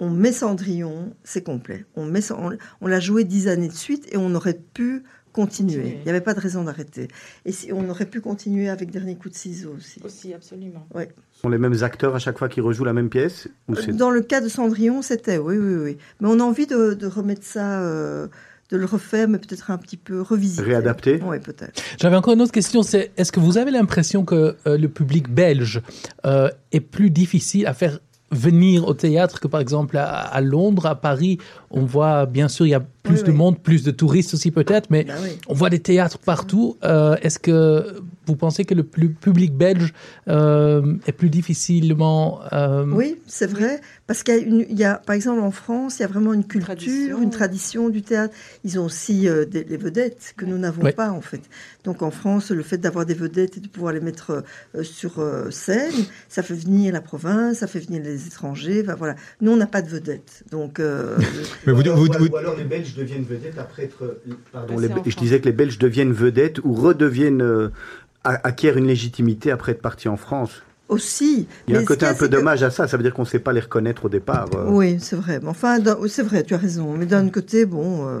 on 0.00 0.10
met 0.10 0.32
Cendrillon, 0.32 1.12
c'est 1.24 1.42
complet. 1.42 1.84
On, 1.96 2.04
met, 2.06 2.20
on, 2.32 2.50
on 2.80 2.86
l'a 2.86 3.00
joué 3.00 3.24
dix 3.24 3.48
années 3.48 3.68
de 3.68 3.72
suite 3.74 4.06
et 4.12 4.16
on 4.16 4.34
aurait 4.34 4.58
pu 4.74 5.02
continuer. 5.32 5.98
Il 5.98 6.04
n'y 6.04 6.10
avait 6.10 6.20
pas 6.20 6.34
de 6.34 6.40
raison 6.40 6.64
d'arrêter. 6.64 7.08
Et 7.44 7.52
si, 7.52 7.72
on 7.72 7.88
aurait 7.90 8.06
pu 8.06 8.20
continuer 8.20 8.68
avec 8.68 8.90
Dernier 8.90 9.14
coup 9.16 9.28
de 9.28 9.34
ciseaux 9.34 9.74
aussi. 9.76 10.00
Aussi, 10.04 10.34
absolument. 10.34 10.86
Ce 10.96 11.40
sont 11.42 11.48
les 11.48 11.58
mêmes 11.58 11.82
acteurs 11.82 12.14
à 12.14 12.18
chaque 12.18 12.38
fois 12.38 12.48
qui 12.48 12.60
rejouent 12.60 12.84
la 12.84 12.92
même 12.92 13.08
pièce 13.10 13.48
ou 13.68 13.74
c'est- 13.76 13.92
Dans 13.92 14.10
le 14.10 14.20
cas 14.22 14.40
de 14.40 14.48
Cendrillon, 14.48 15.02
c'était, 15.02 15.38
oui, 15.38 15.56
oui, 15.58 15.74
oui. 15.76 15.98
Mais 16.20 16.28
on 16.28 16.40
a 16.40 16.42
envie 16.42 16.66
de, 16.66 16.94
de 16.94 17.06
remettre 17.06 17.44
ça, 17.44 17.80
euh, 17.82 18.26
de 18.70 18.76
le 18.76 18.84
refaire, 18.86 19.28
mais 19.28 19.38
peut-être 19.38 19.70
un 19.70 19.78
petit 19.78 19.96
peu 19.96 20.20
revisiter. 20.20 20.62
réadapté 20.62 21.20
Oui, 21.24 21.38
peut-être. 21.38 21.80
J'avais 22.00 22.16
encore 22.16 22.34
une 22.34 22.42
autre 22.42 22.52
question, 22.52 22.82
c'est 22.82 23.12
est-ce 23.16 23.30
que 23.30 23.38
vous 23.40 23.58
avez 23.58 23.70
l'impression 23.70 24.24
que 24.24 24.56
euh, 24.66 24.76
le 24.76 24.88
public 24.88 25.28
belge 25.32 25.82
euh, 26.26 26.50
est 26.72 26.80
plus 26.80 27.10
difficile 27.10 27.66
à 27.66 27.74
faire 27.74 28.00
venir 28.30 28.86
au 28.86 28.94
théâtre 28.94 29.40
que 29.40 29.48
par 29.48 29.60
exemple 29.60 29.96
à, 29.96 30.04
à 30.06 30.40
Londres, 30.40 30.86
à 30.86 30.94
Paris 30.94 31.38
On 31.70 31.84
voit 31.84 32.26
bien 32.26 32.48
sûr 32.48 32.66
il 32.66 32.70
y 32.70 32.74
a 32.74 32.82
plus 33.02 33.18
Oui, 33.18 33.22
de 33.24 33.30
oui. 33.30 33.36
monde, 33.36 33.58
plus 33.58 33.82
de 33.84 33.90
touristes 33.90 34.34
aussi 34.34 34.50
peut-être, 34.50 34.90
mais 34.90 35.06
oui. 35.22 35.30
on 35.48 35.54
voit 35.54 35.70
des 35.70 35.78
théâtres 35.78 36.18
partout. 36.18 36.76
Euh, 36.84 37.16
est-ce 37.22 37.38
que 37.38 38.00
vous 38.26 38.36
pensez 38.36 38.64
que 38.66 38.74
le 38.74 38.82
public 38.82 39.54
belge 39.54 39.94
euh, 40.28 40.96
est 41.06 41.12
plus 41.12 41.30
difficilement 41.30 42.40
euh, 42.52 42.84
Oui, 42.86 43.16
c'est 43.26 43.50
vrai. 43.50 43.80
Parce 44.08 44.22
qu'il 44.22 44.66
y 44.70 44.84
a, 44.84 45.00
y 45.02 45.06
par 45.06 45.14
exemple, 45.14 45.40
en 45.42 45.50
France, 45.50 45.98
il 45.98 46.02
y 46.02 46.04
a 46.04 46.08
vraiment 46.08 46.32
une 46.32 46.44
culture, 46.46 46.74
Tradition. 46.74 47.22
une 47.22 47.28
tradition 47.30 47.88
du 47.90 48.00
théâtre. 48.02 48.34
Ils 48.64 48.80
ont 48.80 48.86
aussi 48.86 49.28
euh, 49.28 49.44
des, 49.44 49.62
les 49.64 49.76
vedettes 49.76 50.32
que 50.36 50.46
nous 50.46 50.56
n'avons 50.56 50.82
Ouais. 50.82 50.92
pas, 50.92 51.10
en 51.10 51.20
fait. 51.20 51.42
Donc, 51.84 52.00
en 52.02 52.10
France, 52.10 52.50
le 52.50 52.62
fait 52.62 52.78
d'avoir 52.78 53.04
des 53.04 53.12
vedettes 53.12 53.58
et 53.58 53.60
de 53.60 53.68
pouvoir 53.68 53.92
les 53.92 54.00
mettre 54.00 54.42
euh, 54.74 54.82
sur 54.82 55.18
euh, 55.18 55.50
scène, 55.50 55.92
ça 56.30 56.42
fait 56.42 56.54
venir 56.54 56.92
la 56.94 57.02
province, 57.02 57.58
ça 57.58 57.66
fait 57.66 57.80
venir 57.80 58.02
les 58.02 58.26
étrangers. 58.26 58.80
Enfin, 58.82 58.94
voilà. 58.94 59.14
Nous, 59.42 59.52
on 59.52 59.56
n'a 59.56 59.66
pas 59.66 59.82
de 59.82 59.88
vedettes. 59.90 60.42
Donc, 60.50 60.80
euh, 60.80 61.18
Mais 61.66 61.74
vous, 61.74 61.82
vous- 61.94 62.06
vous- 62.18 62.36
alors 62.36 62.56
les 62.56 62.64
Belges 62.64 62.94
deviennent 62.96 63.24
vedettes 63.24 63.58
après 63.58 63.84
être. 63.84 64.20
Pardon, 64.52 64.74
Passés 64.76 64.88
les- 65.04 65.10
je 65.10 65.16
disais 65.18 65.38
que 65.38 65.44
les 65.44 65.52
Belges 65.52 65.78
deviennent 65.78 66.12
vedettes 66.12 66.60
ou 66.64 66.72
redeviennent. 66.72 67.42
euh, 67.42 67.68
a- 68.24 68.46
acquièrent 68.48 68.76
une 68.78 68.86
légitimité 68.88 69.50
après 69.50 69.72
être 69.72 69.82
partis 69.82 70.08
en 70.08 70.16
France. 70.16 70.62
Aussi. 70.88 71.46
Il 71.66 71.72
y 71.72 71.76
a 71.76 71.78
Mais 71.78 71.84
un 71.84 71.86
côté 71.86 72.06
un 72.06 72.14
peu 72.14 72.26
que- 72.26 72.32
dommage 72.32 72.62
à 72.62 72.70
ça, 72.70 72.88
ça 72.88 72.96
veut 72.96 73.02
dire 73.02 73.12
qu'on 73.14 73.22
ne 73.22 73.26
sait 73.28 73.38
pas 73.38 73.52
les 73.52 73.60
reconnaître 73.60 74.06
au 74.06 74.08
départ. 74.08 74.48
euh. 74.54 74.64
Oui, 74.68 74.98
c'est 75.00 75.16
vrai. 75.16 75.40
Enfin, 75.46 75.78
c'est 76.08 76.22
vrai, 76.22 76.42
tu 76.42 76.54
as 76.54 76.58
raison. 76.58 76.94
Mais 76.96 77.06
d'un 77.06 77.28
côté, 77.28 77.66
bon, 77.66 78.06
euh, 78.08 78.20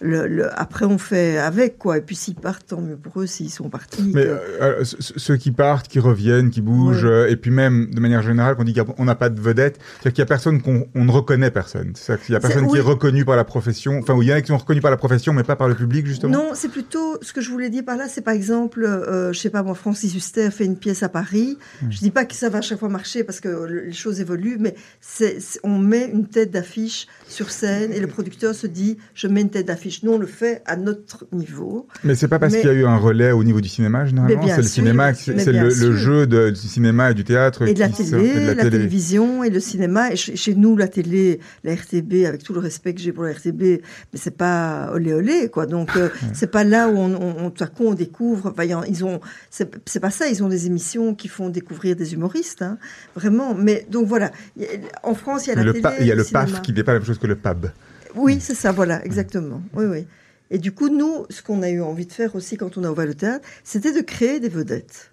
le, 0.00 0.26
le- 0.26 0.58
après, 0.60 0.84
on 0.84 0.98
fait 0.98 1.38
avec, 1.38 1.78
quoi. 1.78 1.98
Et 1.98 2.00
puis, 2.00 2.14
s'ils 2.16 2.34
partent, 2.34 2.66
tant 2.68 2.80
mieux 2.80 2.96
pour 2.96 3.20
eux, 3.20 3.26
s'ils 3.26 3.50
sont 3.50 3.68
partis. 3.68 4.12
Mais 4.14 4.26
euh, 4.26 4.36
euh, 4.60 4.84
ce- 4.84 4.96
ceux 5.18 5.36
qui 5.36 5.50
partent, 5.52 5.88
qui 5.88 5.98
reviennent, 5.98 6.50
qui 6.50 6.60
bougent, 6.60 7.04
Ouais. 7.04 7.10
euh, 7.10 7.28
et 7.30 7.36
puis 7.36 7.50
même 7.50 7.90
de 7.90 8.00
manière 8.00 8.22
générale, 8.22 8.54
quand 8.56 8.62
on 8.62 8.64
dit 8.64 8.74
qu'on 8.74 9.04
n'a 9.04 9.14
pas 9.14 9.28
de 9.28 9.40
vedette, 9.40 9.78
c'est-à-dire 10.00 10.12
qu'il 10.12 10.22
y 10.22 10.22
a 10.22 10.26
personne 10.26 10.62
qu'on 10.62 10.86
on 10.94 11.04
ne 11.04 11.10
reconnaît 11.10 11.50
personne. 11.50 11.92
C'est-à-dire 11.94 12.24
qu'il 12.24 12.32
y 12.32 12.36
a 12.36 12.40
personne 12.40 12.68
qui 12.68 12.76
est 12.76 12.80
reconnu 12.80 13.24
par 13.24 13.36
la 13.36 13.44
profession. 13.44 13.98
Enfin, 13.98 14.14
où 14.14 14.22
il 14.22 14.28
y 14.28 14.32
en 14.32 14.36
a 14.36 14.40
qui 14.40 14.48
sont 14.48 14.56
reconnus 14.58 14.82
par 14.82 14.90
la 14.90 14.96
profession, 14.96 15.32
mais 15.32 15.42
pas 15.42 15.56
par 15.56 15.68
le 15.68 15.74
public 15.74 16.06
justement. 16.06 16.32
Non, 16.32 16.50
c'est 16.54 16.68
plutôt 16.70 17.18
ce 17.22 17.32
que 17.32 17.40
je 17.40 17.50
voulais 17.50 17.70
dire 17.70 17.84
par 17.84 17.96
là, 17.96 18.06
c'est 18.08 18.22
par 18.22 18.34
exemple, 18.34 18.84
euh, 18.84 19.32
je 19.32 19.38
sais 19.38 19.50
pas 19.50 19.62
moi, 19.62 19.74
Francis 19.74 20.14
Huster 20.14 20.50
fait 20.50 20.64
une 20.64 20.76
pièce 20.76 21.02
à 21.02 21.08
Paris. 21.08 21.58
Hmm. 21.82 21.90
Je 21.90 21.98
dis 21.98 22.10
pas 22.10 22.24
que 22.24 22.34
ça 22.34 22.48
va 22.48 22.58
à 22.58 22.60
chaque 22.62 22.78
fois 22.78 22.88
marcher 22.88 23.24
parce 23.24 23.40
que 23.40 23.48
le- 23.48 23.84
les 23.86 23.92
choses 23.92 24.20
évoluent, 24.20 24.58
mais 24.60 24.74
c'est- 25.00 25.58
on 25.64 25.78
met 25.78 26.08
une 26.12 26.26
tête 26.26 26.50
d'affiche 26.50 27.06
sur 27.28 27.50
scène 27.50 27.92
et 27.92 28.00
le 28.00 28.06
producteur 28.06 28.54
se 28.54 28.66
dit, 28.66 28.98
je 29.14 29.26
mets 29.26 29.40
une 29.40 29.50
tête 29.50 29.66
d'affiche. 29.66 29.87
Nous 30.02 30.12
on 30.12 30.18
le 30.18 30.26
fait 30.26 30.62
à 30.66 30.76
notre 30.76 31.26
niveau. 31.32 31.86
Mais 32.04 32.14
c'est 32.14 32.28
pas 32.28 32.38
parce 32.38 32.52
Mais- 32.52 32.60
qu'il 32.60 32.68
y 32.68 32.72
a 32.72 32.76
eu 32.76 32.86
un 32.86 32.96
relais 32.96 33.32
au 33.32 33.42
niveau 33.44 33.60
du 33.60 33.68
cinéma 33.68 34.06
généralement. 34.06 34.42
Mais 34.44 34.50
C'est 34.50 34.56
le 34.58 34.62
cinéma, 34.64 35.08
mais 35.08 35.14
c'est 35.14 35.52
le, 35.52 35.68
le 35.68 35.96
jeu 35.96 36.26
de- 36.26 36.50
du 36.50 36.56
cinéma 36.56 37.10
et 37.10 37.14
du 37.14 37.24
théâtre 37.24 37.66
Et 37.66 37.74
de 37.74 37.78
la 37.80 37.88
télé, 37.88 38.08
sort- 38.10 38.20
et 38.20 38.34
de 38.34 38.38
la, 38.40 38.46
la 38.54 38.62
télé. 38.64 38.70
télévision 38.70 39.44
et 39.44 39.50
le 39.50 39.60
cinéma. 39.60 40.12
Et 40.12 40.16
chez, 40.16 40.54
nous, 40.54 40.76
la 40.76 40.88
télé, 40.88 41.40
la 41.64 41.74
RTB, 41.74 42.24
avec 42.26 42.42
tout 42.42 42.52
le 42.52 42.60
respect 42.60 42.94
que 42.94 43.00
j'ai 43.00 43.12
pour 43.12 43.24
la 43.24 43.32
RTB, 43.32 43.60
mais 43.62 43.80
c'est 44.14 44.36
pas 44.36 44.90
olé 44.92 45.12
olé, 45.12 45.48
quoi. 45.48 45.66
Donc, 45.66 45.96
euh, 45.96 46.08
c'est 46.32 46.50
pas 46.50 46.64
là 46.64 46.88
où 46.88 46.96
on, 46.96 47.14
on, 47.14 47.46
on- 47.46 47.50
tout 47.50 47.64
à 47.64 47.66
coup 47.66 47.84
on 47.86 47.94
découvre. 47.94 48.52
Enfin, 48.56 48.64
ils 48.88 49.04
ont, 49.04 49.20
c'est 49.50 50.00
pas 50.00 50.10
ça. 50.10 50.28
Ils 50.28 50.42
ont 50.42 50.48
des 50.48 50.66
émissions 50.66 51.14
qui 51.14 51.28
font 51.28 51.48
découvrir 51.48 51.96
des 51.96 52.14
humoristes, 52.14 52.62
hein, 52.62 52.78
vraiment. 53.16 53.54
Mais 53.54 53.86
donc 53.90 54.06
voilà. 54.06 54.30
En 55.02 55.14
France, 55.14 55.46
il 55.46 55.50
y 55.50 55.52
a 55.52 55.56
Mais 55.56 55.64
la 55.64 55.66
le 55.66 55.72
télé. 55.80 55.94
il 56.00 56.06
y 56.06 56.12
a 56.12 56.14
le 56.14 56.24
cinéma. 56.24 56.46
PAF 56.46 56.62
qui 56.62 56.72
n'est 56.72 56.82
pas 56.82 56.92
la 56.92 56.98
même 56.98 57.06
chose 57.06 57.18
que 57.18 57.26
le 57.26 57.36
PAB. 57.36 57.70
Oui, 58.14 58.38
c'est 58.40 58.54
ça, 58.54 58.72
voilà, 58.72 59.04
exactement. 59.04 59.62
Oui, 59.74 59.84
oui. 59.86 60.06
Et 60.50 60.58
du 60.58 60.72
coup, 60.72 60.88
nous, 60.88 61.26
ce 61.30 61.42
qu'on 61.42 61.62
a 61.62 61.68
eu 61.68 61.82
envie 61.82 62.06
de 62.06 62.12
faire 62.12 62.34
aussi 62.34 62.56
quand 62.56 62.78
on 62.78 62.84
a 62.84 62.90
ouvert 62.90 63.06
le 63.06 63.14
théâtre, 63.14 63.46
c'était 63.64 63.92
de 63.92 64.00
créer 64.00 64.40
des 64.40 64.48
vedettes. 64.48 65.12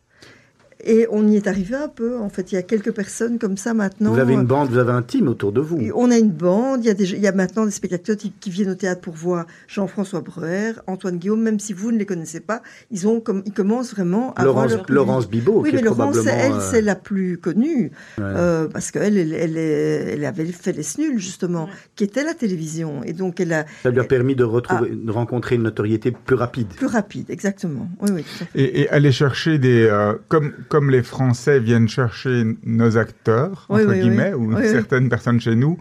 Et 0.86 1.08
on 1.10 1.28
y 1.28 1.36
est 1.36 1.48
arrivé 1.48 1.76
un 1.76 1.88
peu. 1.88 2.18
En 2.18 2.30
fait, 2.30 2.52
il 2.52 2.56
y 2.56 2.58
a 2.58 2.62
quelques 2.62 2.92
personnes 2.92 3.40
comme 3.40 3.58
ça 3.58 3.74
maintenant. 3.74 4.14
Vous 4.14 4.20
avez 4.20 4.34
une 4.34 4.46
bande, 4.46 4.70
vous 4.70 4.78
avez 4.78 4.92
un 4.92 5.02
team 5.02 5.28
autour 5.28 5.52
de 5.52 5.60
vous. 5.60 5.80
On 5.96 6.12
a 6.12 6.18
une 6.18 6.30
bande. 6.30 6.84
Il 6.84 6.88
y 6.88 6.92
a, 6.92 6.94
des, 6.94 7.12
il 7.12 7.20
y 7.22 7.28
a 7.28 7.32
maintenant 7.32 7.66
des 7.66 7.72
spectateurs 7.72 8.16
qui, 8.18 8.32
qui 8.40 8.50
viennent 8.52 8.70
au 8.70 8.76
théâtre 8.76 9.02
pour 9.02 9.16
voir 9.16 9.46
Jean-François 9.68 10.22
Breuer, 10.22 10.74
Antoine 10.86 11.18
Guillaume, 11.18 11.42
même 11.42 11.60
si 11.60 11.74
vous 11.74 11.92
ne 11.92 11.98
les 11.98 12.06
connaissez 12.06 12.40
pas. 12.40 12.62
Ils, 12.92 13.08
ont 13.08 13.20
comme, 13.20 13.42
ils 13.48 13.52
commencent 13.54 13.94
vraiment 13.94 14.34
à 14.36 14.44
Laurence, 14.44 14.66
voir 14.74 14.78
leur 14.88 14.92
Laurence 14.92 15.30
Bibot, 15.30 15.62
Oui, 15.62 15.70
qui 15.70 15.76
mais 15.76 15.82
est 15.82 15.86
Laurence, 15.86 16.18
probablement... 16.18 16.44
elle, 16.46 16.52
euh, 16.52 16.70
c'est 16.72 16.82
la 16.82 16.96
plus 16.96 17.38
connue. 17.40 17.92
ouais. 18.20 18.24
Euh, 18.24 18.68
parce 18.68 18.92
qu'elle, 18.92 19.18
elle, 19.18 19.58
elle, 19.58 20.26
avait 20.26 20.46
fait 20.46 20.72
Les 20.72 20.84
Snuls, 20.84 21.18
justement, 21.18 21.66
Ouais. 21.66 21.72
qui 21.96 22.04
était 22.04 22.24
la 22.24 22.36
télévision. 22.36 23.02
Et 23.04 23.14
donc, 23.14 23.40
elle 23.40 23.54
a 23.54 23.66
Ça 23.82 23.90
lui 23.90 24.00
a 24.00 24.04
permis 24.04 24.36
de, 24.36 24.44
retrouver, 24.44 24.90
Ah. 24.92 24.96
de 25.06 25.12
rencontrer 25.12 25.56
une 25.56 25.64
notoriété 25.64 26.12
plus 26.12 26.36
rapide. 26.36 26.68
plus 26.68 26.86
rapide, 26.86 27.30
exactement. 27.30 27.88
Oui, 28.02 28.10
oui, 28.14 28.24
tout 28.24 28.44
à 28.44 28.46
fait. 28.48 28.60
Et, 28.62 28.82
et 28.82 28.90
aller 28.90 29.12
chercher 29.12 29.58
des... 29.58 29.88
euh, 29.90 30.14
comme, 30.28 30.52
comme 30.70 30.75
les 30.90 31.04
Français 31.04 31.60
viennent 31.60 31.88
chercher 31.88 32.44
nos 32.64 32.98
acteurs, 32.98 33.66
Oui, 33.70 33.82
entre 33.82 33.92
oui, 33.94 34.00
guillemets, 34.02 34.34
oui. 34.34 34.56
ou 34.56 34.62
certaines 34.62 35.10
personnes 35.10 35.40
chez 35.40 35.56
nous, 35.56 35.78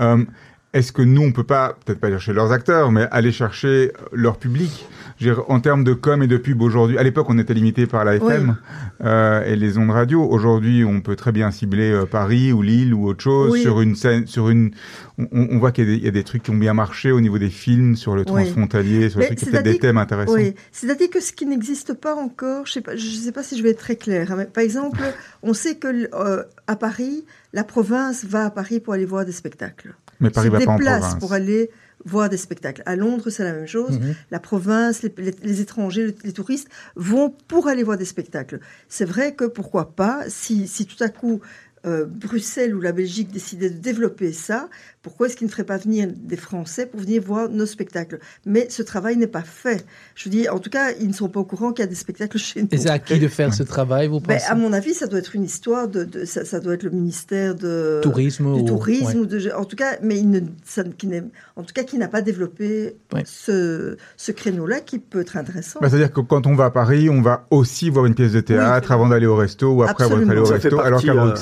euh, 0.00 0.24
est-ce 0.72 0.92
que 0.92 1.02
nous, 1.02 1.22
on 1.22 1.32
peut 1.32 1.44
pas, 1.44 1.76
peut-être 1.84 1.98
pas 2.00 2.08
chercher 2.10 2.32
leurs 2.32 2.52
acteurs, 2.52 2.92
mais 2.92 3.06
aller 3.10 3.32
chercher 3.32 3.92
leur 4.12 4.38
public? 4.38 4.86
Dire, 5.18 5.42
en 5.50 5.60
termes 5.60 5.84
de 5.84 5.92
com 5.92 6.22
et 6.22 6.26
de 6.26 6.38
pub 6.38 6.62
aujourd'hui, 6.62 6.96
à 6.96 7.02
l'époque, 7.02 7.26
on 7.28 7.38
était 7.38 7.52
limité 7.52 7.86
par 7.86 8.06
la 8.06 8.14
FM 8.16 8.56
euh, 9.04 9.44
et 9.44 9.54
les 9.54 9.76
ondes 9.76 9.90
radio. 9.90 10.22
Aujourd'hui, 10.26 10.82
on 10.82 11.02
peut 11.02 11.14
très 11.14 11.30
bien 11.30 11.50
cibler 11.50 11.90
euh, 11.92 12.06
Paris 12.06 12.54
ou 12.54 12.62
Lille 12.62 12.94
ou 12.94 13.06
autre 13.06 13.22
chose 13.22 13.50
Oui. 13.52 13.60
sur 13.60 13.82
une 13.82 13.96
scène, 13.96 14.26
sur 14.26 14.48
une. 14.48 14.70
On, 15.18 15.26
on 15.50 15.58
voit 15.58 15.72
qu'il 15.72 15.84
y, 15.84 15.88
a 15.88 15.90
des- 15.92 15.98
il 15.98 16.04
y 16.04 16.08
a 16.08 16.10
des 16.10 16.24
trucs 16.24 16.44
qui 16.44 16.50
ont 16.50 16.56
bien 16.56 16.72
marché 16.72 17.12
au 17.12 17.20
niveau 17.20 17.36
des 17.38 17.50
films, 17.50 17.96
sur 17.96 18.14
le 18.14 18.20
Oui. 18.22 18.26
transfrontalier, 18.28 19.10
sur 19.10 19.20
les 19.20 19.34
trucs 19.34 19.54
des 19.62 19.78
thèmes 19.78 19.98
intéressants. 19.98 20.32
Oui, 20.32 20.54
c'est-à-dire 20.72 21.10
que 21.10 21.20
ce 21.20 21.34
qui 21.34 21.44
n'existe 21.44 21.92
pas 21.92 22.14
encore, 22.14 22.64
je 22.66 22.72
sais 22.72 22.80
pas, 22.80 22.96
je 22.96 23.04
sais 23.04 23.32
pas 23.32 23.42
si 23.42 23.58
je 23.58 23.62
vais 23.62 23.70
être 23.70 23.78
très 23.80 23.96
claire. 23.96 24.32
hein, 24.32 24.36
mais 24.38 24.46
par 24.46 24.64
exemple, 24.64 25.00
on 25.42 25.52
sait 25.52 25.74
que 25.74 26.08
euh, 26.14 26.44
à 26.66 26.76
Paris, 26.76 27.26
la 27.52 27.64
province 27.64 28.24
va 28.24 28.46
à 28.46 28.50
Paris 28.50 28.80
pour 28.80 28.94
aller 28.94 29.04
voir 29.04 29.26
des 29.26 29.32
spectacles. 29.32 29.94
Mais 30.20 30.30
Paris 30.30 30.48
se 30.48 30.52
va 30.52 30.60
pas 30.60 30.72
en 30.72 30.76
déplace 30.76 31.00
province. 31.00 31.18
pour 31.20 31.32
aller 31.32 31.70
voir 32.04 32.28
des 32.30 32.36
spectacles. 32.38 32.82
À 32.86 32.96
Londres, 32.96 33.28
c'est 33.30 33.44
la 33.44 33.52
même 33.52 33.66
chose. 33.66 33.98
Mhm. 33.98 34.14
La 34.30 34.40
province, 34.40 35.02
les, 35.02 35.12
les- 35.18 35.34
les 35.42 35.60
étrangers, 35.60 36.06
les, 36.06 36.16
les 36.24 36.32
touristes 36.32 36.68
vont 36.96 37.34
pour 37.48 37.68
aller 37.68 37.82
voir 37.82 37.98
des 37.98 38.04
spectacles. 38.06 38.60
C'est 38.88 39.04
vrai 39.04 39.34
que 39.34 39.44
pourquoi 39.44 39.94
pas, 39.94 40.24
si, 40.28 40.66
si 40.68 40.86
tout 40.86 41.02
à 41.02 41.08
coup 41.08 41.40
euh, 41.86 42.04
Bruxelles 42.06 42.74
ou 42.74 42.80
la 42.80 42.92
Belgique 42.92 43.30
décidaient 43.32 43.70
de 43.70 43.78
développer 43.78 44.32
ça, 44.32 44.68
pourquoi 45.02 45.26
est-ce 45.28 45.36
qu'ils 45.36 45.46
ne 45.46 45.50
feraient 45.52 45.64
pas 45.64 45.78
venir 45.78 46.08
des 46.14 46.36
Français 46.36 46.84
pour 46.84 47.00
venir 47.00 47.22
voir 47.22 47.48
nos 47.48 47.64
spectacles? 47.64 48.18
Mais 48.44 48.66
ce 48.68 48.82
travail 48.82 49.16
n'est 49.16 49.26
pas 49.26 49.42
fait. 49.42 49.86
Je 50.14 50.28
dis, 50.28 50.48
en 50.48 50.58
tout 50.58 50.68
cas, 50.68 50.92
ils 51.00 51.08
ne 51.08 51.12
sont 51.14 51.30
pas 51.30 51.40
au 51.40 51.44
courant 51.44 51.72
qu'il 51.72 51.82
y 51.82 51.86
a 51.86 51.88
des 51.88 51.94
spectacles 51.94 52.36
chez 52.38 52.62
nous. 52.62 52.68
Et 52.70 52.76
c'est 52.76 52.90
à 52.90 52.98
qui 52.98 53.18
de 53.18 53.28
faire 53.28 53.54
ce 53.54 53.62
travail, 53.62 54.08
vous 54.08 54.20
Ben, 54.20 54.34
pensez? 54.38 54.50
à 54.50 54.54
mon 54.54 54.72
avis, 54.74 54.92
ça 54.92 55.06
doit 55.06 55.18
être 55.20 55.34
une 55.34 55.44
histoire 55.44 55.88
de, 55.88 56.04
de- 56.04 56.24
ça, 56.26 56.44
ça 56.44 56.60
doit 56.60 56.74
être 56.74 56.82
le 56.82 56.90
ministère 56.90 57.54
de 57.54 58.00
Tourisme 58.02 58.54
du 58.56 58.60
ou- 58.62 58.66
tourisme 58.66 59.04
ouais. 59.06 59.16
ou 59.16 59.26
de, 59.26 59.50
en 59.56 59.64
tout 59.64 59.76
cas, 59.76 59.96
mais 60.02 60.18
il 60.18 60.28
ne, 60.28 60.40
ça, 60.66 60.84
qui 60.84 61.08
en 61.56 61.62
tout 61.62 61.72
cas, 61.74 61.82
qui 61.84 61.96
n'a 61.98 62.08
pas 62.08 62.20
développé 62.22 62.96
Ouais. 63.12 63.22
ce, 63.26 63.96
ce 64.16 64.32
créneau-là 64.32 64.80
qui 64.80 64.98
peut 64.98 65.20
être 65.22 65.36
intéressant. 65.36 65.80
Bah, 65.80 65.88
C'est-à-dire 65.88 66.12
que 66.12 66.20
quand 66.20 66.46
on 66.46 66.54
va 66.54 66.66
à 66.66 66.70
Paris, 66.70 67.08
on 67.08 67.22
va 67.22 67.46
aussi 67.50 67.90
voir 67.90 68.06
une 68.06 68.14
pièce 68.14 68.32
de 68.32 68.40
théâtre 68.40 68.88
Oui. 68.90 68.94
avant 68.94 69.08
d'aller 69.08 69.26
au 69.26 69.36
resto 69.36 69.72
ou 69.72 69.82
après 69.82 70.04
avoir 70.04 70.20
Absolument. 70.20 70.30
aller 70.32 70.40
au 70.40 70.52
resto, 70.52 70.78
alors 70.80 71.02
qu'à 71.02 71.12
euh, 71.12 71.34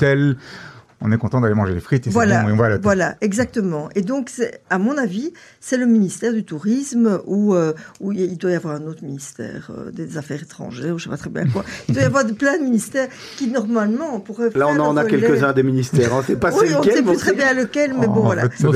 On 1.00 1.12
est 1.12 1.16
content 1.16 1.40
d'aller 1.40 1.54
manger 1.54 1.74
les 1.74 1.78
frites 1.80 2.08
et 2.08 2.10
Voilà, 2.10 2.40
c'est 2.40 2.46
bon, 2.48 2.54
et 2.54 2.56
voilà. 2.56 2.78
voilà, 2.78 3.14
exactement. 3.20 3.88
Et 3.94 4.02
donc, 4.02 4.28
c'est- 4.28 4.62
à 4.68 4.78
mon 4.80 4.98
avis, 4.98 5.32
c'est 5.60 5.76
le 5.76 5.86
ministère 5.86 6.32
du 6.32 6.42
tourisme 6.42 7.20
où, 7.24 7.54
euh, 7.54 7.72
où 8.00 8.10
il 8.10 8.36
doit 8.36 8.50
y 8.50 8.54
avoir 8.56 8.74
un 8.74 8.84
autre 8.84 9.04
ministère 9.04 9.70
euh, 9.70 9.92
des 9.92 10.18
affaires 10.18 10.42
étrangères, 10.42 10.96
ou 10.96 10.98
je 10.98 11.04
sais 11.04 11.10
pas 11.10 11.16
très 11.16 11.30
bien 11.30 11.46
quoi. 11.46 11.64
Il 11.88 11.94
doit 11.94 12.02
y 12.02 12.06
avoir 12.06 12.24
de- 12.24 12.32
plein 12.32 12.58
de 12.58 12.64
ministères 12.64 13.06
qui 13.36 13.46
normalement 13.46 14.18
pourraient 14.18 14.50
Là, 14.56 14.66
on 14.66 14.74
faire 14.74 14.82
en 14.82 14.96
a 14.96 15.04
quelques-uns 15.04 15.52
des 15.52 15.62
ministères. 15.62 16.10
On 16.12 16.18
ne 16.18 16.22
sait 16.24 16.34
pas 16.34 16.50
Oui, 16.50 16.66
c'est 16.66 16.74
on 16.74 16.80
ne 16.80 16.84
lequel, 16.84 16.96
sait 16.96 17.02
plus 17.04 17.16
très 17.16 17.34
bien 17.34 17.54
lequel, 17.54 17.94
mais 17.94 18.06
Oh, 18.08 18.14
bon 18.14 18.20
voilà. 18.22 18.48
quelle 18.48 18.68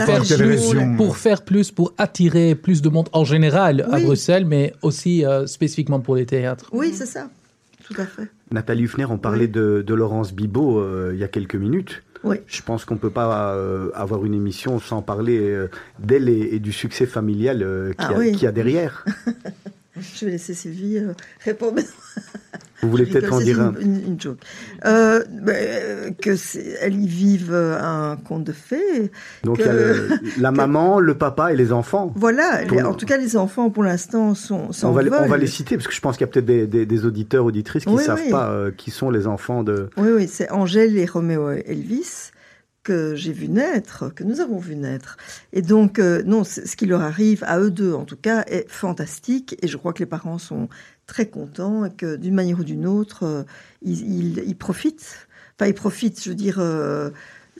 région, 0.44 0.68
région. 0.70 0.96
pour 0.96 1.16
faire 1.16 1.42
plus, 1.42 1.72
pour 1.72 1.92
attirer 1.98 2.54
plus 2.54 2.82
de 2.82 2.88
monde 2.88 3.08
en 3.12 3.24
général 3.24 3.84
à. 3.90 3.98
Bruxelles, 3.98 4.44
mais 4.46 4.74
aussi 4.82 5.26
euh, 5.26 5.48
spécifiquement 5.48 5.98
pour 5.98 6.14
les 6.14 6.26
théâtres. 6.26 6.70
Oui, 6.72 6.94
c'est 6.96 7.04
ça. 7.06 7.26
Tout 7.86 7.94
à 8.00 8.04
fait. 8.06 8.28
Nathalie 8.50 8.84
Huffner, 8.84 9.06
on 9.06 9.18
parlait 9.18 9.48
de, 9.48 9.82
de 9.86 9.94
Laurence 9.94 10.32
Bibot 10.32 10.78
euh, 10.80 11.10
il 11.14 11.18
y 11.20 11.24
a 11.24 11.28
quelques 11.28 11.54
minutes. 11.56 12.02
Oui. 12.24 12.36
Je 12.46 12.62
pense 12.62 12.84
qu'on 12.84 12.94
ne 12.94 13.00
peut 13.00 13.10
pas 13.10 13.54
euh, 13.54 13.90
avoir 13.94 14.24
une 14.24 14.34
émission 14.34 14.78
sans 14.78 15.02
parler 15.02 15.40
euh, 15.40 15.68
d'elle 15.98 16.28
et, 16.28 16.54
et 16.54 16.58
du 16.60 16.70
succès 16.72 17.06
familial 17.06 17.58
qu'il 17.98 18.06
Ah 18.06 18.08
a- 18.14 18.18
oui. 18.18 18.32
qu'il 18.32 18.42
y 18.44 18.46
a 18.46 18.52
derrière. 18.52 19.04
Je 20.00 20.24
vais 20.24 20.32
laisser 20.32 20.54
Sylvie 20.54 20.96
euh, 20.98 21.12
répondre. 21.44 21.80
Vous 22.82 22.88
voulez 22.90 23.04
peut-être 23.10 23.30
en 23.32 23.40
dire 23.40 23.60
un 23.60 23.74
une, 23.78 24.02
une, 24.06 24.20
joke. 24.20 24.38
Euh, 24.86 25.22
euh, 25.48 26.10
que 26.12 26.30
elles 26.80 26.98
y 26.98 27.06
vivent 27.06 27.52
euh, 27.52 27.78
un 27.78 28.16
conte 28.16 28.44
de 28.44 28.52
fées. 28.52 29.10
Donc 29.44 29.58
que- 29.58 29.62
il 29.62 29.66
y 29.66 29.68
a 29.68 29.72
le- 29.74 30.08
la 30.40 30.50
maman, 30.50 30.98
le 30.98 31.14
papa 31.14 31.52
et 31.52 31.56
les 31.56 31.72
enfants. 31.72 32.10
Voilà. 32.16 32.62
En 32.86 32.94
tout 32.94 33.04
cas, 33.04 33.18
les 33.18 33.36
enfants 33.36 33.68
pour 33.68 33.82
l'instant 33.84 34.34
sont. 34.34 34.68
On 34.82 34.90
va, 34.92 35.02
les- 35.02 35.10
on 35.10 35.26
va 35.26 35.36
les 35.36 35.46
citer 35.46 35.76
parce 35.76 35.86
que 35.88 35.94
je 35.94 36.00
pense 36.00 36.16
qu'il 36.16 36.26
y 36.26 36.30
a 36.30 36.32
peut-être 36.32 36.46
des, 36.46 36.66
des- 36.66 36.86
des 36.86 37.04
auditeurs, 37.04 37.44
auditrices 37.44 37.84
qui 37.84 37.90
ne 37.90 37.96
Oui, 37.98 38.04
savent 38.04 38.20
oui. 38.24 38.30
pas 38.30 38.70
qui 38.76 38.90
sont 38.90 39.10
les 39.10 39.26
enfants 39.26 39.62
de. 39.62 39.90
Oui, 39.98 40.08
oui, 40.16 40.26
c'est 40.26 40.50
Angèle 40.50 40.96
et 40.96 41.04
Roméo 41.04 41.50
Elvis 41.50 42.31
que 42.82 43.14
j'ai 43.14 43.32
vu 43.32 43.48
naître, 43.48 44.12
que 44.14 44.24
nous 44.24 44.40
avons 44.40 44.58
vu 44.58 44.76
naître. 44.76 45.16
Et 45.52 45.62
donc, 45.62 45.98
euh, 45.98 46.22
non, 46.24 46.44
ce 46.44 46.76
qui 46.76 46.86
leur 46.86 47.02
arrive, 47.02 47.44
à 47.44 47.58
eux 47.60 47.70
deux 47.70 47.92
en 47.94 48.04
tout 48.04 48.16
cas, 48.16 48.44
est 48.46 48.68
fantastique. 48.68 49.56
Et 49.62 49.68
je 49.68 49.76
crois 49.76 49.92
que 49.92 50.00
les 50.00 50.06
parents 50.06 50.38
sont 50.38 50.68
très 51.06 51.26
contents 51.26 51.84
et 51.84 51.90
que 51.90 52.16
d'une 52.16 52.34
manière 52.34 52.60
ou 52.60 52.64
d'une 52.64 52.86
autre, 52.86 53.24
euh, 53.24 53.42
ils 53.82 54.56
profitent. 54.56 55.28
Enfin, 55.58 55.68
ils 55.68 55.74
profitent, 55.74 56.22
je 56.22 56.30
veux 56.30 56.34
dire, 56.34 56.58
euh, 56.58 57.10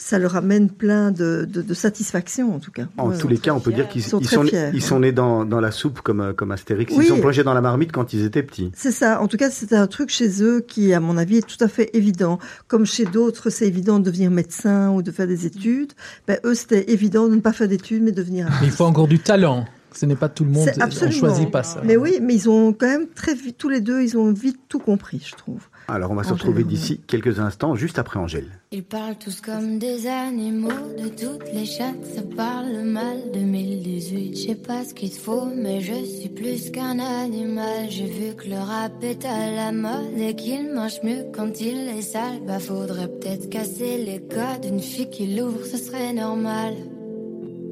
ça 0.03 0.18
leur 0.18 0.34
amène 0.36 0.68
plein 0.68 1.12
de, 1.12 1.46
de, 1.48 1.62
de 1.62 1.74
satisfaction 1.74 2.55
en 2.55 2.59
tout 2.59 2.70
cas. 2.72 2.86
En 2.98 3.11
Ouais, 3.11 3.18
tous 3.18 3.28
les 3.28 3.38
cas, 3.38 3.53
on 3.55 3.61
peut 3.61 3.72
dire 3.72 3.88
qu'ils 3.88 4.00
Ils 4.03 4.05
sont 4.05 4.18
ils 4.18 4.26
très 4.26 4.36
sont, 4.36 4.42
fiers, 4.42 4.68
ils 4.72 4.74
ouais. 4.74 4.80
sont 4.80 5.00
nés 5.00 5.12
dans, 5.12 5.44
dans 5.44 5.61
la 5.61 5.70
soupe 5.70 6.00
comme, 6.00 6.20
euh, 6.20 6.32
comme 6.32 6.50
Astérix. 6.50 6.92
Oui. 6.96 7.05
Ils 7.05 7.09
sont 7.09 7.20
plongés 7.20 7.44
dans 7.44 7.55
la 7.55 7.61
marmite 7.61 7.92
quand 7.92 8.12
ils 8.12 8.24
étaient 8.24 8.42
petits. 8.42 8.72
C'est 8.74 8.90
ça. 8.90 9.20
En 9.22 9.28
tout 9.28 9.36
cas, 9.36 9.48
c'est 9.50 9.72
un 9.72 9.86
truc 9.86 10.11
chez 10.11 10.42
eux 10.42 10.61
qui, 10.66 10.92
à 10.92 11.00
mon 11.00 11.16
avis, 11.16 11.38
est 11.38 11.46
tout 11.46 11.62
à 11.64 11.68
fait 11.68 11.90
évident. 11.94 12.38
Comme 12.68 12.84
chez 12.84 13.05
d'autres, 13.05 13.48
c'est 13.50 13.66
évident 13.66 13.98
de 14.00 14.05
devenir 14.05 14.30
médecin 14.30 14.90
ou 14.90 15.03
de 15.03 15.11
faire 15.12 15.26
des 15.28 15.46
études. 15.46 15.92
Ben, 16.26 16.38
eux, 16.44 16.55
c'était 16.55 16.90
évident 16.92 17.28
de 17.28 17.36
ne 17.36 17.40
pas 17.40 17.53
faire 17.53 17.68
d'études, 17.68 18.03
mais 18.03 18.11
de 18.12 18.16
devenir 18.16 18.48
Mais 18.61 18.66
il 18.66 18.72
faut 18.72 18.84
encore 18.84 19.09
du 19.09 19.18
talent. 19.20 19.64
Ce 19.94 20.07
n'est 20.07 20.16
pas 20.16 20.30
tout 20.30 20.44
le 20.44 20.50
monde. 20.50 20.64
C'est 20.72 20.80
On 20.80 20.86
absolument. 20.86 21.18
choisit 21.18 21.50
pas 21.50 21.62
ça. 21.62 21.82
Mais 21.84 21.96
oui, 21.98 22.18
mais 22.22 22.34
ils 22.34 22.48
ont 22.48 22.72
quand 22.72 22.86
même 22.86 23.07
très 23.14 23.34
vite, 23.34 23.59
tous 23.59 23.68
les 23.68 23.80
deux, 23.82 24.00
ils 24.03 24.16
ont 24.16 24.32
vite 24.32 24.59
tout 24.68 24.78
compris, 24.78 25.22
je 25.24 25.36
trouve. 25.36 25.68
Alors, 25.89 26.11
on 26.11 26.14
va 26.14 26.22
se 26.24 26.33
retrouver 26.33 26.64
d'ici 26.64 27.01
quelques 27.07 27.39
instants, 27.39 27.74
juste 27.74 27.99
après 27.99 28.18
Angèle. 28.18 28.47
Ils 28.70 28.85
parlent 28.85 29.16
tous 29.16 29.41
comme 29.41 29.78
des 29.78 30.07
animaux, 30.07 30.70
de 30.97 31.09
toutes 31.09 31.53
les 31.53 31.66
chattes, 31.66 32.05
ça 32.14 32.22
parle 32.37 32.83
mal. 32.83 33.18
2018, 33.33 34.37
je 34.37 34.47
sais 34.49 34.55
pas 34.55 34.85
ce 34.85 34.95
qu'il 34.95 35.11
te 35.11 35.18
faut, 35.18 35.47
mais 35.47 35.80
je 35.80 36.05
suis 36.05 36.28
plus 36.28 36.70
qu'un 36.70 36.99
animal. 36.99 37.91
J'ai 37.91 38.07
vu 38.07 38.35
que 38.35 38.49
le 38.49 38.59
rap 38.59 38.93
est 39.03 39.24
à 39.24 39.51
la 39.55 39.72
mode 39.72 40.18
et 40.18 40.35
qu'il 40.35 40.72
mange 40.72 41.03
mieux 41.03 41.26
quand 41.35 41.61
il 41.61 41.89
est 41.89 42.03
sale. 42.03 42.41
Bah 42.47 42.59
faudrait 42.59 43.09
peut-être 43.09 43.51
casser 43.51 43.99
les 43.99 44.20
codes, 44.20 44.64
une 44.64 44.80
fille 44.80 45.11
qui 45.11 45.35
l'ouvre, 45.35 45.64
ce 45.64 45.76
serait 45.76 46.12
normal. 46.12 46.74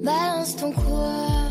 Balance 0.03 0.57
ton 0.57 0.73
quoi 0.73 1.51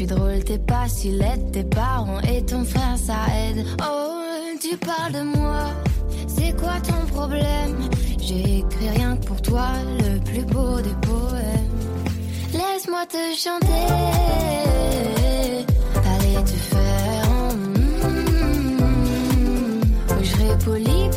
Fille 0.00 0.06
drôle 0.06 0.42
t'es 0.44 0.56
pas 0.56 0.88
si 0.88 1.10
laide 1.10 1.52
Tes 1.52 1.62
parents 1.62 2.20
et 2.20 2.42
ton 2.46 2.64
frère 2.64 2.96
ça 2.96 3.18
aide. 3.36 3.66
Oh 3.82 4.22
tu 4.58 4.74
parles 4.78 5.12
de 5.12 5.20
moi 5.20 5.66
C'est 6.26 6.56
quoi 6.58 6.80
ton 6.80 7.04
problème? 7.12 7.76
J'ai 8.18 8.60
écrit 8.60 8.88
rien 8.96 9.18
que 9.18 9.26
pour 9.26 9.42
toi 9.42 9.68
Le 9.98 10.18
plus 10.20 10.46
beau 10.46 10.80
des 10.80 10.96
poèmes. 11.06 11.80
Laisse-moi 12.54 13.04
te 13.10 13.18
chanter. 13.36 13.66
Allez 16.14 16.44
te 16.44 16.56
faire 16.72 17.28
mm. 17.56 17.80
Poli 20.64 21.09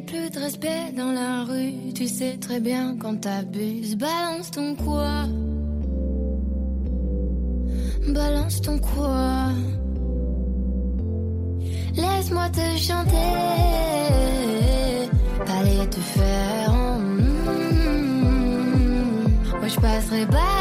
plus 0.00 0.30
de 0.30 0.38
respect 0.38 0.92
dans 0.96 1.12
la 1.12 1.44
rue, 1.44 1.92
tu 1.94 2.06
sais 2.06 2.36
très 2.38 2.60
bien 2.60 2.96
quand 3.00 3.20
t'abuses. 3.20 3.96
Balance 3.96 4.50
ton 4.50 4.74
quoi? 4.74 5.24
Balance 8.08 8.60
ton 8.60 8.78
quoi? 8.78 9.50
Laisse-moi 11.94 12.48
te 12.50 12.78
chanter, 12.78 13.16
aller 15.46 15.86
te 15.90 16.00
faire. 16.00 16.72
Moi 19.58 19.68
je 19.68 19.80
passerai 19.80 20.26
pas 20.26 20.57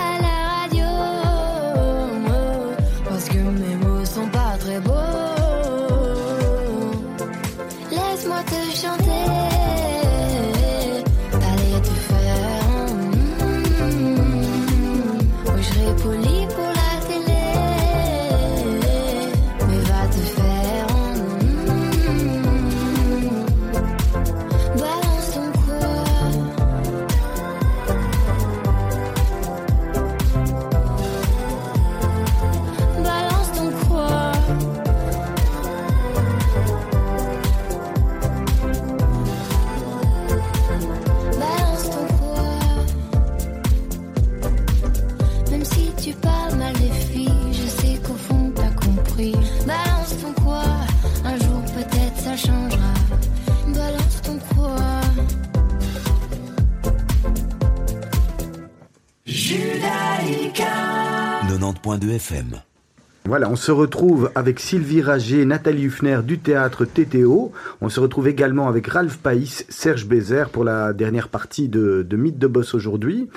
90.2 59.27 62.11
FM. 62.15 62.45
Voilà, 63.25 63.49
on 63.49 63.57
se 63.57 63.73
retrouve 63.73 64.31
avec 64.35 64.61
Sylvie 64.61 65.01
Rager, 65.01 65.43
Nathalie 65.43 65.83
Huffner 65.83 66.19
du 66.23 66.39
théâtre 66.39 66.85
TTO. 66.85 67.51
On 67.81 67.89
se 67.89 67.99
retrouve 67.99 68.29
également 68.29 68.69
avec 68.69 68.87
Ralph 68.87 69.17
Païs, 69.17 69.65
Serge 69.67 70.05
Bézère 70.07 70.47
pour 70.49 70.63
la 70.63 70.93
dernière 70.93 71.27
partie 71.27 71.67
de, 71.67 72.05
de 72.09 72.15
Mythe 72.17 72.39
de 72.39 72.47
Boss 72.47 72.73
aujourd'hui. 72.73 73.27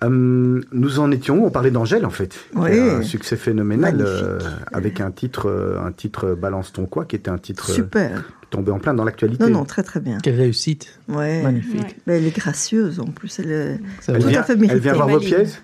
Hum, 0.00 0.62
nous 0.72 0.98
en 1.00 1.10
étions, 1.10 1.44
on 1.44 1.50
parlait 1.50 1.72
d'Angèle 1.72 2.06
en 2.06 2.10
fait, 2.10 2.36
Oui. 2.54 2.78
un 2.78 3.02
succès 3.02 3.34
phénoménal 3.36 3.96
euh, 4.00 4.38
avec 4.72 5.00
un 5.00 5.10
titre, 5.10 5.50
euh, 5.50 5.76
un 5.84 5.90
titre 5.92 6.34
Balance 6.40 6.72
ton 6.72 6.86
quoi, 6.86 7.04
qui 7.04 7.16
était 7.16 7.30
un 7.30 7.38
titre 7.38 7.68
euh, 7.70 7.74
Super. 7.74 8.22
Tombé 8.50 8.70
en 8.72 8.78
plein 8.78 8.94
dans 8.94 9.04
l'actualité. 9.04 9.44
Non, 9.44 9.50
non, 9.50 9.64
très 9.64 9.82
très 9.82 10.00
bien. 10.00 10.18
Quelle 10.22 10.36
réussite. 10.36 10.98
Ouais. 11.08 11.42
Magnifique. 11.42 11.80
Ouais. 11.82 11.96
Mais 12.06 12.18
elle 12.18 12.26
est 12.26 12.36
gracieuse 12.36 13.00
en 13.00 13.06
plus. 13.06 13.38
Elle 13.40 13.50
est... 13.50 13.80
C'est 14.00 14.12
Elle 14.12 14.18
Tout 14.18 14.22
vrai. 14.24 14.30
vient, 14.32 14.40
à 14.40 14.44
fait 14.44 14.52
elle 14.54 14.58
méritée. 14.60 14.80
vient 14.80 14.92
voir 14.94 15.08
vos 15.08 15.20
pièces? 15.20 15.62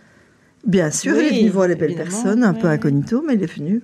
Bien 0.66 0.90
sûr, 0.90 1.12
elle 1.14 1.26
est 1.26 1.30
Oui, 1.30 1.38
venue 1.40 1.50
voir 1.50 1.68
les 1.68 1.76
belles 1.76 1.94
personnes, 1.94 2.42
un 2.42 2.54
peu 2.54 2.68
incognito, 2.68 3.22
mais 3.26 3.34
elle 3.34 3.42
est 3.42 3.54
venue. 3.54 3.82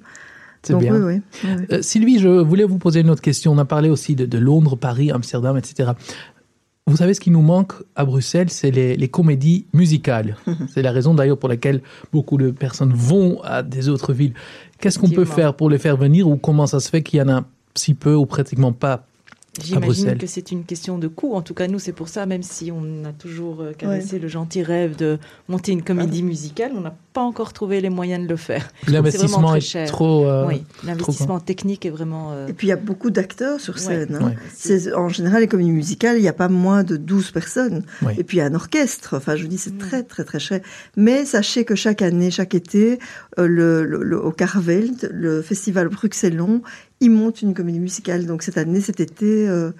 C'est 0.62 0.74
bien. 0.76 0.94
Oui, 0.94 1.00
oui. 1.16 1.20
oui, 1.44 1.50
oui. 1.58 1.64
Euh, 1.72 1.82
Sylvie, 1.82 2.18
je 2.18 2.28
voulais 2.28 2.64
vous 2.64 2.78
poser 2.78 3.00
une 3.00 3.10
autre 3.10 3.22
question. 3.22 3.52
On 3.52 3.58
a 3.58 3.64
parlé 3.64 3.88
aussi 3.88 4.14
de, 4.14 4.26
de 4.26 4.38
Londres, 4.38 4.76
Paris, 4.76 5.10
Amsterdam, 5.10 5.56
etc. 5.56 5.92
Vous 6.86 6.96
savez, 6.96 7.14
ce 7.14 7.20
qui 7.20 7.30
nous 7.30 7.40
manque 7.42 7.72
à 7.96 8.04
Bruxelles, 8.04 8.50
c'est 8.50 8.70
les, 8.70 8.96
les 8.96 9.08
comédies 9.08 9.66
musicales. 9.72 10.36
c'est 10.74 10.82
la 10.82 10.90
raison 10.92 11.14
d'ailleurs 11.14 11.38
pour 11.38 11.48
laquelle 11.48 11.80
beaucoup 12.12 12.36
de 12.36 12.50
personnes 12.50 12.92
vont 12.92 13.40
à 13.42 13.62
des 13.62 13.88
autres 13.88 14.12
villes. 14.12 14.34
Qu'est-ce 14.80 14.98
qu'on 14.98 15.08
peut 15.10 15.24
faire 15.24 15.54
pour 15.54 15.70
les 15.70 15.78
faire 15.78 15.96
venir 15.96 16.28
ou 16.28 16.36
comment 16.36 16.66
ça 16.66 16.80
se 16.80 16.88
fait 16.90 17.02
qu'il 17.02 17.18
y 17.18 17.22
en 17.22 17.28
a 17.28 17.44
si 17.74 17.94
peu 17.94 18.14
ou 18.14 18.26
pratiquement 18.26 18.72
pas 18.72 19.06
J'imagine 19.60 19.86
Bruxelles. 19.86 20.18
que 20.18 20.26
c'est 20.26 20.52
une 20.52 20.64
question 20.64 20.96
de 20.98 21.08
coût. 21.08 21.34
En 21.34 21.42
tout 21.42 21.54
cas, 21.54 21.66
nous, 21.66 21.80
c'est 21.80 21.92
pour 21.92 22.08
ça, 22.08 22.24
même 22.24 22.42
si 22.42 22.70
on 22.70 23.04
a 23.04 23.12
toujours 23.12 23.60
euh, 23.60 23.72
caressé 23.72 24.18
le 24.18 24.28
gentil 24.28 24.62
rêve 24.62 24.96
de 24.96 25.18
monter 25.48 25.72
une 25.72 25.82
comédie 25.82 26.22
musicale, 26.22 26.72
on 26.76 26.82
n'a 26.82 26.94
pas 27.12 27.22
encore 27.22 27.52
trouvé 27.52 27.80
les 27.80 27.90
moyens 27.90 28.22
de 28.24 28.28
le 28.28 28.36
faire. 28.36 28.68
L'investissement 28.88 29.54
est, 29.56 29.60
cher. 29.60 29.88
trop. 29.88 30.26
euh, 30.26 30.46
oui, 30.46 30.64
l'investissement 30.84 31.40
technique 31.40 31.84
est 31.84 31.90
vraiment. 31.90 32.32
euh, 32.32 32.46
Et 32.46 32.52
puis 32.52 32.68
il 32.68 32.70
y 32.70 32.72
a 32.72 32.76
beaucoup 32.76 33.10
d'acteurs 33.10 33.60
sur 33.60 33.74
Ouais. 33.74 33.80
scène. 33.80 34.18
hein. 34.20 34.26
Ouais. 34.26 34.36
C'est 34.54 34.94
En 34.94 35.08
général, 35.08 35.40
les 35.40 35.48
comédies 35.48 35.72
musicales, 35.72 36.16
il 36.18 36.22
n'y 36.22 36.28
a 36.28 36.32
pas 36.32 36.48
moins 36.48 36.84
de 36.84 36.96
12 36.96 37.30
personnes. 37.32 37.84
Et 38.16 38.22
puis 38.24 38.36
il 38.36 38.40
y 38.40 38.42
a 38.42 38.46
un 38.46 38.54
orchestre. 38.54 39.16
Enfin, 39.16 39.34
je 39.36 39.42
vous 39.42 39.48
dis, 39.48 39.58
c'est 39.58 39.74
Mm. 39.74 39.78
très, 39.78 40.02
très, 40.04 40.24
très 40.24 40.38
cher. 40.38 40.60
Mais 40.96 41.24
sachez 41.24 41.64
que 41.64 41.74
chaque 41.74 42.02
année, 42.02 42.30
chaque 42.30 42.54
été, 42.54 42.98
euh, 43.38 43.46
le, 43.46 43.84
le- 43.84 44.02
le- 44.02 44.24
au 44.24 44.30
Carveld, 44.32 45.10
le 45.12 45.42
festival 45.42 45.88
Bruxellon, 45.88 46.62
ils 47.00 47.10
montent 47.10 47.42
une 47.42 47.54
comédie 47.54 47.80
musicale. 47.80 48.26
Donc 48.26 48.42
cette 48.42 48.58
année, 48.58 48.80
cet 48.80 49.00
été, 49.00 49.48
euh, 49.48 49.70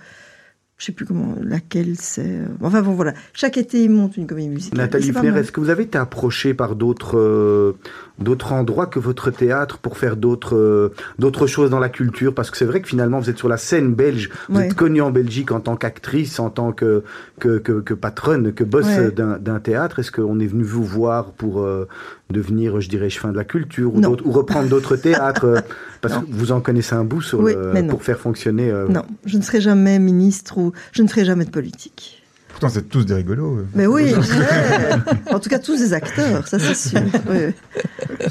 je 0.81 0.87
sais 0.87 0.93
plus 0.93 1.05
comment, 1.05 1.35
laquelle 1.43 1.97
c'est. 1.99 2.25
euh, 2.25 2.47
Enfin 2.63 2.81
bon, 2.81 2.93
voilà. 2.93 3.13
Chaque 3.35 3.59
été, 3.59 3.85
ils 3.85 3.91
montent 3.91 4.17
une 4.17 4.27
comédie 4.27 4.49
musicale. 4.49 4.79
Nathalie 4.79 5.13
mal. 5.13 5.37
est-ce 5.37 5.53
que 5.53 5.61
vous 5.61 5.69
avez 5.69 5.83
été 5.83 5.99
approché 5.99 6.55
par 6.55 6.75
d'autres 6.75 7.19
euh, 7.19 7.73
d'autres 8.21 8.53
endroits 8.53 8.87
que 8.87 8.99
votre 8.99 9.31
théâtre 9.31 9.79
pour 9.79 9.97
faire 9.99 10.17
d'autres 10.17 10.57
euh, 10.57 10.93
d'autres 11.19 11.47
choses 11.47 11.71
dans 11.71 11.79
la 11.81 11.89
culture 11.89 12.35
Parce 12.35 12.51
que 12.51 12.57
c'est 12.57 12.65
vrai 12.65 12.81
que 12.81 12.89
finalement 12.89 13.19
vous 13.19 13.31
êtes 13.31 13.39
sur 13.39 13.49
la 13.49 13.57
scène 13.57 13.95
belge, 13.95 14.29
vous 14.49 14.59
Ouais. 14.59 14.67
êtes 14.67 14.75
connue 14.75 15.01
en 15.03 15.11
Belgique 15.11 15.53
en 15.53 15.61
tant 15.61 15.77
qu'actrice, 15.77 16.39
en 16.39 16.51
tant 16.51 16.73
que 16.73 17.03
que, 17.39 17.59
que, 17.59 17.81
que 17.81 17.95
patronne, 17.95 18.53
que 18.53 18.65
boss 18.65 18.87
Ouais. 18.87 19.11
d'un 19.11 19.39
d'un 19.39 19.59
théâtre. 19.61 19.99
Est-ce 20.01 20.13
qu'on 20.13 20.39
est 20.41 20.47
venu 20.47 20.63
vous 20.63 20.85
voir 20.85 21.33
pour 21.33 21.63
euh, 21.63 21.89
devenir, 22.31 22.81
je 22.81 22.89
dirais, 22.89 23.09
chemin 23.11 23.33
de 23.33 23.37
la 23.39 23.45
culture 23.45 23.95
ou, 23.95 24.01
ou 24.01 24.31
reprendre 24.33 24.69
d'autres 24.69 24.97
théâtres 25.09 25.45
euh, 25.47 25.61
Parce 26.01 26.15
Non. 26.15 26.21
que 26.21 26.27
vous 26.31 26.53
en 26.53 26.61
connaissez 26.61 26.95
un 26.95 27.05
bout 27.05 27.23
sur 27.23 27.41
Oui, 27.41 27.55
le- 27.55 27.87
pour 27.89 28.03
faire 28.03 28.19
fonctionner. 28.21 28.71
euh, 28.71 28.87
Non, 28.89 29.03
je 29.25 29.37
ne 29.39 29.43
serai 29.43 29.61
jamais 29.61 29.99
ministre 29.99 30.59
ou 30.59 30.73
je 30.93 31.03
ne 31.03 31.09
ferai 31.09 31.25
jamais 31.25 31.45
de 31.47 31.51
politique. 31.51 32.20
Pourtant, 32.53 32.69
c'est 32.69 32.89
tous 32.89 33.05
des 33.07 33.15
rigolos. 33.15 33.59
euh. 33.59 33.67
Mais 33.75 33.87
oui, 33.87 34.13
ouais. 34.13 35.33
en 35.33 35.39
tout 35.39 35.49
cas 35.49 35.59
tous 35.59 35.79
des 35.79 35.93
acteurs, 35.93 36.47
ça 36.49 36.59
c'est 36.59 36.75
sûr. 36.75 37.01
Oui. 37.31 37.55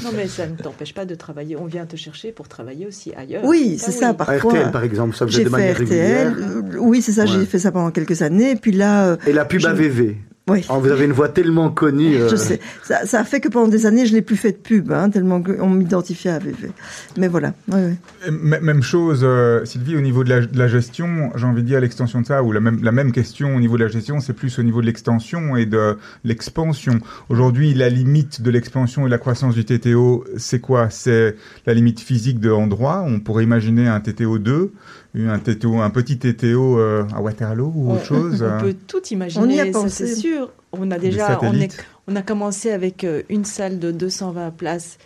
Non, 0.04 0.10
mais 0.16 0.28
ça 0.28 0.46
ne 0.46 0.54
t'empêche 0.56 0.94
pas 0.94 1.04
de 1.04 1.14
travailler. 1.14 1.56
On 1.56 1.64
vient 1.64 1.84
te 1.86 1.96
chercher 1.96 2.30
pour 2.32 2.46
travailler 2.48 2.86
aussi 2.86 3.12
ailleurs. 3.14 3.42
Oui, 3.44 3.76
c'est 3.78 3.90
ça, 3.90 4.10
oui. 4.10 4.16
par- 4.16 4.28
à 4.30 4.32
Parfois, 4.34 4.52
RTL 4.52 4.70
par 4.70 4.84
exemple, 4.84 5.16
ça 5.16 5.26
J'ai 5.26 5.44
de 5.44 5.48
manière 5.48 5.74
RTL, 5.74 5.88
régulière. 5.88 6.34
euh, 6.38 6.62
oui 6.78 7.02
c'est 7.02 7.12
ça, 7.12 7.22
Ouais. 7.22 7.28
j'ai 7.28 7.46
fait 7.46 7.58
ça 7.58 7.72
pendant 7.72 7.90
quelques 7.90 8.22
années, 8.22 8.52
et 8.52 8.56
puis 8.56 8.72
là, 8.72 9.06
euh, 9.06 9.16
Et 9.26 9.32
la 9.32 9.44
pub 9.44 9.60
Je- 9.60 9.66
AVV. 9.68 10.16
Oui, 10.50 10.64
Oh, 10.68 10.78
vous 10.80 10.90
avez 10.90 11.04
une 11.04 11.12
voix 11.12 11.28
tellement 11.28 11.70
connue. 11.70 12.16
euh, 12.16 12.28
je 12.28 12.36
sais, 12.36 12.60
ça, 12.82 13.06
ça 13.06 13.20
a 13.20 13.24
fait 13.24 13.40
que 13.40 13.48
pendant 13.48 13.68
des 13.68 13.86
années 13.86 14.06
je 14.06 14.12
n'ai 14.12 14.22
plus 14.22 14.36
fait 14.36 14.52
de 14.52 14.56
pub, 14.58 14.92
hein, 14.92 15.08
tellement 15.10 15.42
qu'on 15.42 15.70
m'identifiait 15.70 16.30
à 16.32 16.34
AVV. 16.36 16.70
Mais 17.16 17.28
voilà, 17.28 17.54
oui, 17.72 17.80
oui. 17.86 17.94
Et 18.26 18.28
m- 18.28 18.58
Même 18.60 18.82
chose, 18.82 19.20
euh, 19.22 19.64
Sylvie, 19.64 19.96
au 19.96 20.00
niveau 20.00 20.24
de 20.24 20.28
la, 20.30 20.40
de 20.40 20.58
la 20.58 20.68
gestion, 20.68 21.30
j'ai 21.36 21.46
envie 21.46 21.62
de 21.62 21.66
dire 21.68 21.80
l'extension 21.80 22.20
de 22.20 22.26
ça, 22.26 22.42
ou 22.42 22.52
la 22.52 22.60
même, 22.60 22.80
la 22.82 22.92
même 22.92 23.12
question 23.12 23.54
au 23.56 23.60
niveau 23.60 23.76
de 23.78 23.84
la 23.84 23.88
gestion, 23.90 24.20
c'est 24.20 24.32
plus 24.34 24.58
au 24.58 24.62
niveau 24.62 24.80
de 24.80 24.86
l'extension 24.86 25.56
et 25.56 25.66
de 25.66 25.96
l'expansion. 26.24 26.98
Aujourd'hui, 27.28 27.74
la 27.74 27.88
limite 27.88 28.42
de 28.42 28.50
l'expansion 28.50 29.02
et 29.02 29.04
de 29.06 29.10
la 29.10 29.18
croissance 29.18 29.54
du 29.54 29.64
TTO, 29.64 30.24
c'est 30.36 30.60
quoi? 30.60 30.88
C'est 30.90 31.36
la 31.66 31.74
limite 31.74 32.00
physique 32.00 32.40
de 32.40 32.50
endroit. 32.50 33.02
On 33.06 33.20
pourrait 33.20 33.44
imaginer 33.44 33.88
un 33.88 34.00
TTO 34.00 34.38
2, 34.38 34.72
un, 35.14 35.32
un 35.80 35.90
petit 35.90 36.18
TTO 36.18 36.78
euh, 36.78 37.04
à 37.14 37.20
Waterloo 37.20 37.72
ou 37.74 37.92
autre 37.92 38.04
chose. 38.04 38.42
On 38.42 38.46
euh. 38.46 38.60
peut 38.60 38.76
tout 38.86 39.02
imaginer, 39.10 39.44
On 39.44 39.48
y 39.48 39.60
a 39.60 39.66
ça, 39.66 39.72
pensé. 39.72 40.06
c'est 40.06 40.14
sûr. 40.14 40.50
On 40.72 40.90
a 40.90 40.98
déjà, 40.98 41.38
on, 41.42 41.54
est, 41.54 41.76
on 42.06 42.14
a 42.14 42.22
commencé 42.22 42.70
avec 42.70 43.02
euh, 43.04 43.22
une 43.28 43.44
salle 43.44 43.78
de 43.80 43.90
220 43.90 44.50
places 44.52 44.98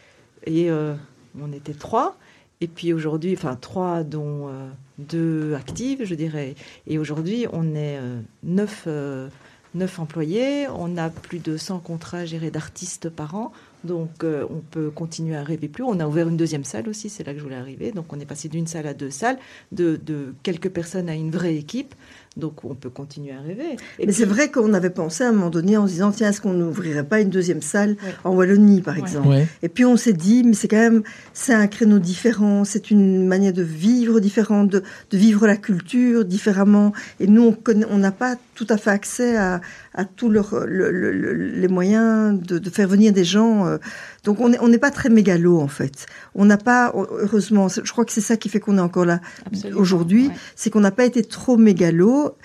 et 0.47 0.71
euh, 0.71 0.95
on 1.41 1.53
était 1.53 1.73
trois. 1.73 2.17
Et 2.61 2.69
puis 2.69 2.93
aujourd'hui, 2.93 3.35
enfin 3.37 3.57
trois 3.61 4.05
dont 4.05 4.49
euh, 4.49 4.69
deux 4.99 5.55
actives, 5.55 6.05
je 6.05 6.15
dirais. 6.15 6.55
Et 6.87 6.99
aujourd'hui, 6.99 7.47
on 7.53 7.75
est 7.75 7.99
euh, 7.99 8.21
neuf, 8.43 8.85
euh, 8.87 9.29
neuf 9.75 9.99
employés. 9.99 10.67
On 10.75 10.97
a 10.97 11.11
plus 11.11 11.41
de 11.41 11.57
100 11.57 11.81
contrats 11.81 12.25
gérés 12.25 12.51
d'artistes 12.51 13.09
par 13.09 13.35
an. 13.35 13.53
Donc 13.85 14.25
euh, 14.25 14.45
on 14.51 14.61
peut 14.71 14.91
continuer 14.91 15.37
à 15.37 15.43
rêver 15.43 15.69
plus. 15.69 15.85
On 15.85 16.01
a 16.01 16.07
ouvert 16.07 16.29
une 16.29 16.37
deuxième 16.37 16.65
salle 16.65 16.89
aussi, 16.89 17.09
c'est 17.09 17.25
là 17.27 17.33
que 17.33 17.39
je 17.39 17.45
voulais 17.45 17.57
arriver. 17.57 17.93
Donc 17.93 18.07
on 18.13 18.19
est 18.21 18.25
passé 18.27 18.49
d'une 18.49 18.67
salle 18.67 18.87
à 18.87 18.95
deux 18.95 19.11
salles, 19.11 19.37
de, 19.73 20.01
de 20.05 20.35
quelques 20.43 20.71
personnes 20.71 21.09
à 21.09 21.15
une 21.15 21.31
vraie 21.31 21.55
équipe. 21.57 21.95
Donc 22.37 22.65
on 22.65 22.75
peut 22.75 22.91
continuer 22.91 23.33
à 23.33 23.41
rêver. 23.41 23.77
Et 24.01 24.07
Mais 24.07 24.13
c'est 24.13 24.25
vrai 24.25 24.51
qu'on 24.51 24.75
avait 24.75 24.91
pensé 24.91 25.23
à 25.23 25.29
un 25.29 25.33
moment 25.33 25.51
donné 25.51 25.77
en 25.77 25.87
se 25.87 25.93
disant, 25.93 26.11
tiens, 26.11 26.31
est-ce 26.31 26.41
qu'on 26.41 26.53
n'ouvrirait 26.55 27.05
pas 27.05 27.21
une 27.21 27.31
deuxième 27.31 27.63
salle 27.63 27.91
Ouais. 27.91 28.15
en 28.25 28.35
Wallonie, 28.35 28.81
par 28.81 28.95
Ouais. 28.95 29.01
exemple? 29.01 29.29
Ouais. 29.29 29.47
Et 29.63 29.69
puis 29.69 29.85
on 29.85 29.97
s'est 29.97 30.13
dit, 30.15 30.43
mais 30.43 30.55
c'est 30.55 30.67
quand 30.67 30.77
même, 30.79 31.03
c'est 31.33 31.55
un 31.55 31.69
créneau 31.69 32.01
différent, 32.01 32.65
c'est 32.65 32.91
une 32.91 33.27
manière 33.29 33.53
de 33.53 33.63
vivre 33.63 34.19
différente, 34.19 34.69
de, 34.69 34.83
de 35.11 35.17
vivre 35.17 35.47
la 35.47 35.57
culture 35.57 36.25
différemment. 36.25 36.93
Et 37.21 37.29
nous, 37.29 37.55
on 37.89 37.99
n'a 37.99 38.11
pas 38.13 38.35
tout 38.57 38.67
à 38.69 38.79
fait 38.79 38.91
accès 38.91 39.37
à, 39.37 39.61
à 39.95 40.05
tous 40.05 40.29
leur- 40.29 40.67
le- 40.67 40.91
le- 40.91 41.13
le- 41.13 41.33
les 41.35 41.69
moyens 41.69 42.41
de, 42.41 42.59
de 42.59 42.71
faire 42.71 42.89
venir 42.89 43.13
des 43.13 43.25
gens. 43.25 43.67
euh, 43.67 43.75
Euh, 43.75 43.79
donc 44.25 44.41
on 44.41 44.49
n'est 44.49 44.59
on 44.61 44.71
pas 44.79 44.91
très 44.91 45.09
mégalo 45.09 45.59
en 45.61 45.69
fait. 45.69 46.07
On 46.35 46.45
n'a 46.45 46.57
pas, 46.59 46.93
heureusement, 46.95 47.69
je 47.69 47.91
crois 47.93 48.05
que 48.05 48.13
c'est 48.13 48.21
ça 48.21 48.37
qui 48.37 48.49
fait 48.49 48.61
qu'on 48.61 48.77
est 48.79 48.81
encore 48.81 49.05
là 49.05 49.21
Absolument, 49.47 49.81
aujourd'hui, 49.81 50.27
ouais. 50.29 50.35
c'est 50.57 50.71
qu'on 50.71 50.81
n'a 50.81 50.91
pas 50.91 51.05
été 51.05 51.23
trop 51.23 51.57
mégalo. 51.57 52.37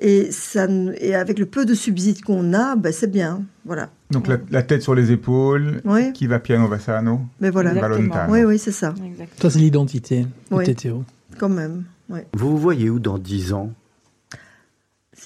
Et, 0.00 0.30
ça, 0.30 0.68
et 1.00 1.16
avec 1.16 1.40
le 1.40 1.46
peu 1.46 1.64
de 1.66 1.74
subsides 1.74 2.22
qu'on 2.22 2.52
a, 2.54 2.76
ben 2.76 2.92
c'est 2.92 3.10
bien. 3.10 3.42
Voilà. 3.64 3.90
Donc 4.12 4.28
la, 4.28 4.36
la 4.50 4.62
tête 4.62 4.80
sur 4.82 4.94
les 4.94 5.10
épaules, 5.10 5.80
Oui, 5.84 6.12
qui 6.12 6.28
va 6.28 6.38
piano 6.38 6.68
va 6.68 6.78
sano, 6.78 7.20
mais 7.40 7.50
voilà. 7.50 7.70
Exactement. 7.74 7.96
Volontano. 7.96 8.32
Oui, 8.32 8.44
oui, 8.44 8.58
c'est 8.60 8.70
ça, 8.70 8.94
Exact. 9.04 9.32
Ça, 9.42 9.50
c'est 9.50 9.58
l'identité 9.58 10.24
Oui. 10.52 10.64
du 10.66 10.74
TTO. 10.76 11.02
quand 11.36 11.48
même. 11.48 11.82
Oui. 12.10 12.20
Vous 12.32 12.50
vous 12.50 12.58
voyez 12.58 12.88
où 12.90 13.00
dans 13.00 13.18
10 13.18 13.52
ans? 13.52 13.72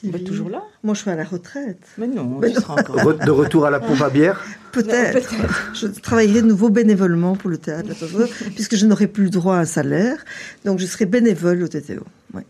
Bah, 0.04 0.10
Sylvie 0.18 0.24
toujours 0.24 0.48
là 0.50 0.62
Moi, 0.82 0.94
je 0.94 1.00
suis 1.00 1.10
à 1.10 1.14
la 1.16 1.24
retraite. 1.24 1.78
Mais 1.98 2.06
non, 2.08 2.38
Mais 2.40 2.48
tu 2.48 2.54
non. 2.56 2.60
seras 2.60 2.74
encore. 2.80 2.96
Re- 3.04 3.24
De 3.24 3.30
retour 3.30 3.66
à 3.66 3.70
la 3.70 3.78
pompe 3.80 4.00
à 4.02 4.10
bière 4.10 4.40
Peut-être. 4.72 5.28
Je 5.74 5.86
travaillerai 5.86 6.42
de 6.42 6.46
nouveau 6.48 6.70
bénévolement 6.70 7.36
pour 7.36 7.50
le 7.50 7.58
théâtre, 7.58 7.90
puisque 8.54 8.74
je 8.76 8.86
n'aurai 8.86 9.06
plus 9.06 9.24
le 9.24 9.30
droit 9.30 9.56
à 9.56 9.60
un 9.60 9.64
salaire. 9.64 10.24
Donc, 10.64 10.78
je 10.78 10.86
serai 10.86 11.04
bénévole 11.06 11.62
au 11.62 11.68
TTO. 11.68 12.04
Oui. 12.34 12.42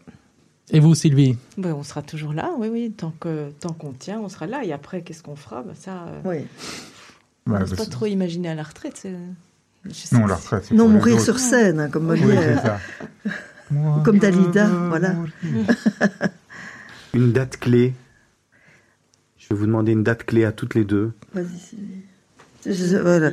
Et 0.71 0.81
vous, 0.81 0.95
Sylvie 0.95 1.37
Ben, 1.59 1.73
on 1.75 1.83
sera 1.83 2.01
toujours 2.03 2.33
là, 2.33 2.51
oui, 2.59 2.69
oui. 2.73 2.91
Tant 2.97 3.13
que 3.21 3.51
tant 3.61 3.73
qu'on 3.73 3.93
tient, 3.93 4.21
on 4.21 4.29
sera 4.29 4.47
là. 4.47 4.65
Et 4.65 4.73
après, 4.73 5.03
qu'est-ce 5.03 5.23
qu'on 5.23 5.37
fera? 5.37 5.63
Ben, 5.63 5.75
Ça, 5.79 6.07
euh, 6.07 6.21
oui. 6.25 6.47
On 7.47 7.53
pas 7.75 7.87
trop 7.87 8.07
imaginer 8.07 8.51
à 8.51 8.55
la 8.55 8.63
retraite. 8.63 9.07
Non, 10.13 10.27
la 10.27 10.37
retraite. 10.37 10.71
Non, 10.71 10.89
mourir 10.89 11.21
sur 11.21 11.41
scène, 11.41 11.81
hein, 11.81 11.89
comme 11.91 12.09
Oui, 12.09 12.21
Molière. 12.21 12.61
c'est 12.63 12.67
ça. 12.69 12.79
Moi, 13.73 14.01
Comme 14.05 14.19
Dalida, 14.19 14.67
voilà. 14.67 15.15
Une 17.15 17.33
date 17.33 17.59
clé 17.59 17.93
Je 19.39 19.49
vais 19.51 19.55
vous 19.55 19.67
demander 19.67 19.93
une 19.93 20.03
date 20.03 20.25
clé 20.25 20.45
à 20.45 20.53
toutes 20.53 20.75
les 20.75 20.85
deux. 20.85 21.13
Vas-y, 21.35 21.59
Sylvie. 21.59 21.85
Je- 22.65 22.97
voilà. 22.97 23.31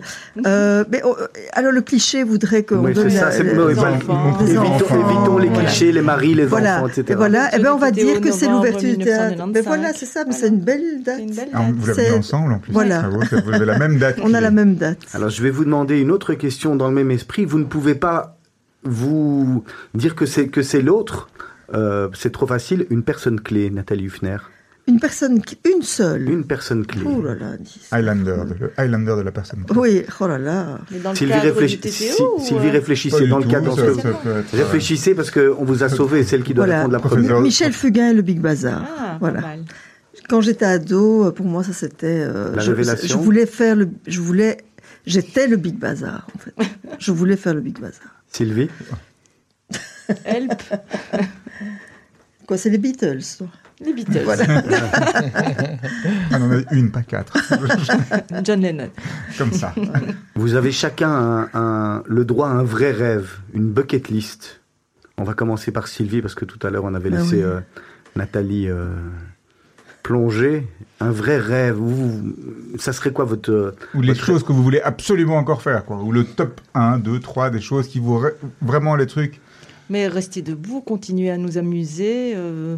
Euh, 0.48 0.84
mais 0.92 1.02
oh, 1.06 1.16
alors 1.54 1.72
le 1.72 1.82
cliché 1.82 2.24
voudrait 2.24 2.64
qu'on 2.64 2.78
Oui, 2.84 2.94
donne 2.94 3.12
c'est 3.12 3.18
ça, 3.20 3.30
la- 3.30 3.38
les- 3.44 3.54
les 3.54 3.80
enfants. 3.80 4.38
Des 4.40 4.46
Évitons, 4.56 4.62
enfants, 4.66 4.96
évitons 5.08 5.38
les 5.38 5.50
voilà. 5.50 5.66
clichés, 5.70 5.92
les 5.92 6.02
maris, 6.02 6.34
les 6.34 6.46
Voilà. 6.48 6.78
enfants, 6.78 6.88
etc. 6.88 7.06
Et 7.10 7.14
voilà. 7.16 7.50
Eh 7.56 7.60
ben, 7.62 7.72
on 7.74 7.78
va 7.78 7.92
dire 7.92 8.22
que 8.22 8.32
c'est 8.32 8.48
l'ouverture 8.50 8.90
du 8.90 8.98
théâtre. 8.98 9.36
1995. 9.36 9.54
Mais 9.54 9.62
voilà, 9.62 9.94
c'est 9.94 10.08
ça. 10.08 10.26
Mais 10.26 10.34
c'est 10.34 10.48
une 10.48 10.62
belle 10.62 11.04
date. 11.06 11.20
Une 11.20 11.36
belle 11.36 11.50
Ah, 11.54 11.60
date. 11.60 11.76
vous 11.76 11.86
l'avez 11.88 12.12
ensemble 12.12 12.54
en 12.54 12.58
plus. 12.60 12.74
Voilà. 12.74 13.02
Ça- 13.30 13.40
vous 13.42 13.52
avez 13.54 13.66
la 13.66 13.78
même 13.78 14.00
date. 14.00 14.18
On 14.24 14.34
a 14.34 14.42
la 14.42 14.50
même 14.50 14.74
date. 14.76 14.98
Alors, 15.14 15.30
je 15.30 15.44
vais 15.44 15.52
vous 15.52 15.64
demander 15.64 16.00
une 16.00 16.10
autre 16.10 16.34
question 16.34 16.76
dans 16.76 16.88
le 16.88 16.96
même 16.96 17.12
esprit. 17.12 17.46
Vous 17.46 17.60
ne 17.60 17.66
pouvez 17.66 17.94
pas 17.94 18.36
vous 18.84 19.64
dire 19.94 20.16
que 20.16 20.26
c'est 20.26 20.48
que 20.48 20.64
c'est 20.64 20.82
l'autre. 20.82 21.30
Euh, 21.74 22.10
c'est 22.14 22.32
trop 22.32 22.48
facile. 22.48 22.86
Une 22.90 23.04
personne 23.04 23.40
clé, 23.42 23.70
Nathalie 23.70 24.06
Huffner. 24.06 24.38
Une 24.88 25.00
personne, 25.00 25.40
une 25.72 25.84
seule. 25.84 26.28
Une 26.28 26.44
personne 26.46 26.84
clé. 26.84 27.04
Oh 27.06 27.22
là 27.22 27.36
là. 27.36 27.52
Highlander, 27.92 28.38
de- 28.50 28.56
le 28.60 28.72
Highlander 28.76 29.16
de 29.18 29.22
la 29.22 29.32
personne. 29.32 29.64
Oui, 29.76 30.04
oh 30.20 30.28
là 30.28 30.40
là. 30.40 30.80
Mais 30.90 30.98
dans 30.98 31.12
le 31.12 31.16
Sylvie, 31.16 31.34
cadre 31.34 31.46
réfléch- 31.46 31.72
du 31.72 31.78
TTO 31.80 31.90
Si- 31.92 32.22
ou, 32.24 32.40
Sylvie, 32.40 32.68
euh, 32.68 32.72
réfléchissez 32.72 33.28
dans 33.28 33.38
le 33.38 33.44
tout, 33.44 33.50
cadre. 33.50 33.76
que- 33.76 33.82
être, 34.08 34.26
euh, 34.26 34.42
Réfléchissez 34.54 35.14
parce 35.14 35.30
qu'on 35.30 35.64
vous 35.64 35.84
a 35.84 35.90
sauvé. 35.90 36.24
C'est 36.24 36.38
elle 36.38 36.44
qui 36.44 36.56
doit 36.56 36.66
Voilà. 36.66 36.80
répondre 36.80 36.94
la 36.94 37.00
première. 37.02 37.40
Michel 37.40 37.72
Fugain 37.72 38.10
et 38.10 38.14
le 38.14 38.24
Big 38.24 38.40
Bazar. 38.40 38.84
Ah, 38.98 39.18
Voilà. 39.20 39.42
pas 39.42 39.48
mal. 39.48 39.60
Quand 40.28 40.42
j'étais 40.42 40.66
ado, 40.66 41.32
pour 41.34 41.46
moi, 41.46 41.64
ça 41.64 41.74
c'était. 41.74 42.08
euh, 42.28 42.56
La 42.56 42.62
je, 42.64 42.72
révélation. 42.72 43.08
Je 43.20 43.24
voulais 43.24 43.46
faire 43.46 43.76
le. 43.76 43.90
Je 44.08 44.20
voulais. 44.22 44.58
J'étais 45.06 45.46
le 45.48 45.58
Big 45.58 45.78
Bazar, 45.78 46.28
en 46.36 46.40
fait. 46.40 46.54
je 47.00 47.12
voulais 47.12 47.36
faire 47.36 47.54
le 47.54 47.62
Big 47.62 47.80
Bazar. 47.80 48.10
Sylvie. 48.32 48.70
Help, 50.26 50.64
Quoi, 52.48 52.58
c'est 52.58 52.70
les 52.70 52.78
Beatles, 52.78 53.20
toi 53.38 53.48
les 53.82 53.94
Beatles, 53.94 54.26
Ah, 56.32 56.38
on 56.38 56.42
en 56.42 56.52
a 56.52 56.62
une, 56.74 56.92
pas 56.92 57.02
quatre. 57.02 57.34
John 58.44 58.60
Lennon. 58.62 58.90
Comme 59.38 59.54
ça. 59.54 59.74
Vous 60.36 60.56
avez 60.56 60.74
chacun 60.74 61.10
un- 61.10 61.50
un- 61.54 62.04
le 62.06 62.26
droit 62.26 62.50
à 62.50 62.52
un 62.52 62.64
vrai 62.64 62.92
rêve, 62.92 63.38
une 63.54 63.70
bucket 63.72 64.10
list. 64.10 64.60
On 65.18 65.24
va 65.24 65.34
commencer 65.34 65.72
par 65.72 65.88
Sylvie 65.88 66.22
parce 66.22 66.36
que 66.36 66.44
tout 66.44 66.60
à 66.68 66.70
l'heure 66.72 66.84
on 66.84 66.94
avait 66.94 67.10
Ah 67.14 67.20
laissé 67.22 67.38
oui. 67.38 67.44
euh, 67.44 67.60
Nathalie 68.18 68.68
euh, 68.70 68.90
plonger. 70.04 70.68
Un 71.00 71.12
vrai 71.12 71.38
rêve. 71.38 71.76
Vous- 71.76 72.36
ça 72.78 72.92
serait 72.92 73.12
quoi 73.14 73.24
votre 73.26 73.50
euh, 73.52 73.76
Ou 73.96 74.02
les 74.02 74.10
votre- 74.14 74.26
choses 74.26 74.44
que 74.44 74.52
vous 74.52 74.64
voulez 74.64 74.82
absolument 74.82 75.38
encore 75.38 75.62
faire, 75.62 75.86
quoi. 75.86 75.98
Ou 76.04 76.12
le 76.12 76.26
top 76.26 76.60
1, 76.74 77.00
2, 77.00 77.20
3, 77.22 77.50
des 77.50 77.62
choses 77.62 77.88
qui 77.88 78.00
vous... 78.00 78.22
Vraiment 78.62 78.96
les 78.98 79.08
trucs... 79.08 79.40
Mais 79.90 80.08
rester 80.08 80.42
debout, 80.42 80.82
continuer 80.82 81.30
à 81.32 81.38
nous 81.38 81.58
amuser, 81.58 82.34
euh, 82.36 82.78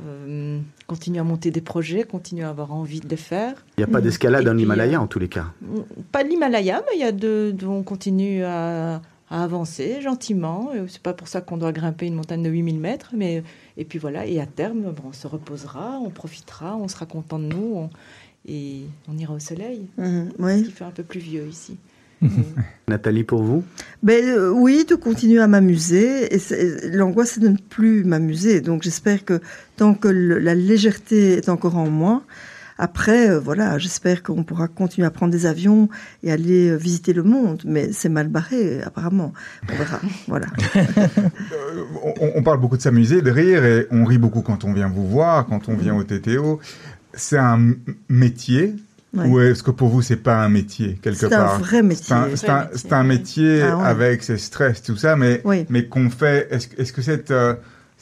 euh, 0.00 0.58
continuer 0.86 1.18
à 1.18 1.24
monter 1.24 1.50
des 1.50 1.60
projets, 1.60 2.04
continuer 2.04 2.44
à 2.44 2.48
avoir 2.50 2.72
envie 2.72 3.00
de 3.00 3.08
les 3.08 3.16
faire. 3.16 3.64
Il 3.76 3.80
n'y 3.80 3.84
a 3.84 3.86
pas 3.86 3.98
Mhm. 3.98 4.04
d'escalade 4.04 4.46
Et 4.46 4.48
en 4.50 4.54
puis, 4.54 4.62
Himalaya 4.62 4.98
euh, 4.98 5.02
en 5.02 5.06
tous 5.06 5.18
les 5.18 5.28
cas. 5.28 5.52
Pas 6.10 6.22
l'Himalaya, 6.22 6.82
mais 6.86 6.96
il 6.96 7.00
y 7.00 7.04
a 7.04 7.12
de, 7.12 7.54
de- 7.56 7.66
on 7.66 7.82
continue 7.82 8.44
à, 8.44 9.02
à 9.30 9.44
avancer 9.44 10.00
gentiment. 10.00 10.70
C'est 10.88 11.02
pas 11.02 11.12
pour 11.12 11.28
ça 11.28 11.40
qu'on 11.42 11.58
doit 11.58 11.72
grimper 11.72 12.06
une 12.06 12.14
montagne 12.14 12.42
de 12.42 12.48
8000 12.50 12.78
mètres, 12.80 13.10
mais 13.14 13.42
et 13.76 13.84
puis 13.84 13.98
voilà. 13.98 14.24
Et 14.26 14.40
à 14.40 14.46
terme, 14.46 14.80
bon, 14.92 15.02
on 15.08 15.12
se 15.12 15.26
reposera, 15.26 15.98
on 16.02 16.08
profitera, 16.10 16.76
on 16.76 16.88
sera 16.88 17.04
content 17.06 17.38
de 17.38 17.44
nous, 17.44 17.72
on- 17.76 17.90
et 18.48 18.82
on 19.08 19.16
ira 19.18 19.34
au 19.34 19.38
soleil, 19.38 19.86
Mhm, 19.98 20.30
ce 20.36 20.42
Oui. 20.42 20.64
qui 20.64 20.72
fait 20.72 20.84
un 20.84 20.90
peu 20.90 21.04
plus 21.04 21.20
vieux 21.20 21.46
ici. 21.48 21.76
Nathalie 22.88 23.24
pour 23.24 23.42
vous? 23.42 23.64
Ben, 24.02 24.24
euh, 24.24 24.50
oui, 24.50 24.84
de 24.88 24.94
continuer 24.94 25.40
à 25.40 25.46
m'amuser. 25.48 26.34
Et 26.34 26.40
l'angoisse, 26.96 27.32
c'est 27.32 27.40
de 27.40 27.48
ne 27.48 27.56
plus 27.56 28.04
m'amuser. 28.04 28.60
Donc 28.60 28.82
j'espère 28.82 29.24
que 29.24 29.40
tant 29.76 29.94
que 29.94 30.08
le- 30.08 30.38
la 30.38 30.54
légèreté 30.54 31.34
est 31.34 31.48
encore 31.48 31.76
en 31.76 31.88
moi, 31.88 32.22
après, 32.78 33.30
euh, 33.30 33.38
voilà, 33.38 33.78
j'espère 33.78 34.22
qu'on 34.22 34.42
pourra 34.44 34.66
continuer 34.66 35.06
à 35.06 35.10
prendre 35.10 35.30
des 35.30 35.46
avions 35.46 35.88
et 36.24 36.32
aller 36.32 36.70
euh, 36.70 36.76
visiter 36.76 37.12
le 37.12 37.22
monde. 37.22 37.62
Mais 37.64 37.92
c'est 37.92 38.08
mal 38.08 38.28
barré, 38.28 38.82
apparemment. 38.82 39.32
On 39.70 39.76
verra. 39.76 40.00
voilà. 40.26 40.46
Euh, 40.76 41.84
on, 42.20 42.32
on 42.36 42.42
parle 42.42 42.60
beaucoup 42.60 42.76
de 42.76 42.82
s'amuser, 42.82 43.22
de 43.22 43.30
rire, 43.30 43.64
et 43.64 43.86
on 43.90 44.04
rit 44.04 44.18
beaucoup 44.18 44.40
quand 44.42 44.64
on 44.64 44.72
vient 44.72 44.88
vous 44.88 45.06
voir, 45.06 45.46
quand 45.46 45.68
on 45.68 45.76
vient 45.76 45.94
au 45.94 46.02
TTO. 46.02 46.60
C'est 47.14 47.38
un 47.38 47.74
métier 48.08 48.74
Ouais. 49.14 49.26
Ou 49.26 49.40
est-ce 49.40 49.62
que 49.62 49.70
pour 49.70 49.88
vous, 49.88 50.00
c'est 50.00 50.16
pas 50.16 50.42
un 50.42 50.48
métier, 50.48 50.98
quelque 51.02 51.18
C'est 51.18 51.28
part 51.28 51.56
un 51.56 51.58
vrai 51.58 51.82
métier. 51.82 52.04
C'est 52.06 52.14
un, 52.14 52.28
c'est 52.34 52.48
un- 52.48 52.54
Vrai 52.54 52.64
métier, 52.70 52.78
c'est 52.80 52.92
un 52.94 53.02
oui. 53.02 53.08
métier 53.08 53.62
Ah 53.62 53.76
ouais. 53.78 53.84
avec 53.84 54.22
ses 54.22 54.38
stress, 54.38 54.82
tout 54.82 54.96
ça, 54.96 55.16
mais, 55.16 55.42
Oui. 55.44 55.66
mais 55.68 55.86
qu'on 55.86 56.08
fait. 56.08 56.48
Est-ce 56.50 56.68
est-ce 56.78 56.92
que 56.94 57.02
cette, 57.02 57.30
euh, 57.30 57.54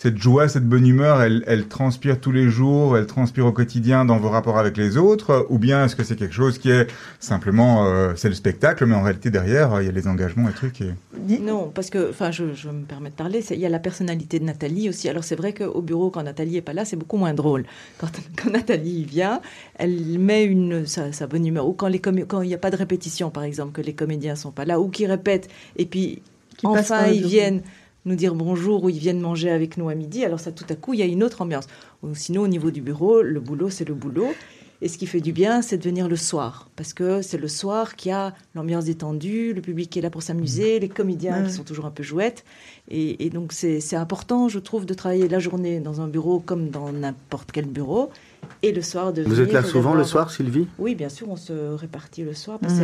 cette 0.03 0.17
joie, 0.17 0.49
cette 0.49 0.65
bonne 0.67 0.87
humeur, 0.87 1.21
elle, 1.21 1.45
elle 1.47 1.69
transpire 1.69 2.19
tous 2.19 2.33
les 2.33 2.49
jours, 2.49 2.97
elle 2.97 3.05
transpire 3.07 3.45
au 3.45 3.53
quotidien 3.53 4.07
dans 4.07 4.17
vos 4.17 4.31
rapports 4.31 4.59
avec 4.59 4.79
les 4.79 4.97
autres 4.97 5.47
Ou 5.51 5.59
bien 5.59 5.85
est-ce 5.85 5.95
que 5.95 6.05
c'est 6.05 6.17
quelque 6.17 6.33
chose 6.35 6.57
qui 6.57 6.71
est 6.71 6.87
simplement. 7.21 7.85
euh, 7.87 8.15
c'est 8.17 8.31
le 8.31 8.35
spectacle, 8.35 8.87
mais 8.87 8.95
en 8.95 9.03
réalité, 9.03 9.31
derrière, 9.31 9.75
euh, 9.75 9.83
il 9.83 9.87
y 9.87 9.89
a 9.91 9.93
les 9.93 10.09
engagements 10.09 10.49
et 10.49 10.53
trucs. 10.53 10.81
Et... 10.81 10.95
Non, 11.43 11.71
parce 11.75 11.91
que, 11.91 12.09
enfin, 12.09 12.31
je, 12.31 12.55
je 12.55 12.71
me 12.71 12.85
permets 12.85 13.11
de 13.11 13.15
parler, 13.15 13.43
c'est- 13.43 13.55
il 13.57 13.61
y 13.61 13.67
a 13.67 13.69
la 13.69 13.79
personnalité 13.79 14.39
de 14.39 14.45
Nathalie 14.45 14.89
aussi. 14.89 15.07
Alors, 15.11 15.23
c'est 15.23 15.37
vrai 15.37 15.53
qu'au 15.53 15.83
bureau, 15.83 16.09
quand 16.09 16.23
Nathalie 16.23 16.57
est 16.57 16.63
pas 16.63 16.73
là, 16.73 16.87
c'est 16.87 16.97
beaucoup 16.97 17.19
moins 17.19 17.35
drôle. 17.35 17.65
Quand, 17.99 18.09
quand 18.43 18.51
Nathalie 18.51 19.05
vient, 19.05 19.43
elle 19.79 20.19
met 20.19 20.45
une, 20.45 20.87
sa, 20.87 21.13
sa 21.13 21.27
bonne 21.27 21.47
humeur. 21.47 21.69
Ou 21.69 21.75
quand 21.75 21.89
les 21.89 21.99
comé- 21.99 22.25
quand 22.27 22.41
il 22.41 22.49
n'y 22.49 22.55
a 22.55 22.59
pas 22.59 22.71
de 22.71 22.77
répétition, 22.77 23.29
par 23.29 23.43
exemple, 23.43 23.73
que 23.73 23.83
les 23.83 23.93
comédiens 23.93 24.35
sont 24.35 24.51
pas 24.51 24.65
là, 24.65 24.81
ou 24.81 24.89
qu'ils 24.89 25.11
répètent, 25.11 25.49
et 25.77 25.85
puis 25.85 26.23
Qui 26.57 26.67
enfin 26.67 27.09
ils 27.09 27.27
viennent 27.27 27.61
nous 28.05 28.15
dire 28.15 28.35
bonjour 28.35 28.85
ou 28.85 28.89
ils 28.89 28.99
viennent 28.99 29.21
manger 29.21 29.51
avec 29.51 29.77
nous 29.77 29.89
à 29.89 29.95
midi. 29.95 30.25
Alors 30.25 30.41
ça, 30.41 30.53
tout 30.53 30.65
à 30.69 30.75
coup, 30.75 30.95
il 30.95 31.01
y 31.01 31.03
a 31.03 31.07
une 31.07 31.23
autre 31.23 31.43
ambiance. 31.43 31.67
Ou 32.03 32.15
sinon, 32.15 32.43
au 32.43 32.49
niveau 32.49 32.71
du 32.71 32.81
bureau, 32.81 33.23
le 33.23 33.41
boulot, 33.41 33.71
c'est 33.71 33.87
le 33.89 33.95
boulot. 33.95 34.29
Et 34.83 34.89
ce 34.89 34.97
qui 34.97 35.07
fait 35.07 35.21
du 35.21 35.33
bien, 35.33 35.61
c'est 35.61 35.77
de 35.77 35.83
venir 35.83 36.09
le 36.09 36.17
soir. 36.17 36.71
Parce 36.75 36.95
que 36.95 37.21
c'est 37.21 37.37
le 37.37 37.49
soir 37.49 37.97
qui 37.97 38.11
a 38.11 38.33
l'ambiance 38.55 38.87
détendue, 38.87 39.53
le 39.53 39.61
public 39.61 39.95
est 39.99 40.01
là 40.01 40.09
pour 40.09 40.23
s'amuser, 40.23 40.81
les 40.81 40.89
comédiens 40.89 41.43
Ouais. 41.43 41.49
qui 41.49 41.53
sont 41.53 41.65
toujours 41.65 41.85
un 41.85 41.91
peu 41.91 42.03
jouettes. 42.03 42.45
Et, 42.89 43.27
et 43.27 43.29
donc, 43.29 43.53
c'est 43.53 43.95
important, 43.97 44.49
je 44.49 44.59
trouve, 44.59 44.87
de 44.87 44.95
travailler 44.95 45.29
la 45.29 45.39
journée 45.39 45.81
dans 45.81 46.01
un 46.01 46.09
bureau 46.09 46.41
comme 46.41 46.71
dans 46.71 46.91
n'importe 46.93 47.53
quel 47.53 47.67
bureau. 47.67 48.09
Et 48.63 48.73
le 48.73 48.83
soir, 48.83 49.13
de 49.15 49.23
Vous 49.23 49.31
venir 49.31 49.47
êtes 49.47 49.53
là 49.55 49.63
souvent 49.63 49.95
le 49.95 50.05
soir, 50.05 50.31
Sylvie? 50.31 50.67
Oui, 50.79 50.95
bien 50.95 51.09
sûr, 51.09 51.27
on 51.31 51.37
se 51.37 51.53
répartit 51.77 52.25
le 52.25 52.35
soir. 52.35 52.59
parce 52.61 52.75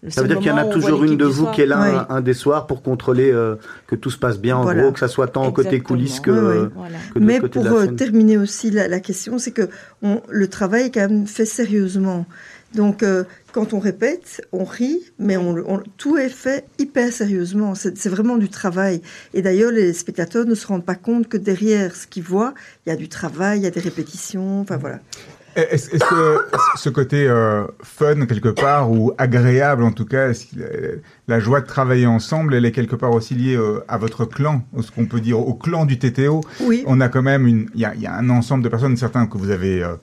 le 0.00 0.08
Ça 0.10 0.22
veut 0.22 0.28
dire 0.28 0.38
qu'il 0.38 0.46
y 0.46 0.50
en 0.52 0.56
a 0.58 0.64
toujours 0.66 1.02
une 1.02 1.16
de 1.16 1.24
vous 1.24 1.42
soir. 1.42 1.52
qui 1.52 1.62
est 1.62 1.66
là 1.66 1.80
Oui. 1.82 1.98
un, 2.08 2.16
un 2.16 2.20
des 2.20 2.34
soirs 2.34 2.68
pour 2.68 2.82
contrôler 2.82 3.32
euh, 3.32 3.56
que 3.88 3.96
tout 3.96 4.10
se 4.10 4.18
passe 4.18 4.38
bien, 4.38 4.56
en 4.56 4.62
Voilà. 4.62 4.82
gros, 4.82 4.92
que 4.92 5.00
ça 5.00 5.08
soit 5.08 5.26
tant 5.26 5.50
côté 5.50 5.80
coulisses 5.80 6.20
que, 6.20 6.30
Oui, 6.30 6.38
oui. 6.38 6.44
euh, 6.64 6.68
Voilà. 6.76 6.98
que 7.12 7.18
de 7.18 7.24
Mais 7.24 7.40
côté 7.40 7.52
pour 7.54 7.64
de 7.64 7.68
la 7.68 7.74
euh, 7.74 7.84
scène. 7.86 7.96
terminer 7.96 8.38
aussi 8.38 8.70
la, 8.70 8.86
la 8.86 9.00
question, 9.00 9.38
c'est 9.38 9.50
que 9.50 9.68
on- 10.02 10.22
le 10.28 10.46
travail 10.46 10.84
est 10.86 10.90
quand 10.94 11.08
même 11.08 11.26
fait 11.26 11.46
sérieusement. 11.46 12.26
Donc, 12.74 13.02
euh, 13.02 13.24
quand 13.52 13.72
on 13.72 13.78
répète, 13.78 14.42
on 14.52 14.64
rit, 14.64 15.00
mais 15.18 15.36
on, 15.36 15.50
on- 15.66 15.82
tout 15.96 16.16
est 16.18 16.28
fait 16.28 16.64
hyper 16.78 17.12
sérieusement. 17.12 17.74
C'est 17.74 18.08
vraiment 18.08 18.36
du 18.36 18.48
travail. 18.48 19.00
Et 19.32 19.42
d'ailleurs, 19.42 19.70
les 19.72 19.92
spectateurs 19.92 20.44
ne 20.44 20.54
se 20.54 20.66
rendent 20.66 20.84
pas 20.84 20.94
compte 20.96 21.28
que 21.28 21.36
derrière 21.36 21.94
ce 21.94 22.06
qu'ils 22.06 22.24
voient, 22.24 22.54
il 22.86 22.90
y 22.90 22.92
a 22.92 22.96
du 22.96 23.08
travail, 23.08 23.60
il 23.60 23.64
y 23.64 23.66
a 23.66 23.70
des 23.70 23.80
répétitions. 23.80 24.60
Enfin 24.60 24.76
voilà. 24.76 24.98
Est-ce 25.56 25.88
que 25.90 26.38
ce 26.76 26.88
côté 26.88 27.28
euh, 27.28 27.62
fun, 27.84 28.26
quelque 28.26 28.48
part, 28.48 28.90
ou 28.90 29.12
agréable 29.18 29.84
en 29.84 29.92
tout 29.92 30.04
cas, 30.04 30.32
la 31.28 31.38
joie 31.38 31.60
de 31.60 31.66
travailler 31.66 32.06
ensemble, 32.08 32.56
elle 32.56 32.64
est 32.64 32.72
quelque 32.72 32.96
part 32.96 33.12
aussi 33.12 33.36
liée 33.36 33.54
euh, 33.56 33.78
à 33.86 33.96
votre 33.96 34.24
clan, 34.24 34.64
ce 34.82 34.90
qu'on 34.90 35.06
peut 35.06 35.20
dire 35.20 35.38
au 35.38 35.54
clan 35.54 35.84
du 35.84 35.96
TTO 35.96 36.40
Oui. 36.62 36.82
On 36.88 37.00
a 37.00 37.08
quand 37.08 37.22
même 37.22 37.46
une, 37.46 37.68
il 37.74 37.82
y 37.82 37.84
a, 37.84 37.94
il 37.94 38.00
y 38.02 38.06
a 38.08 38.14
un 38.16 38.30
ensemble 38.30 38.64
de 38.64 38.68
personnes, 38.68 38.96
certains 38.96 39.28
que 39.28 39.38
vous 39.38 39.50
avez 39.50 39.80
euh, 39.80 39.94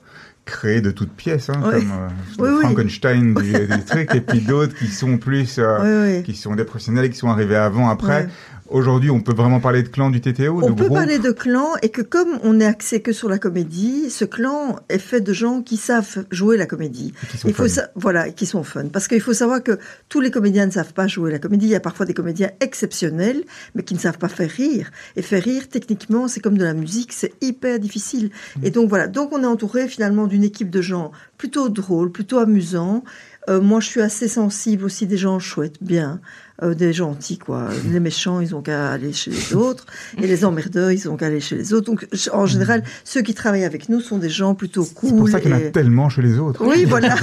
créés 0.44 0.80
de 0.80 0.90
toutes 0.90 1.12
pièces, 1.12 1.50
hein, 1.50 1.60
Oui. 1.64 1.70
comme 1.80 1.90
euh, 1.92 2.08
Oui, 2.38 2.48
le 2.48 2.56
oui. 2.56 2.62
Frankenstein 2.64 3.34
du, 3.34 3.52
du 3.76 3.84
truc, 3.84 4.14
et 4.14 4.20
puis 4.20 4.40
d'autres 4.40 4.74
qui 4.74 4.88
sont 4.88 5.16
plus, 5.18 5.56
euh, 5.58 6.20
qui 6.22 6.34
sont 6.34 6.54
des 6.56 6.64
professionnels, 6.64 7.10
qui 7.10 7.16
sont 7.18 7.28
arrivés 7.28 7.56
avant, 7.56 7.88
après. 7.88 8.28
Aujourd'hui, 8.72 9.10
on 9.10 9.20
peut 9.20 9.34
vraiment 9.34 9.60
parler 9.60 9.82
de 9.82 9.88
clan 9.88 10.08
du 10.10 10.20
TTO, 10.20 10.58
On 10.58 10.60
de 10.62 10.66
peut 10.72 10.84
groupe. 10.84 10.94
parler 10.96 11.18
de 11.18 11.30
clan 11.30 11.68
et 11.82 11.90
que 11.90 12.00
comme 12.02 12.38
on 12.42 12.58
est 12.58 12.64
axé 12.64 13.02
que 13.02 13.12
sur 13.12 13.28
la 13.28 13.38
comédie, 13.38 14.08
ce 14.10 14.24
clan 14.24 14.76
est 14.88 14.98
fait 14.98 15.20
de 15.20 15.32
gens 15.32 15.60
qui 15.62 15.76
savent 15.76 16.24
jouer 16.30 16.56
la 16.56 16.64
comédie. 16.66 17.12
qui 17.30 17.36
sont 17.38 17.48
Il 17.48 17.54
faut 17.54 17.64
fun. 17.64 17.68
sa- 17.68 17.90
voilà, 17.94 18.30
qui 18.30 18.46
sont 18.46 18.62
fun. 18.62 18.86
Parce 18.88 19.08
qu'il 19.08 19.20
faut 19.20 19.34
savoir 19.34 19.62
que 19.62 19.78
tous 20.08 20.20
les 20.20 20.30
comédiens 20.30 20.64
ne 20.66 20.70
savent 20.70 20.94
pas 20.94 21.06
jouer 21.06 21.30
la 21.30 21.38
comédie. 21.38 21.66
Il 21.66 21.70
y 21.70 21.74
a 21.74 21.80
parfois 21.80 22.06
des 22.06 22.14
comédiens 22.14 22.50
exceptionnels, 22.60 23.44
mais 23.74 23.82
qui 23.82 23.94
ne 23.94 23.98
savent 24.00 24.18
pas 24.18 24.28
faire 24.28 24.50
rire. 24.50 24.90
Et 25.16 25.22
faire 25.22 25.42
rire, 25.42 25.68
techniquement, 25.68 26.26
c'est 26.26 26.40
comme 26.40 26.56
de 26.56 26.64
la 26.64 26.74
musique, 26.74 27.12
c'est 27.12 27.34
hyper 27.42 27.78
difficile. 27.78 28.30
Et 28.62 28.70
donc 28.70 28.88
voilà. 28.88 29.06
Donc 29.06 29.32
on 29.32 29.42
est 29.42 29.46
entouré 29.46 29.86
finalement 29.86 30.26
d'une 30.26 30.44
équipe 30.44 30.70
de 30.70 30.80
gens 30.80 31.12
plutôt 31.36 31.68
drôles, 31.68 32.10
plutôt 32.10 32.38
amusants. 32.38 33.04
Euh, 33.50 33.60
moi, 33.60 33.80
je 33.80 33.88
suis 33.88 34.00
assez 34.00 34.28
sensible 34.28 34.84
aussi 34.84 35.06
des 35.08 35.16
gens 35.16 35.40
chouettes, 35.40 35.82
bien, 35.82 36.20
euh, 36.62 36.74
des 36.74 36.92
gentils, 36.92 37.38
quoi. 37.38 37.68
Les 37.92 38.00
méchants, 38.00 38.40
ils 38.40 38.54
ont 38.54 38.62
qu'à 38.62 38.90
aller 38.92 39.12
chez 39.12 39.30
les 39.30 39.54
autres, 39.54 39.86
et 40.20 40.26
les 40.26 40.44
emmerdeurs, 40.44 40.90
ils 40.92 41.08
ont 41.08 41.16
qu'à 41.16 41.26
aller 41.26 41.40
chez 41.40 41.56
les 41.56 41.72
autres. 41.72 41.86
Donc, 41.86 42.06
en 42.32 42.46
général, 42.46 42.82
ceux 43.04 43.22
qui 43.22 43.34
travaillent 43.34 43.64
avec 43.64 43.88
nous 43.88 44.00
sont 44.00 44.18
des 44.18 44.28
gens 44.30 44.54
plutôt 44.54 44.84
cool. 44.84 45.10
C'est 45.10 45.16
pour 45.16 45.28
ça 45.28 45.40
qu'il 45.40 45.50
y 45.50 45.54
en 45.54 45.56
a 45.56 45.60
et- 45.60 45.72
tellement 45.72 46.08
chez 46.08 46.22
les 46.22 46.38
autres. 46.38 46.64
Oui, 46.64 46.84
voilà. 46.88 47.16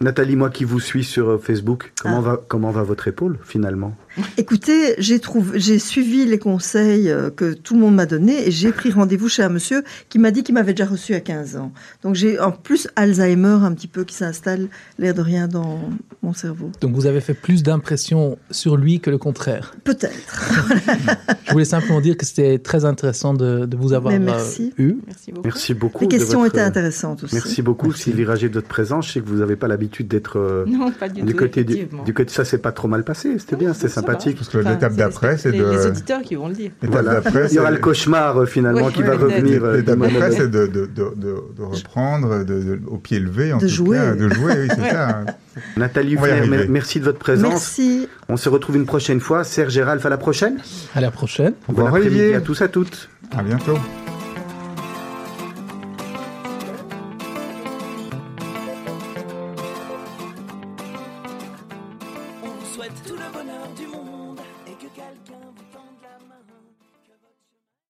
Nathalie, 0.00 0.36
moi 0.36 0.50
qui 0.50 0.64
vous 0.64 0.80
suis 0.80 1.02
sur 1.04 1.28
euh, 1.30 1.38
Facebook, 1.38 1.92
comment, 2.00 2.18
Ah. 2.18 2.20
va, 2.20 2.40
comment 2.48 2.70
va 2.70 2.82
votre 2.82 3.08
épaule 3.08 3.38
finalement? 3.44 3.94
Écoutez, 4.36 4.94
j'ai 4.98 5.18
trouvé, 5.18 5.58
j'ai 5.58 5.78
suivi 5.78 6.24
les 6.24 6.38
conseils 6.38 7.10
euh, 7.10 7.30
que 7.30 7.52
tout 7.54 7.74
le 7.74 7.80
monde 7.80 7.94
m'a 7.94 8.06
donnés 8.06 8.46
et 8.46 8.50
j'ai 8.50 8.70
pris 8.72 8.90
rendez-vous 8.92 9.28
chez 9.28 9.42
un 9.42 9.48
monsieur 9.48 9.82
qui 10.08 10.18
m'a 10.18 10.30
dit 10.30 10.42
qu'il 10.42 10.54
m'avait 10.54 10.72
déjà 10.72 10.86
reçu 10.88 11.14
à 11.14 11.20
15 11.20 11.56
ans. 11.56 11.72
Donc 12.02 12.14
j'ai 12.14 12.38
en 12.38 12.52
plus 12.52 12.88
Alzheimer 12.96 13.58
un 13.64 13.72
petit 13.72 13.88
peu 13.88 14.04
qui 14.04 14.14
s'installe 14.14 14.68
l'air 14.98 15.14
de 15.14 15.20
rien 15.22 15.48
dans 15.48 15.80
mon 16.22 16.32
cerveau. 16.32 16.69
Donc 16.80 16.94
vous 16.94 17.06
avez 17.06 17.20
fait 17.20 17.34
plus 17.34 17.62
d'impression 17.62 18.38
sur 18.50 18.76
lui 18.76 19.00
que 19.00 19.10
le 19.10 19.18
contraire. 19.18 19.74
Peut-être. 19.84 20.12
Je 21.46 21.52
voulais 21.52 21.64
simplement 21.64 22.00
dire 22.00 22.16
que 22.16 22.24
c'était 22.24 22.58
très 22.58 22.84
intéressant 22.84 23.34
de, 23.34 23.66
de 23.66 23.76
vous 23.76 23.92
avoir 23.92 24.18
merci. 24.18 24.72
euh, 24.78 24.82
eu. 24.82 24.96
Merci 25.06 25.32
beaucoup. 25.32 25.44
Merci 25.46 25.74
beaucoup. 25.74 26.02
Les 26.04 26.08
questions 26.08 26.40
votre- 26.42 26.54
étaient 26.54 26.64
intéressantes 26.64 27.24
aussi. 27.24 27.34
Merci 27.34 27.62
beaucoup 27.62 27.92
Sylvie 27.92 28.24
Rager 28.24 28.48
de 28.48 28.54
votre 28.54 28.68
présence. 28.68 29.08
Je 29.08 29.12
sais 29.14 29.20
que 29.20 29.26
vous 29.28 29.36
n'avez 29.38 29.56
pas 29.56 29.68
l'habitude 29.68 30.08
d'être 30.08 30.38
euh, 30.38 30.64
Non, 30.68 30.90
pas 30.92 31.08
du, 31.08 31.22
du 31.22 31.32
tout. 31.32 31.38
côté 31.38 31.64
du, 31.64 31.88
du 32.04 32.14
côté. 32.14 32.32
Ça 32.32 32.44
s'est 32.44 32.58
pas 32.58 32.72
trop 32.72 32.88
mal 32.88 33.02
passé. 33.04 33.38
C'était 33.38 33.56
bien, 33.56 33.74
c'était 33.74 33.88
sympathique. 33.88 34.36
Parce 34.36 34.48
que 34.48 34.58
Enfin, 34.58 34.70
l'étape 34.74 34.92
c'est 34.92 34.98
d'après, 34.98 35.38
c'est 35.38 35.52
de... 35.52 35.64
les 35.64 35.86
auditeurs 35.86 36.22
qui 36.22 36.34
vont 36.36 36.48
le 36.48 36.54
dire. 36.54 36.70
l'étape 36.82 37.02
Voilà. 37.02 37.20
d'après, 37.20 37.46
Il 37.50 37.54
y 37.54 37.58
aura 37.58 37.70
le 37.70 37.78
cauchemar 37.78 38.38
euh, 38.38 38.46
finalement 38.46 38.88
qui 38.90 39.02
va 39.02 39.16
revenir. 39.16 39.64
L'étape 39.66 39.98
d'après, 39.98 40.30
c'est 40.32 40.50
de, 40.50 40.70
reprendre 41.58 42.44
au 42.88 42.96
pied 42.98 43.18
levé, 43.18 43.52
en 43.52 43.58
De 43.58 43.62
tout 43.66 43.68
jouer. 43.72 43.96
cas, 43.96 44.14
de 44.14 44.28
jouer, 44.28 44.54
oui, 44.62 44.68
c'est 44.68 44.90
ça. 44.90 45.24
Nathalie 45.76 46.14
va 46.14 46.28
y 46.28 46.32
Huffler, 46.32 46.40
merci 46.68 47.00
de 47.00 47.04
votre 47.04 47.18
présence. 47.18 47.50
Merci. 47.50 48.08
On 48.28 48.36
se 48.36 48.48
retrouve 48.48 48.76
une 48.76 48.86
prochaine 48.86 49.20
fois. 49.20 49.44
Serge 49.44 49.76
et 49.76 49.82
Ralph, 49.82 50.04
à 50.06 50.08
la 50.08 50.18
prochaine. 50.18 50.58
À 50.94 51.00
la 51.00 51.10
prochaine. 51.10 51.54
Au 51.68 51.72
Bon 51.72 51.84
revoir, 51.84 51.94
après-midi 51.96 52.16
Olivier. 52.20 52.34
à 52.36 52.40
tous 52.40 52.62
à 52.62 52.68
toutes. 52.68 53.08
À 53.36 53.42
bientôt. 53.42 53.78